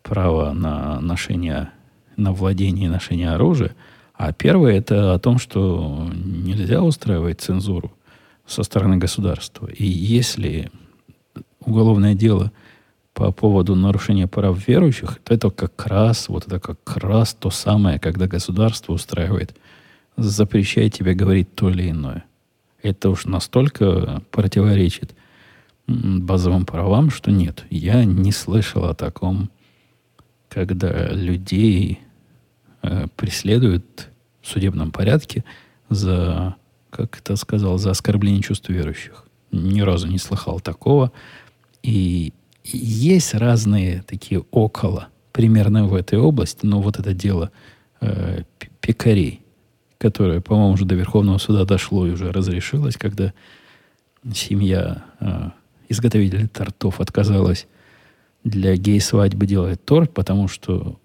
право 0.02 0.52
на 0.52 1.00
ношение, 1.00 1.70
на 2.18 2.34
владение 2.34 2.88
и 2.88 2.90
ношение 2.90 3.30
оружия. 3.30 3.74
А 4.14 4.34
первое 4.34 4.74
это 4.74 5.14
о 5.14 5.20
том, 5.20 5.40
что 5.40 6.12
нельзя 6.14 6.84
устраивать 6.84 7.40
цензуру 7.40 7.94
со 8.46 8.64
стороны 8.64 8.98
государства. 8.98 9.68
И 9.68 9.86
если 9.86 10.70
уголовное 11.62 12.14
дело– 12.14 12.52
по 13.14 13.32
поводу 13.32 13.76
нарушения 13.76 14.28
прав 14.28 14.68
верующих, 14.68 15.20
то 15.24 15.34
это 15.34 15.50
как 15.50 15.86
раз, 15.86 16.30
вот 16.30 16.48
это 16.48 16.60
как 16.60 16.98
раз 16.98 17.34
то 17.34 17.50
самое, 17.50 18.00
когда 18.00 18.28
государство 18.28 18.94
устраивает, 18.94 19.56
запрещает 20.18 20.94
тебе 20.94 21.14
говорить 21.14 21.54
то 21.56 21.70
или 21.70 21.90
иное. 21.90 22.26
Это 22.82 23.10
уж 23.10 23.26
настолько 23.26 24.22
противоречит 24.32 25.16
базовым 25.88 26.66
правам, 26.66 27.10
что 27.10 27.32
нет, 27.32 27.66
я 27.70 28.04
не 28.04 28.32
слышал 28.32 28.86
о 28.86 28.96
таком, 28.96 29.50
когда 30.50 31.10
людей 31.10 32.00
э, 32.82 33.08
преследуют 33.16 34.10
судебном 34.44 34.92
порядке 34.92 35.44
за, 35.90 36.56
как 36.90 37.20
это 37.20 37.36
сказал, 37.36 37.78
за 37.78 37.92
оскорбление 37.92 38.42
чувств 38.42 38.70
верующих. 38.70 39.26
Ни 39.52 39.82
разу 39.82 40.08
не 40.08 40.18
слыхал 40.18 40.60
такого. 40.60 41.12
И 41.82 42.34
есть 42.64 43.34
разные 43.34 44.04
такие 44.08 44.44
около, 44.52 45.10
примерно 45.32 45.86
в 45.86 45.96
этой 45.96 46.20
области, 46.20 46.66
но 46.66 46.82
вот 46.82 47.00
это 47.00 47.14
дело 47.14 47.52
э, 48.02 48.44
пекарей, 48.80 49.42
которое, 49.98 50.42
по-моему, 50.42 50.74
уже 50.74 50.86
до 50.86 50.96
Верховного 50.96 51.38
суда 51.38 51.66
дошло 51.66 52.08
и 52.08 52.12
уже 52.12 52.32
разрешилось, 52.32 52.96
когда 52.98 53.34
семья 54.34 55.04
э, 55.20 55.50
изготовителей 55.90 56.48
тортов 56.48 57.02
отказалась 57.02 57.68
для 58.44 58.76
гей-свадьбы 58.76 59.46
делать 59.46 59.84
торт, 59.84 60.14
потому 60.14 60.48
что 60.48 61.00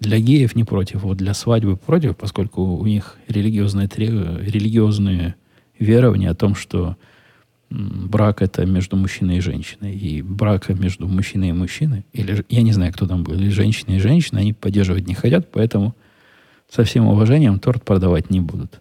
для 0.00 0.18
геев 0.18 0.54
не 0.54 0.64
против, 0.64 1.02
вот 1.02 1.16
для 1.16 1.34
свадьбы 1.34 1.76
против, 1.76 2.16
поскольку 2.16 2.62
у 2.62 2.86
них 2.86 3.16
религиозные, 3.28 3.88
религиозные 3.96 5.34
верования 5.78 6.30
о 6.30 6.34
том, 6.34 6.54
что 6.54 6.96
брак 7.74 8.40
это 8.40 8.64
между 8.66 8.96
мужчиной 8.96 9.38
и 9.38 9.40
женщиной, 9.40 9.94
и 9.96 10.22
брака 10.22 10.74
между 10.74 11.08
мужчиной 11.08 11.48
и 11.48 11.52
мужчиной, 11.52 12.06
или 12.12 12.44
я 12.48 12.62
не 12.62 12.72
знаю, 12.72 12.92
кто 12.92 13.06
там 13.06 13.24
был, 13.24 13.34
или 13.34 13.48
женщина 13.48 13.96
и 13.96 13.98
женщина, 13.98 14.40
они 14.40 14.52
поддерживать 14.52 15.08
не 15.08 15.14
хотят, 15.14 15.50
поэтому 15.50 15.94
со 16.70 16.84
всем 16.84 17.06
уважением 17.06 17.58
торт 17.58 17.82
продавать 17.82 18.30
не 18.30 18.40
будут. 18.40 18.80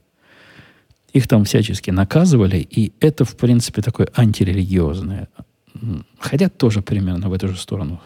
Их 1.12 1.28
там 1.28 1.44
всячески 1.44 1.91
наказывали, 1.91 2.58
и 2.58 2.91
это, 3.00 3.26
в 3.26 3.36
принципе, 3.36 3.82
такое 3.82 4.10
антирелигиозное. 4.16 5.28
Хотя 6.20 6.50
тоже 6.50 6.82
примерно 6.82 7.30
в 7.30 7.34
эту 7.34 7.48
же 7.48 7.58
сторону. 7.58 8.02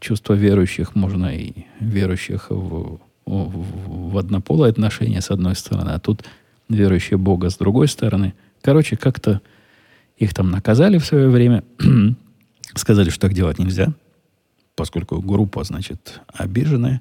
Чувство 0.00 0.34
верующих 0.34 0.94
можно 0.94 1.34
и 1.34 1.66
верующих 1.80 2.50
в, 2.50 3.00
в, 3.26 4.10
в 4.10 4.18
однополые 4.18 4.70
отношения 4.70 5.20
с 5.20 5.30
одной 5.30 5.56
стороны, 5.56 5.90
а 5.90 5.98
тут 5.98 6.24
верующие 6.68 7.16
Бога 7.16 7.50
с 7.50 7.56
другой 7.56 7.88
стороны. 7.88 8.34
Короче, 8.60 8.96
как-то 8.96 9.40
их 10.18 10.34
там 10.34 10.50
наказали 10.50 10.98
в 10.98 11.06
свое 11.06 11.28
время, 11.28 11.64
сказали, 12.74 13.10
что 13.10 13.20
так 13.20 13.34
делать 13.34 13.58
нельзя, 13.58 13.92
поскольку 14.74 15.20
группа, 15.20 15.64
значит, 15.64 16.20
обиженная, 16.32 17.00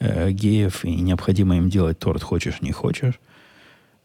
э, 0.00 0.30
геев, 0.32 0.84
и 0.84 0.94
необходимо 0.96 1.56
им 1.56 1.70
делать 1.70 1.98
торт, 1.98 2.22
хочешь, 2.22 2.60
не 2.60 2.72
хочешь. 2.72 3.20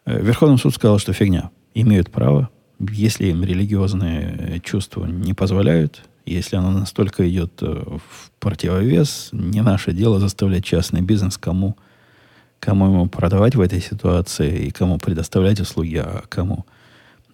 Э, 0.06 0.22
Верховный 0.22 0.58
суд 0.58 0.74
сказал, 0.74 1.00
что 1.00 1.14
фигня. 1.14 1.50
Имеют 1.74 2.12
право, 2.12 2.50
если 2.80 3.28
им 3.28 3.44
религиозные 3.44 4.62
чувства 4.64 5.06
не 5.06 5.34
позволяют, 5.34 6.04
если 6.26 6.56
оно 6.56 6.72
настолько 6.72 7.28
идет 7.30 7.62
э, 7.62 7.66
в 7.66 8.32
противовес, 8.40 9.30
не 9.32 9.62
наше 9.62 9.92
дело 9.92 10.20
заставлять 10.20 10.66
частный 10.66 11.02
бизнес 11.02 11.38
кому, 11.38 11.78
кому 12.60 12.86
ему 12.86 13.08
продавать 13.08 13.56
в 13.56 13.62
этой 13.62 13.82
ситуации 13.82 14.68
и 14.68 14.72
кому 14.72 15.00
предоставлять 15.00 15.60
услуги, 15.60 15.98
а 15.98 16.24
кому 16.30 16.66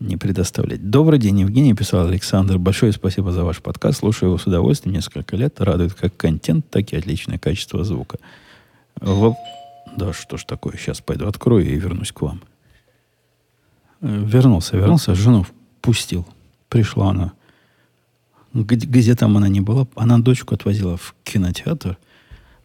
не 0.01 0.17
предоставлять. 0.17 0.89
Добрый 0.89 1.19
день, 1.19 1.41
Евгений, 1.41 1.73
писал 1.73 2.07
Александр. 2.07 2.57
Большое 2.57 2.91
спасибо 2.91 3.31
за 3.31 3.43
ваш 3.43 3.61
подкаст. 3.61 3.99
Слушаю 3.99 4.29
его 4.29 4.37
с 4.39 4.47
удовольствием 4.47 4.95
несколько 4.95 5.37
лет. 5.37 5.61
Радует 5.61 5.93
как 5.93 6.17
контент, 6.17 6.69
так 6.69 6.91
и 6.91 6.97
отличное 6.97 7.37
качество 7.37 7.83
звука. 7.83 8.17
Воп... 8.99 9.37
Да 9.95 10.11
что 10.13 10.37
ж 10.37 10.45
такое, 10.45 10.75
сейчас 10.77 11.01
пойду 11.01 11.27
открою 11.27 11.65
и 11.65 11.75
вернусь 11.75 12.11
к 12.11 12.21
вам. 12.21 12.41
Э, 14.01 14.23
вернулся, 14.25 14.75
вернулся, 14.75 15.13
жену 15.13 15.45
пустил. 15.81 16.27
Пришла 16.67 17.11
она. 17.11 17.33
Где, 18.53 19.15
там 19.15 19.37
она 19.37 19.49
не 19.49 19.61
была? 19.61 19.87
Она 19.95 20.17
дочку 20.17 20.55
отвозила 20.55 20.97
в 20.97 21.13
кинотеатр. 21.23 21.97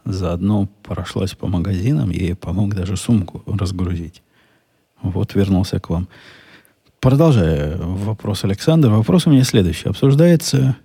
Заодно 0.05 0.68
прошлась 0.82 1.34
по 1.34 1.49
магазинам. 1.49 2.11
Ей 2.11 2.34
помог 2.34 2.74
даже 2.74 2.97
сумку 2.97 3.43
разгрузить. 3.47 4.22
Вот 5.03 5.34
вернулся 5.34 5.80
к 5.80 5.91
вам. 5.91 6.09
Продолжая 7.07 7.76
вопрос 7.76 8.42
Александра, 8.42 8.90
вопрос 8.90 9.28
у 9.28 9.30
меня 9.30 9.44
следующий. 9.44 9.88
Обсуждается 9.88 10.76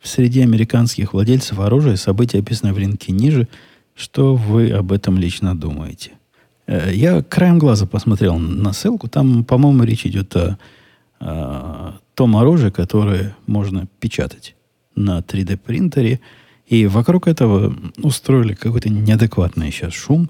в 0.00 0.06
среде 0.06 0.42
американских 0.42 1.14
владельцев 1.14 1.58
оружия 1.60 1.96
события, 1.96 2.40
описанные 2.40 2.74
в 2.74 2.78
линке 2.78 3.10
ниже. 3.10 3.48
Что 3.94 4.36
вы 4.36 4.70
об 4.70 4.92
этом 4.92 5.16
лично 5.16 5.56
думаете? 5.56 6.12
Э, 6.66 6.90
я 6.92 7.22
краем 7.22 7.58
глаза 7.58 7.86
посмотрел 7.86 8.38
на 8.38 8.74
ссылку. 8.74 9.08
Там, 9.08 9.44
по-моему, 9.44 9.84
речь 9.84 10.04
идет 10.04 10.36
о, 10.36 10.58
о 11.20 11.94
том 12.16 12.36
оружии, 12.36 12.68
которое 12.68 13.34
можно 13.46 13.86
печатать 13.98 14.54
на 14.94 15.20
3D 15.20 15.56
принтере. 15.56 16.20
И 16.66 16.86
вокруг 16.86 17.26
этого 17.26 17.74
устроили 17.96 18.52
какой-то 18.52 18.90
неадекватный 18.90 19.70
сейчас 19.70 19.94
шум. 19.94 20.28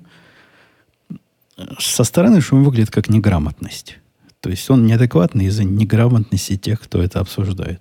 Со 1.81 2.05
стороны 2.05 2.41
шум 2.41 2.63
выглядит 2.63 2.93
как 2.93 3.09
неграмотность. 3.09 3.99
То 4.43 4.51
есть 4.51 4.69
он 4.71 4.87
неадекватный 4.87 5.47
из-за 5.47 5.63
неграмотности 5.63 6.57
тех, 6.57 6.81
кто 6.81 7.01
это 7.01 7.21
обсуждает. 7.21 7.81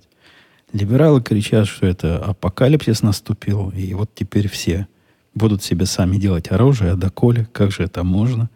Либералы 0.72 1.20
кричат, 1.20 1.66
что 1.66 1.86
это 1.86 2.18
апокалипсис 2.18 3.02
наступил, 3.02 3.70
и 3.70 3.92
вот 3.94 4.14
теперь 4.14 4.48
все 4.48 4.86
будут 5.34 5.64
себе 5.64 5.86
сами 5.86 6.18
делать 6.18 6.52
оружие, 6.52 6.92
а 6.92 6.96
доколе, 6.96 7.48
как 7.52 7.72
же 7.72 7.82
это 7.82 8.04
можно? 8.04 8.48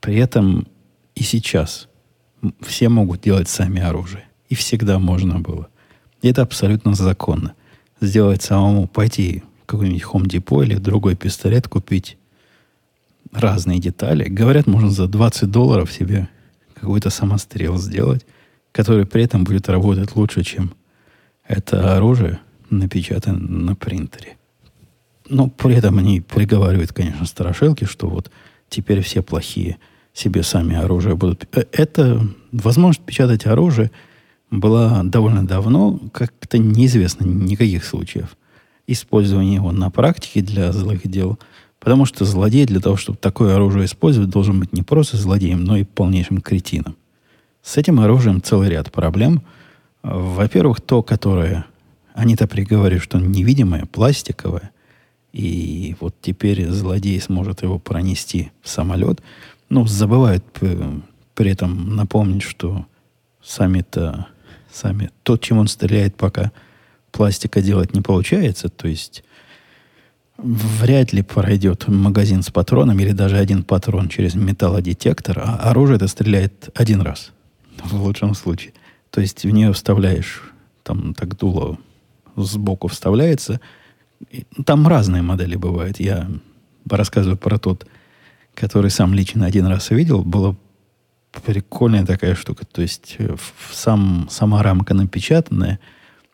При 0.00 0.16
этом 0.16 0.68
и 1.16 1.24
сейчас 1.24 1.88
все 2.60 2.88
могут 2.88 3.22
делать 3.22 3.48
сами 3.48 3.82
оружие. 3.82 4.26
И 4.48 4.54
всегда 4.54 5.00
можно 5.00 5.40
было. 5.40 5.68
И 6.22 6.28
это 6.28 6.42
абсолютно 6.42 6.94
законно. 6.94 7.54
Сделать 8.00 8.42
самому, 8.42 8.86
пойти 8.86 9.42
в 9.64 9.66
какой-нибудь 9.66 10.04
Home 10.04 10.26
Depot 10.26 10.64
или 10.64 10.76
другой 10.76 11.16
пистолет 11.16 11.66
купить 11.66 12.18
разные 13.32 13.80
детали. 13.80 14.28
Говорят, 14.28 14.68
можно 14.68 14.90
за 14.90 15.08
20 15.08 15.50
долларов 15.50 15.90
себе 15.90 16.28
какой-то 16.84 17.10
самострел 17.10 17.78
сделать, 17.78 18.26
который 18.70 19.06
при 19.06 19.24
этом 19.24 19.44
будет 19.44 19.68
работать 19.68 20.14
лучше, 20.16 20.44
чем 20.44 20.74
это 21.48 21.96
оружие, 21.96 22.40
напечатанное 22.68 23.40
на 23.40 23.74
принтере. 23.74 24.36
Но 25.28 25.48
при 25.48 25.76
этом 25.76 25.98
они 25.98 26.20
приговаривают, 26.20 26.92
конечно, 26.92 27.24
страшилки, 27.24 27.84
что 27.84 28.08
вот 28.08 28.30
теперь 28.68 29.00
все 29.00 29.22
плохие 29.22 29.78
себе 30.12 30.42
сами 30.42 30.76
оружие 30.76 31.16
будут. 31.16 31.48
Э, 31.56 31.64
это 31.72 32.26
возможность 32.52 33.06
печатать 33.06 33.46
оружие 33.46 33.90
была 34.50 35.02
довольно 35.02 35.46
давно, 35.46 35.98
как-то 36.12 36.58
неизвестно 36.58 37.24
никаких 37.24 37.84
случаев 37.84 38.36
использования 38.86 39.54
его 39.54 39.72
на 39.72 39.90
практике 39.90 40.42
для 40.42 40.70
злых 40.72 41.08
дел. 41.08 41.38
Потому 41.84 42.06
что 42.06 42.24
злодей 42.24 42.64
для 42.64 42.80
того, 42.80 42.96
чтобы 42.96 43.18
такое 43.18 43.54
оружие 43.54 43.84
использовать, 43.84 44.30
должен 44.30 44.58
быть 44.58 44.72
не 44.72 44.82
просто 44.82 45.18
злодеем, 45.18 45.64
но 45.64 45.76
и 45.76 45.84
полнейшим 45.84 46.40
кретином. 46.40 46.96
С 47.62 47.76
этим 47.76 48.00
оружием 48.00 48.42
целый 48.42 48.70
ряд 48.70 48.90
проблем. 48.90 49.42
Во-первых, 50.02 50.80
то, 50.80 51.02
которое 51.02 51.66
они-то 52.14 52.48
приговорили, 52.48 52.98
что 52.98 53.18
невидимое, 53.18 53.84
пластиковое, 53.84 54.70
и 55.34 55.94
вот 56.00 56.14
теперь 56.22 56.68
злодей 56.70 57.20
сможет 57.20 57.62
его 57.62 57.78
пронести 57.78 58.50
в 58.62 58.68
самолет. 58.70 59.20
Ну, 59.68 59.86
забывают 59.86 60.42
при 61.34 61.50
этом 61.50 61.96
напомнить, 61.96 62.44
что 62.44 62.86
сами-то, 63.42 64.28
сами, 64.72 65.10
тот, 65.22 65.42
чем 65.42 65.58
он 65.58 65.68
стреляет, 65.68 66.16
пока 66.16 66.50
пластика 67.12 67.60
делать 67.60 67.92
не 67.92 68.00
получается, 68.00 68.70
то 68.70 68.88
есть 68.88 69.22
вряд 70.36 71.12
ли 71.12 71.22
пройдет 71.22 71.88
магазин 71.88 72.42
с 72.42 72.50
патронами 72.50 73.02
или 73.02 73.12
даже 73.12 73.38
один 73.38 73.62
патрон 73.62 74.08
через 74.08 74.34
металлодетектор, 74.34 75.38
а 75.38 75.70
оружие 75.70 75.96
это 75.96 76.08
стреляет 76.08 76.70
один 76.74 77.00
раз, 77.00 77.32
в 77.82 78.02
лучшем 78.02 78.34
случае. 78.34 78.72
То 79.10 79.20
есть 79.20 79.44
в 79.44 79.50
нее 79.50 79.72
вставляешь, 79.72 80.42
там 80.82 81.14
так 81.14 81.36
дуло 81.36 81.78
сбоку 82.36 82.88
вставляется– 82.88 83.60
там 84.64 84.86
разные 84.86 85.22
модели 85.22 85.56
бывают. 85.56 86.00
Я 86.00 86.28
рассказываю 86.88 87.36
про 87.36 87.58
тот, 87.58 87.86
который 88.54 88.90
сам 88.90 89.14
лично 89.14 89.46
один 89.46 89.66
раз 89.66 89.90
видел. 89.90 90.22
Была 90.22 90.54
прикольная 91.44 92.06
такая 92.06 92.34
штука. 92.34 92.64
То 92.66 92.82
есть 92.82 93.16
э, 93.18 93.36
сам, 93.72 94.28
сама 94.30 94.62
рамка 94.62 94.94
напечатанная. 94.94 95.80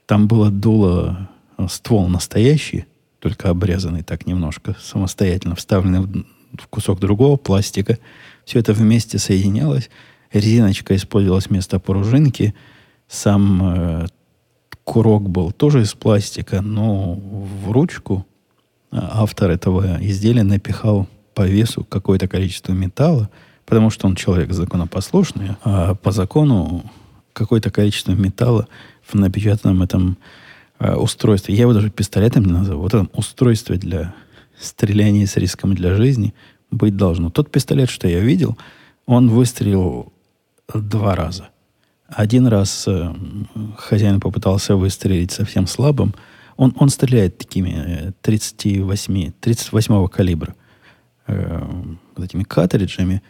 Там 0.06 0.28
было 0.28 0.50
дуло, 0.50 1.30
э, 1.56 1.66
ствол 1.68 2.08
настоящий, 2.08 2.86
только 3.20 3.50
обрезанный 3.50 4.02
так 4.02 4.26
немножко, 4.26 4.76
самостоятельно 4.80 5.54
вставленный 5.54 6.00
в, 6.00 6.66
кусок 6.68 6.98
другого 6.98 7.36
пластика. 7.36 7.98
Все 8.44 8.58
это 8.58 8.72
вместе 8.72 9.18
соединялось. 9.18 9.90
Резиночка 10.32 10.96
использовалась 10.96 11.48
вместо 11.48 11.78
пружинки. 11.78 12.54
Сам 13.08 13.62
э, 13.62 14.06
курок 14.84 15.28
был 15.28 15.52
тоже 15.52 15.82
из 15.82 15.94
пластика, 15.94 16.60
но 16.60 17.14
в 17.14 17.70
ручку 17.70 18.26
автор 18.90 19.50
этого 19.50 19.98
изделия 20.00 20.42
напихал 20.42 21.06
по 21.34 21.46
весу 21.46 21.84
какое-то 21.84 22.26
количество 22.26 22.72
металла, 22.72 23.30
потому 23.66 23.90
что 23.90 24.06
он 24.06 24.16
человек 24.16 24.52
законопослушный, 24.52 25.50
а 25.62 25.94
по 25.94 26.10
закону 26.10 26.90
какое-то 27.32 27.70
количество 27.70 28.12
металла 28.12 28.66
в 29.02 29.14
напечатанном 29.14 29.82
этом 29.82 30.18
э, 30.80 30.94
устройстве. 30.94 31.54
Я 31.54 31.62
его 31.62 31.72
даже 31.72 31.90
пистолетом 31.90 32.44
не 32.44 32.52
назову. 32.52 32.82
Вот 32.82 32.94
этом 32.94 33.10
устройстве 33.12 33.76
для 33.76 34.14
стреляния 34.58 35.26
с 35.26 35.36
риском 35.36 35.74
для 35.74 35.94
жизни 35.94 36.34
быть 36.70 36.96
должно. 36.96 37.30
Тот 37.30 37.50
пистолет, 37.50 37.88
что 37.88 38.08
я 38.08 38.20
видел, 38.20 38.58
он 39.06 39.28
выстрелил 39.28 40.12
два 40.72 41.14
раза. 41.14 41.50
Один 42.08 42.46
раз 42.46 42.84
э, 42.88 43.14
хозяин 43.76 44.20
попытался 44.20 44.74
выстрелить 44.74 45.30
совсем 45.30 45.66
слабым. 45.66 46.14
Он, 46.56 46.74
он 46.78 46.88
стреляет 46.88 47.38
такими 47.38 48.12
38, 48.22 49.32
38 49.40 50.08
калибра 50.08 50.54
э, 51.26 51.62
вот 52.16 52.24
этими 52.24 52.42
картриджами. 52.42 53.22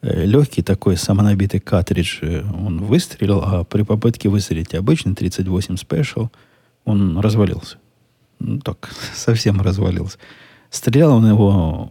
Э, 0.00 0.24
легкий 0.24 0.62
такой 0.62 0.96
самонабитый 0.96 1.60
картридж 1.60 2.18
э, 2.22 2.42
он 2.42 2.82
выстрелил, 2.84 3.42
а 3.42 3.64
при 3.64 3.82
попытке 3.82 4.28
выстрелить 4.28 4.74
обычный 4.74 5.14
38 5.14 5.74
Special 5.74 6.28
он 6.88 7.18
развалился. 7.18 7.78
Ну, 8.38 8.60
так, 8.60 8.90
совсем 9.14 9.60
развалился. 9.60 10.18
Стрелял 10.70 11.16
он 11.16 11.28
его 11.28 11.90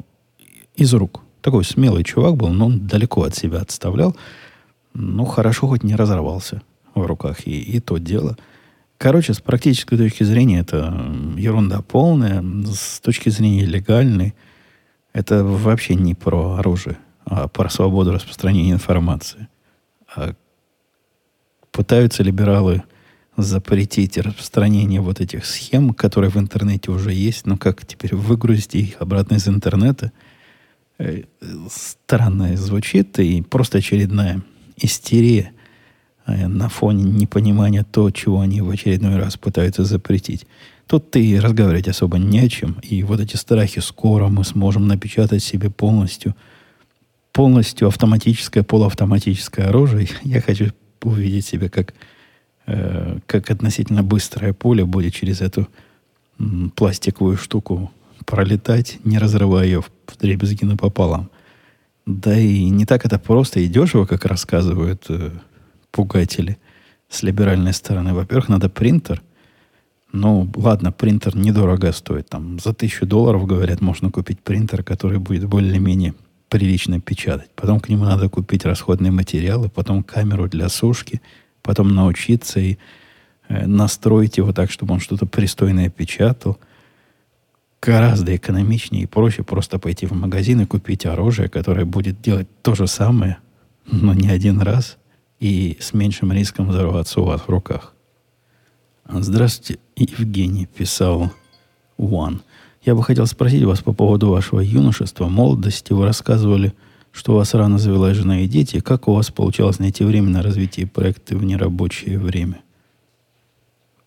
из 0.76 0.94
рук. 0.94 1.22
Такой 1.42 1.64
смелый 1.64 2.04
чувак 2.04 2.36
был, 2.36 2.50
но 2.50 2.68
он 2.68 2.88
далеко 2.88 3.24
от 3.24 3.36
себя 3.36 3.60
отставлял. 3.60 4.16
Ну, 4.94 5.26
хорошо, 5.26 5.68
хоть 5.68 5.84
не 5.84 5.96
разорвался 5.96 6.62
в 6.94 7.06
руках, 7.06 7.48
и, 7.48 7.60
и 7.60 7.80
то 7.80 7.98
дело. 7.98 8.38
Короче, 8.98 9.34
с 9.34 9.40
практической 9.40 9.96
точки 9.96 10.24
зрения, 10.24 10.60
это 10.60 10.88
ерунда 11.38 11.82
полная. 11.82 12.44
С 12.66 13.00
точки 13.00 13.30
зрения 13.30 13.66
легальной, 13.66 14.34
это 15.14 15.44
вообще 15.44 15.96
не 15.96 16.16
про 16.16 16.56
оружие, 16.56 16.98
а 17.26 17.48
про 17.48 17.70
свободу 17.70 18.12
распространения 18.12 18.72
информации. 18.72 19.48
А 20.16 20.34
пытаются 21.72 22.24
либералы 22.24 22.84
запретить 23.38 24.18
распространение 24.18 25.00
вот 25.00 25.22
этих 25.22 25.46
схем, 25.46 25.94
которые 25.94 26.30
в 26.30 26.38
интернете 26.38 26.92
уже 26.92 27.14
есть, 27.14 27.46
но 27.46 27.56
как 27.58 27.86
теперь 27.86 28.16
выгрузить 28.16 28.76
их 28.76 28.96
обратно 29.00 29.36
из 29.36 29.48
интернета– 29.48 30.12
Э, 31.00 31.22
странно 31.70 32.58
звучит 32.58 33.20
и 33.20 33.42
просто 33.44 33.78
очередная 33.78 34.42
истерия 34.78 35.52
э, 36.26 36.48
на 36.48 36.70
фоне 36.70 37.04
непонимания 37.04 37.84
того, 37.84 38.10
чего 38.10 38.42
они 38.42 38.62
в 38.62 38.70
очередной 38.70 39.18
раз 39.18 39.38
пытаются 39.38 39.84
запретить. 39.84 40.48
Тут 40.88 41.12
ты 41.12 41.40
разговаривать 41.40 41.88
особо 41.88 42.18
не 42.18 42.40
о 42.40 42.50
чем. 42.50 42.78
И 42.82 43.04
вот 43.04 43.20
эти 43.20 43.36
страхи, 43.36 43.80
скоро 43.80 44.28
мы 44.28 44.44
сможем 44.44 44.88
напечатать 44.88 45.44
себе 45.44 45.70
полностью, 45.70 46.36
полностью 47.32 47.90
автоматическое, 47.90 48.64
полуавтоматическое 48.64 49.68
оружие. 49.68 50.08
Я 50.24 50.42
хочу 50.42 50.72
увидеть 51.04 51.46
себя 51.46 51.70
как, 51.70 51.94
э, 52.68 53.18
как 53.26 53.50
относительно 53.50 54.04
быстрое 54.04 54.54
поле 54.54 54.86
будет 54.86 55.14
через 55.14 55.42
эту 55.42 55.68
пластиковую 56.76 57.38
штуку 57.38 57.92
пролетать, 58.26 59.00
не 59.04 59.18
разрывая 59.18 59.66
ее 59.66 59.82
в 59.82 60.18
дребезги 60.20 60.66
напополам. 60.66 61.30
Да 62.06 62.38
и 62.38 62.70
не 62.70 62.86
так 62.86 63.06
это 63.06 63.20
просто 63.20 63.60
и 63.60 63.68
дешево, 63.68 64.06
как 64.06 64.26
рассказывают 64.26 65.06
э, 65.10 65.32
пугатели 65.92 66.58
с 67.10 67.24
либеральной 67.24 67.74
стороны. 67.74 68.14
Во-первых, 68.14 68.50
надо 68.50 68.70
принтер. 68.70 69.22
Ну, 70.14 70.50
ладно, 70.56 70.92
принтер 70.92 71.36
недорого 71.36 71.92
стоит. 71.92 72.30
Там 72.30 72.60
за 72.60 72.74
тысячу 72.74 73.06
долларов, 73.06 73.46
говорят, 73.46 73.82
можно 73.82 74.10
купить 74.10 74.40
принтер, 74.40 74.84
который 74.84 75.20
будет 75.20 75.46
более-менее 75.46 76.14
прилично 76.50 77.02
печатать. 77.02 77.50
Потом 77.56 77.80
к 77.80 77.90
нему 77.90 78.06
надо 78.06 78.30
купить 78.30 78.66
расходные 78.66 79.12
материалы, 79.12 79.70
потом 79.70 80.04
камеру 80.04 80.48
для 80.48 80.70
сушки, 80.70 81.22
потом 81.68 81.94
научиться 81.94 82.60
и 82.60 82.78
э, 83.48 83.68
настроить 83.68 84.38
его 84.38 84.54
так, 84.54 84.72
чтобы 84.72 84.96
он 84.96 85.00
что-то 85.00 85.28
пристойное 85.28 85.90
печатал 85.90 86.58
гораздо 87.82 88.36
экономичнее 88.36 89.04
и 89.04 89.08
проще 89.08 89.44
просто 89.44 89.78
пойти 89.80 90.06
в 90.08 90.14
магазин 90.14 90.62
и 90.62 90.66
купить 90.66 91.06
оружие, 91.06 91.50
которое 91.50 91.86
будет 91.86 92.22
делать 92.22 92.48
то 92.64 92.74
же 92.74 92.88
самое, 92.88 93.38
но 93.86 94.14
не 94.14 94.30
один 94.30 94.60
раз 94.62 94.98
и 95.40 95.78
с 95.80 95.94
меньшим 95.94 96.32
риском 96.32 96.70
взорваться 96.70 97.22
у 97.22 97.26
вас 97.26 97.42
в 97.42 97.50
руках. 97.50 97.94
Здравствуйте, 99.08 99.80
Евгений, 99.96 100.66
писал 100.66 101.32
Уан. 101.98 102.42
Я 102.84 102.96
бы 102.96 103.04
хотел 103.04 103.26
спросить 103.26 103.64
вас 103.64 103.80
по 103.82 103.94
поводу 103.94 104.30
вашего 104.30 104.60
юношества, 104.60 105.28
молодости. 105.28 105.94
Вы 105.94 106.06
рассказывали, 106.06 106.74
что 107.18 107.34
у 107.34 107.36
вас 107.38 107.56
рано 107.56 107.80
завелась 107.80 108.16
жена 108.16 108.42
и 108.42 108.48
дети. 108.48 108.80
Как 108.80 109.08
у 109.08 109.14
вас 109.14 109.32
получалось 109.32 109.80
найти 109.80 110.04
время 110.04 110.30
на 110.30 110.44
развитие 110.44 110.86
проекта 110.86 111.36
в 111.36 111.44
нерабочее 111.44 112.20
время? 112.20 112.60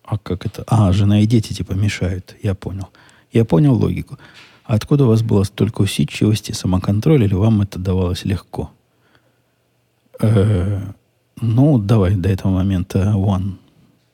А 0.05 0.17
как 0.17 0.45
это? 0.45 0.63
А, 0.67 0.93
жена 0.93 1.19
и 1.19 1.25
дети 1.25 1.51
типа 1.51 1.73
мешают. 1.73 2.37
Я 2.41 2.55
понял. 2.55 2.87
Я 3.33 3.43
понял 3.43 3.73
логику. 3.75 4.17
Откуда 4.63 5.03
у 5.03 5.07
вас 5.07 5.23
было 5.23 5.43
столько 5.43 5.81
усидчивости, 5.81 6.53
самоконтроля, 6.53 7.25
или 7.25 7.33
вам 7.33 7.61
это 7.61 7.79
давалось 7.79 8.23
легко? 8.23 8.71
Э, 10.21 10.81
ну, 11.41 11.79
давай 11.79 12.15
до 12.15 12.29
этого 12.29 12.53
момента, 12.53 13.13
One, 13.17 13.55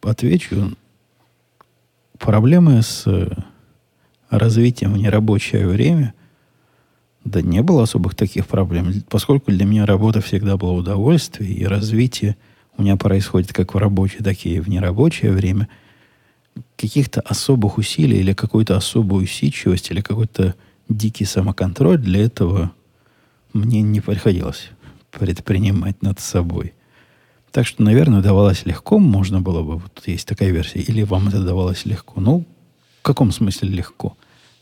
отвечу. 0.02 0.76
Проблемы 2.18 2.82
с 2.82 3.04
э, 3.06 3.30
развитием 4.32 4.94
в 4.94 4.98
нерабочее 4.98 5.68
время, 5.68 6.16
да 7.28 7.42
не 7.42 7.62
было 7.62 7.84
особых 7.84 8.16
таких 8.16 8.48
проблем, 8.48 9.04
поскольку 9.10 9.52
для 9.52 9.66
меня 9.66 9.86
работа 9.86 10.22
всегда 10.22 10.58
была 10.58 10.74
удовольствие, 10.74 11.52
и 11.52 11.66
развитие 11.66 12.38
у 12.78 12.82
меня 12.84 12.96
происходит 12.96 13.54
как 13.54 13.74
в 13.74 13.78
рабочее, 13.78 14.24
так 14.24 14.46
и 14.46 14.60
в 14.60 14.70
нерабочее 14.70 15.32
время– 15.32 15.68
каких-то 16.76 17.22
особых 17.22 17.78
усилий 17.78 18.20
или 18.20 18.34
какую-то 18.34 18.76
особую 18.78 19.24
усидчивость 19.24 19.92
или 19.92 20.02
какой-то 20.02 20.56
дикий 20.90 21.26
самоконтроль 21.26 21.98
для 21.98 22.24
этого 22.24 22.72
мне 23.54 23.82
не 23.82 24.02
приходилось 24.02 24.70
предпринимать 25.12 26.02
над 26.02 26.20
собой. 26.20 26.74
Так 27.52 27.66
что, 27.66 27.82
наверное, 27.82 28.22
давалось 28.22 28.66
легко, 28.66 29.00
можно 29.00 29.42
было 29.42 29.64
бы, 29.64 29.78
вот 29.78 30.04
есть 30.06 30.28
такая 30.28 30.52
версия, 30.52 30.80
или 30.80 31.04
вам 31.04 31.30
это 31.30 31.42
давалось 31.44 31.86
легко. 31.86 32.20
Ну, 32.22 32.46
в 33.00 33.04
каком 33.04 33.32
смысле 33.32 33.70
легко? 33.70 34.16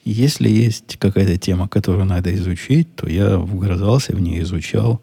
Если 0.06 0.48
есть 0.48 0.98
какая-то 0.98 1.36
тема, 1.38 1.68
которую 1.68 2.06
надо 2.06 2.34
изучить, 2.36 2.96
то 2.96 3.10
я 3.10 3.40
вгрызался 3.40 4.16
в 4.16 4.22
нее, 4.22 4.44
изучал, 4.44 5.02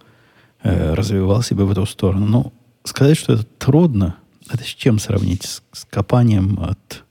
э, 0.63 0.95
развивал 0.95 1.43
себя 1.43 1.65
в 1.65 1.73
эту 1.73 1.87
сторону. 1.87 2.27
Но 2.27 2.53
сказать, 2.85 3.19
что 3.19 3.33
это 3.33 3.43
трудно, 3.59 4.15
это 4.49 4.63
с 4.63 4.69
чем 4.69 5.01
сравнить? 5.01 5.43
С, 5.43 5.63
с 5.73 5.85
копанием 5.91 6.61
от 6.61 7.05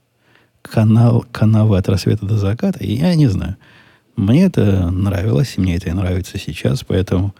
канал, 0.62 1.26
канавы 1.32 1.76
от 1.76 1.86
рассвета 1.90 2.24
до 2.24 2.38
заката? 2.38 2.82
Я 2.82 3.14
не 3.14 3.26
знаю. 3.26 3.56
Мне 4.16 4.44
это 4.44 4.90
нравилось, 4.90 5.54
и 5.58 5.60
мне 5.60 5.76
это 5.76 5.90
и 5.90 5.92
нравится 5.92 6.38
сейчас, 6.38 6.84
поэтому 6.84 7.34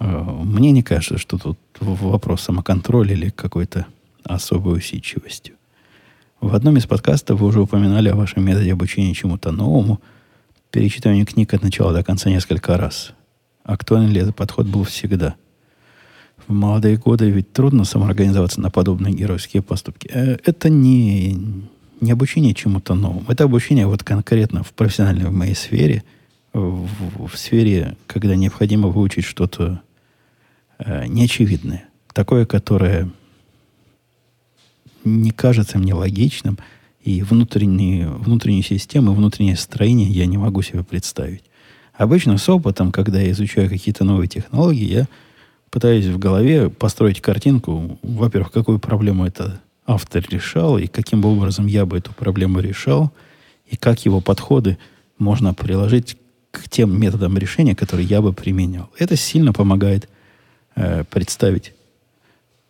э, 0.00 0.06
мне 0.06 0.70
не 0.70 0.82
кажется, 0.82 1.16
что 1.16 1.38
тут 1.38 1.58
вопрос 1.80 2.42
самоконтроля 2.42 3.14
или 3.14 3.30
какой-то 3.30 3.86
особой 4.22 4.76
усидчивостью. 4.76 5.56
В 6.42 6.54
одном 6.54 6.76
из 6.76 6.86
подкастов 6.86 7.40
вы 7.40 7.46
уже 7.46 7.60
упоминали 7.60 8.08
о 8.10 8.16
вашем 8.16 8.44
методе 8.44 8.72
обучения 8.72 9.14
чему-то 9.14 9.52
новому, 9.52 10.00
перечитыванию 10.70 11.24
книг 11.24 11.54
от 11.54 11.62
начала 11.62 11.94
до 11.94 12.02
конца 12.02 12.28
несколько 12.28 12.76
раз. 12.76 13.12
Актуален 13.64 14.10
ли 14.10 14.20
этот 14.20 14.36
подход 14.36 14.66
был 14.66 14.84
всегда? 14.84 15.36
в 16.46 16.52
молодые 16.52 16.96
годы 16.96 17.30
ведь 17.30 17.52
трудно 17.52 17.84
самоорганизоваться 17.84 18.60
на 18.60 18.70
подобные 18.70 19.14
геройские 19.14 19.62
поступки. 19.62 20.08
Э, 20.12 20.38
это 20.44 20.68
не, 20.68 21.38
не 22.00 22.10
обучение 22.10 22.54
чему-то 22.54 22.94
новому. 22.94 23.24
Это 23.28 23.44
обучение 23.44 23.86
вот 23.86 24.02
конкретно 24.02 24.62
в 24.62 24.72
профессиональной 24.72 25.26
в 25.26 25.32
моей 25.32 25.54
сфере, 25.54 26.02
в, 26.52 26.88
в 27.28 27.36
сфере, 27.36 27.96
когда 28.06 28.34
необходимо 28.34 28.88
выучить 28.88 29.24
что-то 29.24 29.80
э, 30.78 31.06
неочевидное. 31.06 31.88
Такое, 32.12 32.44
которое 32.44 33.10
не 35.04 35.30
кажется 35.30 35.78
мне 35.78 35.94
логичным, 35.94 36.58
и 37.02 37.22
внутренние, 37.22 38.08
внутренние 38.08 38.62
системы, 38.62 39.12
внутреннее 39.12 39.56
строение 39.56 40.08
я 40.08 40.26
не 40.26 40.38
могу 40.38 40.62
себе 40.62 40.84
представить. 40.84 41.42
Обычно 41.94 42.38
с 42.38 42.48
опытом, 42.48 42.92
когда 42.92 43.20
я 43.20 43.32
изучаю 43.32 43.68
какие-то 43.68 44.04
новые 44.04 44.28
технологии, 44.28 44.84
я 44.84 45.08
пытаюсь 45.70 46.06
в 46.06 46.18
голове 46.18 46.70
построить 46.70 47.20
картинку, 47.20 47.98
во-первых, 48.02 48.52
какую 48.52 48.78
проблему 48.78 49.26
это 49.26 49.60
автор 49.86 50.24
решал, 50.30 50.78
и 50.78 50.86
каким 50.86 51.24
образом 51.24 51.66
я 51.66 51.86
бы 51.86 51.98
эту 51.98 52.12
проблему 52.12 52.60
решал, 52.60 53.10
и 53.66 53.76
как 53.76 54.04
его 54.04 54.20
подходы 54.20 54.78
можно 55.18 55.54
приложить 55.54 56.16
к 56.50 56.68
тем 56.68 57.00
методам 57.00 57.36
решения, 57.38 57.74
которые 57.74 58.06
я 58.06 58.20
бы 58.20 58.32
применял. 58.32 58.90
Это 58.98 59.16
сильно 59.16 59.52
помогает 59.52 60.08
э, 60.76 61.04
представить, 61.04 61.72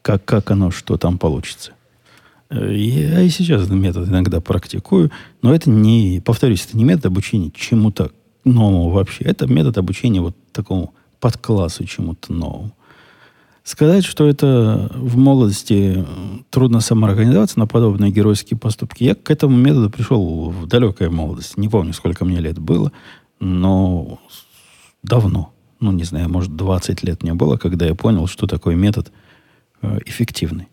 как, 0.01 0.25
как 0.25 0.51
оно, 0.51 0.71
что 0.71 0.97
там 0.97 1.19
получится. 1.19 1.73
Я 2.53 3.23
и 3.23 3.29
сейчас 3.31 3.63
этот 3.63 3.75
метод 3.75 4.09
иногда 4.09 4.41
практикую, 4.41 5.11
но 5.41 5.55
это 5.55 5.71
не, 5.71 6.21
повторюсь, 6.25 6.67
это 6.67 6.77
не 6.77 6.85
метод 6.85 7.07
обучения 7.07 7.51
чему-то 7.55 8.11
новому 8.45 8.91
вообще. 8.91 9.25
Это 9.25 9.47
метод 9.47 9.79
обучения 9.79 10.21
вот 10.21 10.37
такому 10.53 10.93
подклассу 11.21 11.85
чему-то 11.85 12.33
новому. 12.33 12.73
Сказать, 13.65 14.05
что 14.05 14.27
это 14.27 14.91
в 14.95 15.17
молодости 15.17 16.05
трудно 16.51 16.81
самоорганизоваться 16.81 17.61
на 17.61 17.69
подобные 17.69 18.11
геройские 18.11 18.59
поступки, 18.59 19.05
я 19.05 19.15
к 19.15 19.31
этому 19.31 19.57
методу 19.57 19.89
пришел 19.89 20.51
в 20.51 20.67
далекой 20.67 21.11
молодости. 21.11 21.61
Не 21.61 21.69
помню, 21.69 21.93
сколько 21.93 22.25
мне 22.25 22.41
лет 22.41 22.59
было, 22.59 22.91
но 23.39 24.19
давно. 25.05 25.53
Ну, 25.79 25.93
не 25.93 26.05
знаю, 26.05 26.29
может, 26.29 26.57
20 26.57 27.03
лет 27.05 27.23
не 27.23 27.35
было, 27.35 27.57
когда 27.57 27.87
я 27.87 27.95
понял, 27.95 28.27
что 28.27 28.47
такой 28.47 28.75
метод 28.75 29.13
э, 29.81 30.01
эффективный. 30.07 30.69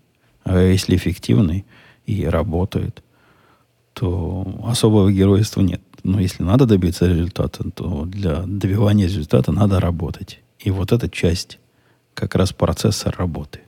А 0.49 0.59
если 0.63 0.95
эффективный 0.95 1.63
и 2.07 2.25
работает, 2.25 3.03
то 3.93 4.59
особого 4.65 5.11
геройства 5.11 5.61
нет. 5.61 5.81
Но 6.01 6.19
если 6.19 6.41
надо 6.41 6.65
добиться 6.65 7.05
результата, 7.05 7.69
то 7.69 8.05
для 8.05 8.41
добивания 8.47 9.05
результата 9.05 9.51
надо 9.51 9.79
работать. 9.79 10.39
И 10.57 10.71
вот 10.71 10.91
эта 10.91 11.07
часть 11.07 11.59
как 12.15 12.33
раз 12.33 12.51
процесса 12.51 13.11
работы. 13.11 13.59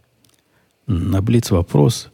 На 0.88 1.22
Блиц 1.22 1.52
вопрос 1.52 2.10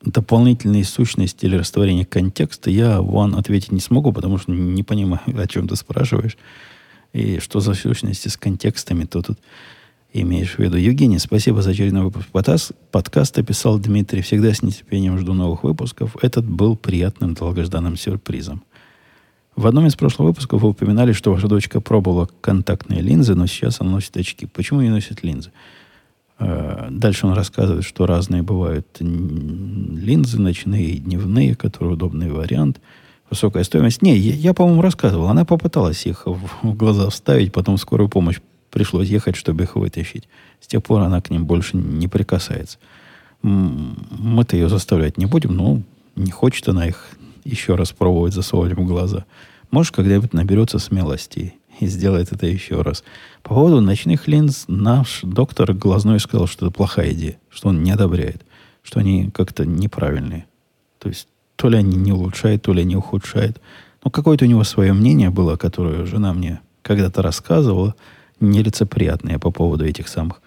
дополнительные 0.00 0.84
сущности 0.84 1.46
или 1.46 1.56
растворение 1.56 2.04
контекста 2.04 2.70
я 2.70 3.02
вам 3.02 3.34
ответить 3.34 3.72
не 3.72 3.80
смогу, 3.80 4.12
потому 4.12 4.38
что 4.38 4.52
не 4.52 4.84
понимаю, 4.84 5.22
о 5.36 5.48
чем 5.48 5.66
ты 5.66 5.74
спрашиваешь. 5.74 6.38
И 7.12 7.40
что 7.40 7.58
за 7.58 7.74
сущности 7.74 8.28
с 8.28 8.36
контекстами 8.36 9.06
то 9.06 9.22
тут 9.22 9.40
имеешь 10.12 10.56
в 10.56 10.58
виду. 10.58 10.76
Евгений, 10.76 11.18
спасибо 11.18 11.62
за 11.62 11.70
очередной 11.70 12.04
выпуск 12.04 12.28
подкаста. 12.28 13.42
Писал 13.42 13.78
Дмитрий. 13.78 14.20
Всегда 14.20 14.52
с 14.52 14.62
нетерпением 14.62 15.18
жду 15.18 15.32
новых 15.32 15.64
выпусков. 15.64 16.16
Этот 16.22 16.44
был 16.44 16.76
приятным 16.76 17.34
долгожданным 17.34 17.96
сюрпризом. 17.96 18.62
В 19.56 19.66
одном 19.66 19.86
из 19.86 19.94
прошлых 19.96 20.28
выпусков 20.28 20.62
вы 20.62 20.70
упоминали, 20.70 21.12
что 21.12 21.32
ваша 21.32 21.46
дочка 21.46 21.80
пробовала 21.80 22.28
контактные 22.40 23.00
линзы, 23.00 23.34
но 23.34 23.46
сейчас 23.46 23.80
она 23.80 23.90
носит 23.90 24.16
очки. 24.16 24.46
Почему 24.46 24.80
не 24.80 24.88
носит 24.88 25.22
линзы? 25.22 25.50
Э, 26.38 26.88
дальше 26.90 27.26
он 27.26 27.34
рассказывает, 27.34 27.84
что 27.84 28.06
разные 28.06 28.42
бывают 28.42 28.86
линзы 29.00 30.40
ночные 30.40 30.90
и 30.90 30.98
дневные, 30.98 31.54
которые 31.54 31.94
удобный 31.94 32.30
вариант. 32.30 32.80
Высокая 33.28 33.64
стоимость. 33.64 34.02
Не, 34.02 34.16
я, 34.16 34.34
я 34.34 34.54
по-моему, 34.54 34.82
рассказывал. 34.82 35.28
Она 35.28 35.44
попыталась 35.44 36.06
их 36.06 36.26
в 36.26 36.74
глаза 36.74 37.08
вставить, 37.10 37.52
потом 37.52 37.78
скорую 37.78 38.08
помощь 38.08 38.40
пришлось 38.72 39.08
ехать, 39.08 39.36
чтобы 39.36 39.64
их 39.64 39.76
вытащить. 39.76 40.28
С 40.60 40.66
тех 40.66 40.82
пор 40.82 41.02
она 41.02 41.20
к 41.20 41.30
ним 41.30 41.44
больше 41.44 41.76
не 41.76 42.08
прикасается. 42.08 42.78
Мы-то 43.42 44.56
ее 44.56 44.68
заставлять 44.68 45.18
не 45.18 45.26
будем, 45.26 45.54
но 45.54 45.82
не 46.16 46.30
хочет 46.30 46.68
она 46.68 46.86
их 46.86 47.10
еще 47.44 47.74
раз 47.74 47.92
пробовать 47.92 48.34
засовывать 48.34 48.72
в 48.72 48.84
глаза. 48.84 49.24
Может, 49.70 49.94
когда-нибудь 49.94 50.32
наберется 50.32 50.78
смелости 50.78 51.54
и 51.80 51.86
сделает 51.86 52.32
это 52.32 52.46
еще 52.46 52.82
раз. 52.82 53.04
По 53.42 53.54
поводу 53.54 53.80
ночных 53.80 54.26
линз 54.26 54.64
наш 54.68 55.20
доктор 55.22 55.74
глазной 55.74 56.20
сказал, 56.20 56.46
что 56.46 56.66
это 56.66 56.74
плохая 56.74 57.12
идея, 57.12 57.38
что 57.50 57.68
он 57.68 57.82
не 57.82 57.90
одобряет, 57.90 58.42
что 58.82 59.00
они 59.00 59.30
как-то 59.30 59.66
неправильные. 59.66 60.46
То 60.98 61.08
есть 61.08 61.28
то 61.56 61.68
ли 61.68 61.76
они 61.76 61.96
не 61.96 62.12
улучшают, 62.12 62.62
то 62.62 62.72
ли 62.72 62.82
они 62.82 62.96
ухудшают. 62.96 63.60
Но 64.04 64.10
какое-то 64.10 64.44
у 64.44 64.48
него 64.48 64.64
свое 64.64 64.92
мнение 64.92 65.30
было, 65.30 65.56
которое 65.56 66.06
жена 66.06 66.32
мне 66.32 66.60
когда-то 66.82 67.22
рассказывала, 67.22 67.94
нелицеприятное 68.42 69.38
по 69.38 69.50
поводу 69.50 69.84
этих 69.84 70.08
самых 70.08 70.42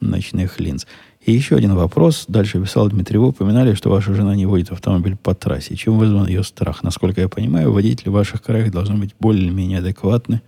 ночных 0.00 0.60
линз. 0.60 0.86
И 1.20 1.32
еще 1.32 1.56
один 1.56 1.74
вопрос. 1.74 2.26
Дальше 2.28 2.62
писал 2.62 2.88
Дмитрий. 2.88 3.18
Вы 3.18 3.28
упоминали, 3.28 3.74
что 3.74 3.90
ваша 3.90 4.14
жена 4.14 4.36
не 4.36 4.46
водит 4.46 4.70
автомобиль 4.70 5.16
по 5.16 5.34
трассе. 5.34 5.74
Чем 5.74 5.98
вызван 5.98 6.28
ее 6.28 6.44
страх? 6.44 6.84
Насколько 6.84 7.22
я 7.22 7.28
понимаю, 7.28 7.72
водители 7.72 8.10
в 8.10 8.12
ваших 8.12 8.42
краях 8.42 8.70
должны 8.70 8.96
быть 8.96 9.14
более-менее 9.18 9.78
адекватны. 9.78 10.42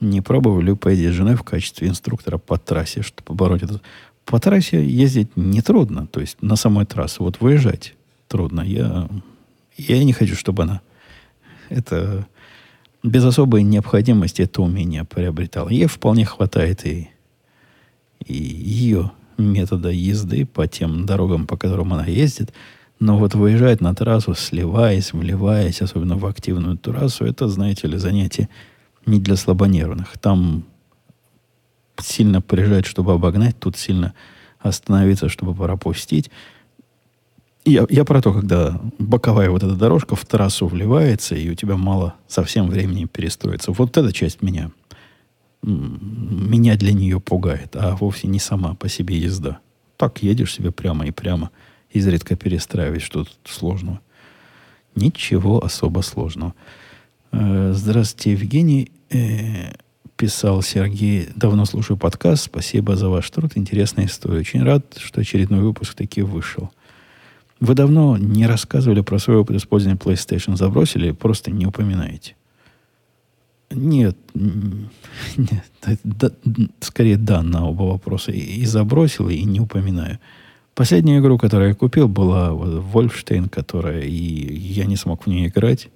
Не 0.00 0.22
пробовали 0.22 0.66
ли 0.66 0.74
поездить 0.74 1.10
с 1.10 1.16
женой 1.16 1.34
в 1.34 1.42
качестве 1.42 1.88
инструктора 1.88 2.38
по 2.38 2.56
трассе, 2.58 3.02
чтобы 3.02 3.24
побороть 3.24 3.62
это? 3.62 3.80
По 4.24 4.38
трассе 4.40 4.84
ездить 4.84 5.36
нетрудно. 5.36 6.06
То 6.06 6.20
есть 6.20 6.40
на 6.40 6.56
самой 6.56 6.86
трассе. 6.86 7.16
Вот 7.18 7.40
выезжать 7.40 7.94
трудно. 8.28 8.62
Я, 8.62 9.08
я 9.76 10.02
не 10.02 10.12
хочу, 10.12 10.34
чтобы 10.34 10.62
она 10.62 10.80
это 11.68 12.26
без 13.06 13.24
особой 13.24 13.62
необходимости 13.62 14.42
это 14.42 14.62
умение 14.62 15.04
приобретала. 15.04 15.68
Ей 15.68 15.86
вполне 15.86 16.24
хватает 16.24 16.84
и, 16.84 17.08
и 18.24 18.34
ее 18.34 19.12
метода 19.38 19.90
езды 19.90 20.44
по 20.44 20.66
тем 20.66 21.06
дорогам, 21.06 21.46
по 21.46 21.56
которым 21.56 21.92
она 21.94 22.04
ездит. 22.04 22.52
Но 22.98 23.16
вот 23.18 23.34
выезжать 23.34 23.80
на 23.80 23.94
трассу, 23.94 24.34
сливаясь, 24.34 25.12
вливаясь, 25.12 25.82
особенно 25.82 26.16
в 26.16 26.26
активную 26.26 26.78
трассу, 26.78 27.24
это, 27.24 27.46
знаете 27.48 27.86
ли, 27.86 27.96
занятие 27.98 28.48
не 29.04 29.20
для 29.20 29.36
слабонервных. 29.36 30.18
Там 30.18 30.64
сильно 32.00 32.42
приезжать, 32.42 32.86
чтобы 32.86 33.12
обогнать, 33.12 33.58
тут 33.58 33.76
сильно 33.76 34.14
остановиться, 34.58 35.28
чтобы 35.28 35.54
пропустить. 35.54 36.30
Я, 37.66 37.84
я 37.90 38.04
про 38.04 38.22
то, 38.22 38.32
когда 38.32 38.80
боковая 38.98 39.50
вот 39.50 39.62
эта 39.62 39.74
дорожка 39.74 40.14
в 40.14 40.24
трассу 40.24 40.68
вливается, 40.68 41.34
и 41.34 41.50
у 41.50 41.54
тебя 41.54 41.76
мало 41.76 42.14
совсем 42.28 42.68
времени 42.68 43.06
перестроиться. 43.06 43.72
Вот 43.72 43.96
эта 43.96 44.12
часть 44.12 44.40
меня 44.40 44.70
меня 45.62 46.76
для 46.76 46.92
нее 46.92 47.18
пугает, 47.18 47.74
а 47.74 47.96
вовсе 47.96 48.28
не 48.28 48.38
сама 48.38 48.74
по 48.74 48.88
себе 48.88 49.18
езда. 49.18 49.58
Так 49.96 50.22
едешь 50.22 50.54
себе 50.54 50.70
прямо 50.70 51.06
и 51.06 51.10
прямо, 51.10 51.50
изредка 51.90 52.36
перестраивать 52.36 53.02
что-то 53.02 53.30
сложного. 53.44 54.00
Ничего 54.94 55.64
особо 55.64 56.02
сложного. 56.02 56.54
Э, 57.32 57.72
здравствуйте, 57.74 58.32
Евгений. 58.32 58.92
Э, 59.10 59.72
писал 60.16 60.62
Сергей. 60.62 61.28
Давно 61.34 61.64
слушаю 61.64 61.96
подкаст. 61.96 62.44
Спасибо 62.44 62.94
за 62.94 63.08
ваш 63.08 63.28
труд. 63.30 63.52
Интересная 63.56 64.06
история. 64.06 64.40
Очень 64.40 64.62
рад, 64.62 64.98
что 64.98 65.20
очередной 65.20 65.60
выпуск 65.60 65.94
таки 65.94 66.22
вышел. 66.22 66.70
Вы 67.60 67.74
давно 67.74 68.16
не 68.18 68.46
рассказывали 68.46 69.00
про 69.00 69.18
свой 69.18 69.38
опыт 69.38 69.56
использования 69.56 69.98
PlayStation. 69.98 70.56
Забросили, 70.56 71.12
просто 71.12 71.50
не 71.50 71.66
упоминаете. 71.66 72.36
Нет, 73.70 74.16
нет 74.34 75.64
да, 76.04 76.30
скорее 76.80 77.16
да 77.16 77.42
на 77.42 77.66
оба 77.66 77.84
вопроса. 77.84 78.32
И, 78.32 78.38
и 78.38 78.66
забросил, 78.66 79.28
и 79.28 79.42
не 79.42 79.60
упоминаю. 79.60 80.18
Последнюю 80.74 81.20
игру, 81.20 81.38
которую 81.38 81.70
я 81.70 81.74
купил, 81.74 82.06
была 82.06 82.52
Вольфштейн, 82.52 83.48
которая, 83.48 84.02
и 84.02 84.54
я 84.54 84.84
не 84.84 84.96
смог 84.96 85.24
в 85.24 85.26
нее 85.26 85.48
играть. 85.48 85.88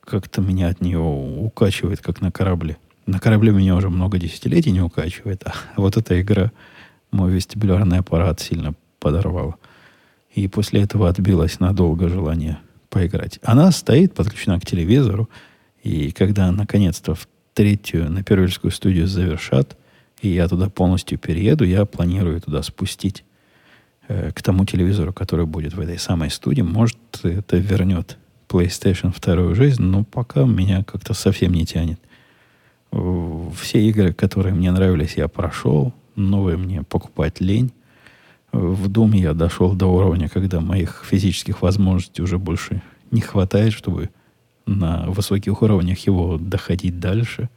Как-то 0.00 0.40
меня 0.40 0.68
от 0.68 0.80
нее 0.80 0.98
укачивает, 0.98 2.00
как 2.00 2.20
на 2.20 2.32
корабле. 2.32 2.78
На 3.06 3.20
корабле 3.20 3.52
меня 3.52 3.76
уже 3.76 3.90
много 3.90 4.18
десятилетий 4.18 4.70
не 4.70 4.80
укачивает, 4.80 5.44
а 5.46 5.52
вот 5.76 5.96
эта 5.96 6.20
игра 6.20 6.52
мой 7.10 7.30
вестибулярный 7.30 7.98
аппарат 7.98 8.40
сильно 8.40 8.74
подорвала. 8.98 9.56
И 10.34 10.48
после 10.48 10.82
этого 10.82 11.08
отбилось 11.08 11.60
надолго 11.60 12.08
желание 12.08 12.58
поиграть. 12.88 13.38
Она 13.42 13.70
стоит, 13.70 14.14
подключена 14.14 14.60
к 14.60 14.66
телевизору, 14.66 15.28
и 15.82 16.12
когда 16.12 16.50
наконец-то 16.52 17.14
в 17.14 17.28
третью 17.54 18.10
на 18.10 18.22
Первильскую 18.22 18.70
студию 18.70 19.06
завершат, 19.06 19.76
и 20.20 20.28
я 20.28 20.48
туда 20.48 20.70
полностью 20.70 21.18
перееду, 21.18 21.64
я 21.64 21.84
планирую 21.84 22.40
туда 22.40 22.62
спустить 22.62 23.24
э, 24.08 24.30
к 24.32 24.42
тому 24.42 24.64
телевизору, 24.64 25.12
который 25.12 25.46
будет 25.46 25.74
в 25.74 25.80
этой 25.80 25.98
самой 25.98 26.30
студии. 26.30 26.62
Может, 26.62 26.98
это 27.24 27.56
вернет 27.56 28.18
PlayStation 28.48 29.12
вторую 29.14 29.54
жизнь, 29.54 29.82
но 29.82 30.04
пока 30.04 30.44
меня 30.44 30.84
как-то 30.84 31.14
совсем 31.14 31.52
не 31.52 31.66
тянет. 31.66 31.98
Все 33.58 33.80
игры, 33.88 34.12
которые 34.12 34.54
мне 34.54 34.70
нравились, 34.70 35.16
я 35.16 35.26
прошел. 35.26 35.94
Новые 36.14 36.58
мне 36.58 36.82
покупать 36.82 37.40
лень. 37.40 37.72
В 38.52 38.88
Думе 38.88 39.20
я 39.20 39.32
дошел 39.32 39.74
до 39.74 39.86
уровня, 39.86 40.28
когда 40.28 40.60
моих 40.60 41.04
физических 41.08 41.62
возможностей 41.62 42.22
уже 42.22 42.38
больше 42.38 42.82
не 43.10 43.22
хватает, 43.22 43.72
чтобы 43.72 44.10
на 44.66 45.06
высоких 45.06 45.62
уровнях 45.62 45.98
его 46.06 46.38
доходить 46.38 47.00
дальше. 47.00 47.48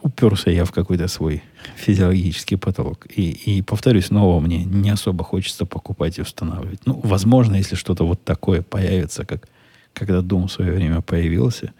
Уперся 0.00 0.50
я 0.50 0.64
в 0.64 0.72
какой-то 0.72 1.08
свой 1.08 1.42
физиологический 1.76 2.56
потолок. 2.56 3.06
И, 3.14 3.30
и 3.30 3.62
повторюсь, 3.62 4.06
снова 4.06 4.40
мне 4.40 4.64
не 4.64 4.90
особо 4.90 5.24
хочется 5.24 5.66
покупать 5.66 6.18
и 6.18 6.22
устанавливать. 6.22 6.86
Ну, 6.86 7.00
возможно, 7.02 7.56
если 7.56 7.74
что-то 7.74 8.06
вот 8.06 8.24
такое 8.24 8.62
появится, 8.62 9.26
как 9.26 9.48
когда 9.92 10.20
Doom 10.20 10.46
в 10.46 10.52
свое 10.52 10.72
время 10.72 11.00
появился, 11.00 11.72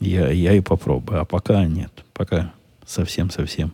я, 0.00 0.30
я 0.30 0.54
и 0.54 0.60
попробую. 0.60 1.20
А 1.20 1.24
пока 1.24 1.64
нет. 1.66 1.92
Пока 2.12 2.52
совсем-совсем 2.86 3.72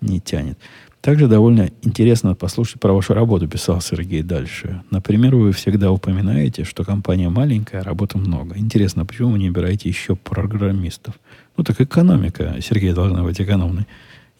не 0.00 0.20
тянет. 0.20 0.58
Также 1.06 1.28
довольно 1.28 1.70
интересно 1.82 2.34
послушать 2.34 2.80
про 2.80 2.92
вашу 2.92 3.14
работу, 3.14 3.46
писал 3.46 3.80
Сергей 3.80 4.24
дальше. 4.24 4.82
Например, 4.90 5.36
вы 5.36 5.52
всегда 5.52 5.92
упоминаете, 5.92 6.64
что 6.64 6.82
компания 6.82 7.28
маленькая, 7.28 7.82
а 7.82 7.84
работы 7.84 8.18
много. 8.18 8.58
Интересно, 8.58 9.06
почему 9.06 9.30
вы 9.30 9.38
не 9.38 9.48
убираете 9.48 9.88
еще 9.88 10.16
программистов? 10.16 11.14
Ну, 11.56 11.62
так 11.62 11.80
экономика, 11.80 12.56
Сергей, 12.60 12.92
должна 12.92 13.22
быть 13.22 13.40
экономной. 13.40 13.86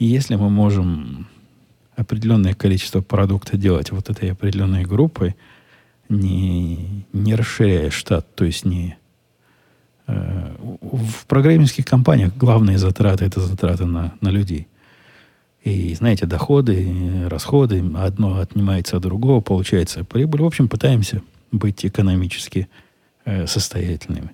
И 0.00 0.06
если 0.06 0.34
мы 0.34 0.50
можем 0.50 1.28
определенное 1.94 2.54
количество 2.54 3.00
продукта 3.00 3.56
делать 3.56 3.92
вот 3.92 4.10
этой 4.10 4.32
определенной 4.32 4.82
группой, 4.82 5.36
не, 6.08 7.04
не 7.12 7.36
расширяя 7.36 7.90
штат, 7.90 8.34
то 8.34 8.44
есть 8.44 8.64
не... 8.64 8.96
Э, 10.08 10.56
в 10.82 11.26
программистских 11.26 11.84
компаниях 11.84 12.36
главные 12.36 12.76
затраты– 12.76 13.24
это 13.26 13.40
затраты 13.40 13.86
на, 13.86 14.14
на 14.20 14.30
людей– 14.30 14.66
и, 15.66 15.96
знаете, 15.96 16.26
доходы, 16.26 17.26
расходы, 17.28 17.82
одно 17.96 18.38
отнимается 18.38 18.98
от 18.98 19.02
другого, 19.02 19.40
получается 19.40 20.04
прибыль. 20.04 20.42
В 20.42 20.46
общем, 20.46 20.68
пытаемся 20.68 21.22
быть 21.50 21.84
экономически 21.84 22.68
э, 23.24 23.48
состоятельными. 23.48 24.30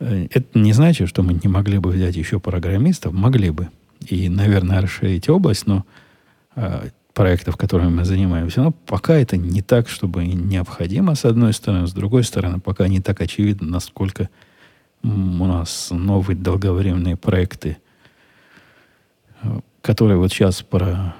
Э, 0.00 0.26
это 0.32 0.58
не 0.58 0.72
значит, 0.72 1.08
что 1.08 1.22
мы 1.22 1.34
не 1.34 1.48
могли 1.48 1.78
бы 1.78 1.90
взять 1.90 2.16
еще 2.16 2.40
программистов. 2.40 3.12
Могли 3.12 3.50
бы. 3.50 3.68
И, 4.04 4.28
наверное, 4.28 4.80
расширить 4.80 5.28
область, 5.28 5.68
но 5.68 5.84
э, 6.56 6.88
проектов, 7.14 7.56
которыми 7.56 7.90
мы 7.90 8.04
занимаемся, 8.04 8.60
но 8.60 8.72
пока 8.72 9.14
это 9.14 9.36
не 9.36 9.62
так, 9.62 9.88
чтобы 9.88 10.26
необходимо, 10.26 11.14
с 11.14 11.24
одной 11.24 11.52
стороны. 11.52 11.86
С 11.86 11.92
другой 11.92 12.24
стороны, 12.24 12.58
пока 12.58 12.88
не 12.88 13.00
так 13.00 13.20
очевидно, 13.20 13.68
насколько 13.68 14.28
у 15.04 15.08
нас 15.08 15.90
новые 15.92 16.36
долговременные 16.36 17.16
проекты, 17.16 17.76
э, 19.44 19.60
которые 19.88 20.18
вот 20.18 20.30
сейчас 20.30 20.60
про, 20.60 21.14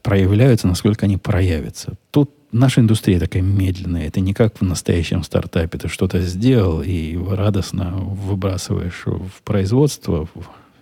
проявляются, 0.00 0.68
насколько 0.68 1.06
они 1.06 1.16
проявятся. 1.16 1.94
Тут 2.12 2.30
наша 2.52 2.80
индустрия 2.80 3.18
такая 3.18 3.42
медленная. 3.42 4.06
Это 4.06 4.20
не 4.20 4.32
как 4.32 4.60
в 4.60 4.62
настоящем 4.62 5.24
стартапе. 5.24 5.78
Ты 5.78 5.88
что-то 5.88 6.20
сделал 6.20 6.80
и 6.80 7.16
радостно 7.16 7.90
выбрасываешь 7.96 9.02
в 9.06 9.42
производство 9.42 10.28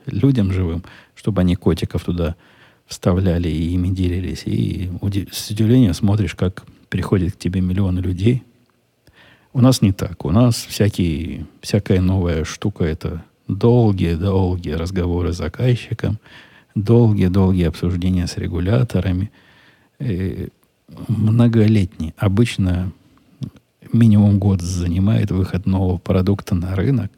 людям 0.04 0.52
живым, 0.52 0.84
чтобы 1.14 1.40
они 1.40 1.56
котиков 1.56 2.04
туда 2.04 2.36
вставляли 2.86 3.48
и 3.48 3.72
ими 3.72 3.88
делились. 3.88 4.42
И 4.44 4.90
с 5.32 5.48
удивлением 5.48 5.94
смотришь, 5.94 6.34
как 6.34 6.66
приходит 6.90 7.32
к 7.32 7.38
тебе 7.38 7.62
миллионы 7.62 8.00
людей. 8.00 8.42
У 9.54 9.62
нас 9.62 9.80
не 9.80 9.92
так. 9.92 10.26
У 10.26 10.30
нас 10.30 10.56
всякие, 10.56 11.46
всякая 11.62 12.02
новая 12.02 12.44
штука– 12.44 12.84
это 12.94 13.24
долгие-долгие 13.48 14.72
разговоры 14.72 15.32
с 15.32 15.38
заказчиком, 15.38 16.18
долгие-долгие 16.74 17.68
обсуждения 17.68 18.26
с 18.26 18.36
регуляторами– 18.36 19.30
э, 19.98 20.48
многолетний. 21.08 22.14
Обычно 22.16 22.92
минимум 23.92 24.38
год 24.38 24.60
занимает 24.60 25.30
выход 25.30 25.66
нового 25.66 25.98
продукта 25.98 26.54
на 26.54 26.74
рынок. 26.74 27.10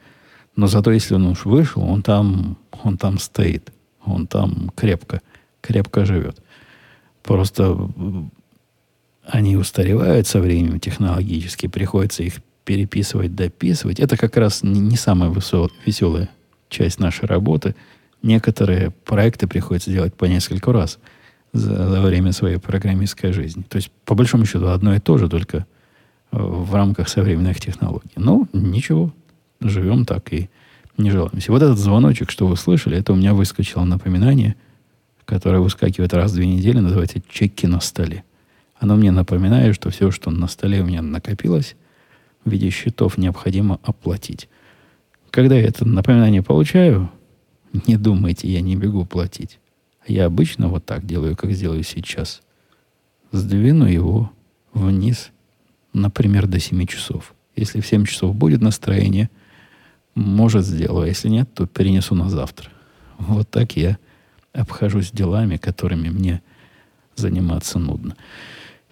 Но 0.57 0.67
зато 0.67 0.93
если 0.93 1.15
он 1.15 1.27
уж 1.27 1.45
вышел, 1.45 1.83
он 1.83 2.03
там, 2.03 2.57
он 2.83 2.97
там 2.97 3.19
стоит. 3.19 3.73
Он 4.05 4.27
там 4.27 4.71
крепко, 4.77 5.21
крепко 5.61 6.05
живет. 6.05 6.39
Просто 7.23 7.77
они 9.27 9.57
устаревают 9.57 10.27
со 10.27 10.41
временем 10.41 10.79
технологически, 10.79 11.67
приходится 11.67 12.23
их 12.23 12.35
переписывать, 12.65 13.35
дописывать. 13.35 13.99
Это 13.99 14.17
как 14.17 14.37
раз 14.37 14.63
не, 14.63 14.81
не 14.81 14.97
самая 14.97 15.31
весел, 15.31 15.71
веселая 15.87 16.29
часть 16.69 17.01
нашей 17.01 17.27
работы. 17.27 17.75
Некоторые 18.25 18.91
проекты 18.91 19.47
приходится 19.47 19.91
делать 19.91 20.14
по 20.14 20.25
несколько 20.25 20.72
раз– 20.72 20.99
за, 21.55 21.89
за 21.89 22.01
время 22.03 22.33
своей 22.33 22.59
программистской 22.59 23.33
жизни. 23.33 23.62
То 23.62 23.77
есть, 23.77 23.91
по 24.05 24.14
большому 24.14 24.45
счету, 24.45 24.66
одно 24.66 24.95
и 24.95 24.99
то 24.99 25.16
же, 25.16 25.29
только 25.29 25.59
э, 25.59 25.62
в 26.33 26.75
рамках 26.75 27.09
современных 27.09 27.61
технологий. 27.61 28.11
Но 28.16 28.47
ничего, 28.53 29.14
живем 29.61 30.05
так 30.05 30.33
и 30.33 30.51
не 30.99 31.11
желаемся. 31.11 31.53
Вот 31.53 31.62
этот 31.62 31.79
звоночек, 31.79 32.31
что 32.31 32.47
вы 32.47 32.57
слышали, 32.57 32.99
это 32.99 33.12
у 33.12 33.16
меня 33.16 33.35
выскочило 33.35 33.85
напоминание, 33.85 34.57
которое 35.25 35.61
выскакивает 35.61 36.12
раз 36.12 36.33
в 36.33 36.35
две 36.35 36.47
недели, 36.47 36.81
называется 36.81 37.22
«чеки 37.29 37.66
на 37.66 37.81
столе». 37.81 38.25
Оно 38.79 38.97
мне 38.97 39.12
напоминает, 39.12 39.77
что 39.77 39.91
все, 39.91 40.11
что 40.11 40.31
на 40.31 40.49
столе 40.49 40.83
у 40.83 40.87
меня 40.87 41.01
накопилось, 41.01 41.77
в 42.45 42.51
виде 42.51 42.68
счетов 42.68 43.16
необходимо 43.16 43.79
оплатить. 43.83 44.49
Когда 45.31 45.55
я 45.55 45.66
это 45.66 45.87
напоминание 45.87 46.43
получаю, 46.43 47.11
не 47.87 47.97
думайте, 47.97 48.49
я 48.49 48.61
не 48.61 48.77
бегу 48.77 49.05
платить. 49.05 49.59
Я 50.07 50.27
обычно 50.27 50.68
вот 50.68 50.85
так 50.85 51.07
делаю, 51.07 51.37
как 51.37 51.53
сделаю 51.53 51.83
сейчас. 51.83 52.43
Сдвину 53.33 53.87
его 53.87 54.31
вниз, 54.72 55.31
например, 55.93 56.47
до 56.47 56.61
7 56.61 56.87
часов. 56.87 57.35
Если 57.57 57.81
в 57.81 57.87
7 57.87 58.05
часов 58.05 58.35
будет 58.35 58.61
настроение, 58.61 59.31
может, 60.14 60.64
сделаю. 60.64 61.05
А 61.05 61.09
если 61.09 61.29
нет, 61.29 61.53
то 61.55 61.66
перенесу 61.66 62.14
на 62.14 62.29
завтра. 62.29 62.70
Вот 63.18 63.49
так 63.49 63.77
я 63.77 63.99
обхожусь 64.53 65.11
делами, 65.11 65.57
которыми 65.57 66.11
мне 66.11 66.43
заниматься 67.16 67.79
нудно. 67.79 68.16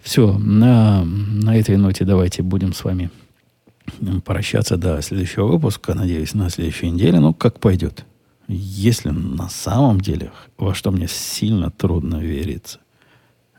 Все, 0.01 0.37
на, 0.37 1.05
на 1.05 1.57
этой 1.57 1.77
ноте 1.77 2.03
давайте 2.03 2.41
будем 2.41 2.73
с 2.73 2.83
вами 2.83 3.09
прощаться 4.25 4.75
до 4.75 5.01
следующего 5.01 5.47
выпуска. 5.47 5.93
Надеюсь, 5.93 6.33
на 6.33 6.49
следующей 6.49 6.89
неделе. 6.89 7.19
Ну, 7.19 7.33
как 7.33 7.59
пойдет. 7.59 8.05
Если 8.47 9.09
на 9.09 9.49
самом 9.49 10.01
деле, 10.01 10.31
во 10.57 10.73
что 10.73 10.91
мне 10.91 11.07
сильно 11.07 11.71
трудно 11.71 12.17
верится, 12.17 12.79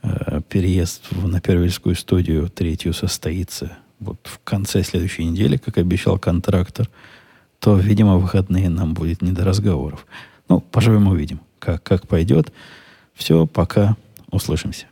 э, 0.02 0.40
переезд 0.48 1.06
в, 1.10 1.26
на 1.26 1.40
Первильскую 1.40 1.94
студию 1.96 2.48
третью 2.48 2.92
состоится 2.92 3.78
вот 3.98 4.18
в 4.24 4.40
конце 4.44 4.82
следующей 4.82 5.24
недели, 5.24 5.56
как 5.56 5.78
обещал 5.78 6.18
контрактор, 6.18 6.88
то, 7.58 7.76
видимо, 7.76 8.18
выходные 8.18 8.68
нам 8.68 8.94
будет 8.94 9.22
не 9.22 9.32
до 9.32 9.44
разговоров. 9.44 10.06
Ну, 10.48 10.60
поживем 10.60 11.08
увидим, 11.08 11.40
как, 11.58 11.82
как 11.82 12.06
пойдет. 12.06 12.52
Все, 13.14 13.46
пока, 13.46 13.96
услышимся. 14.30 14.86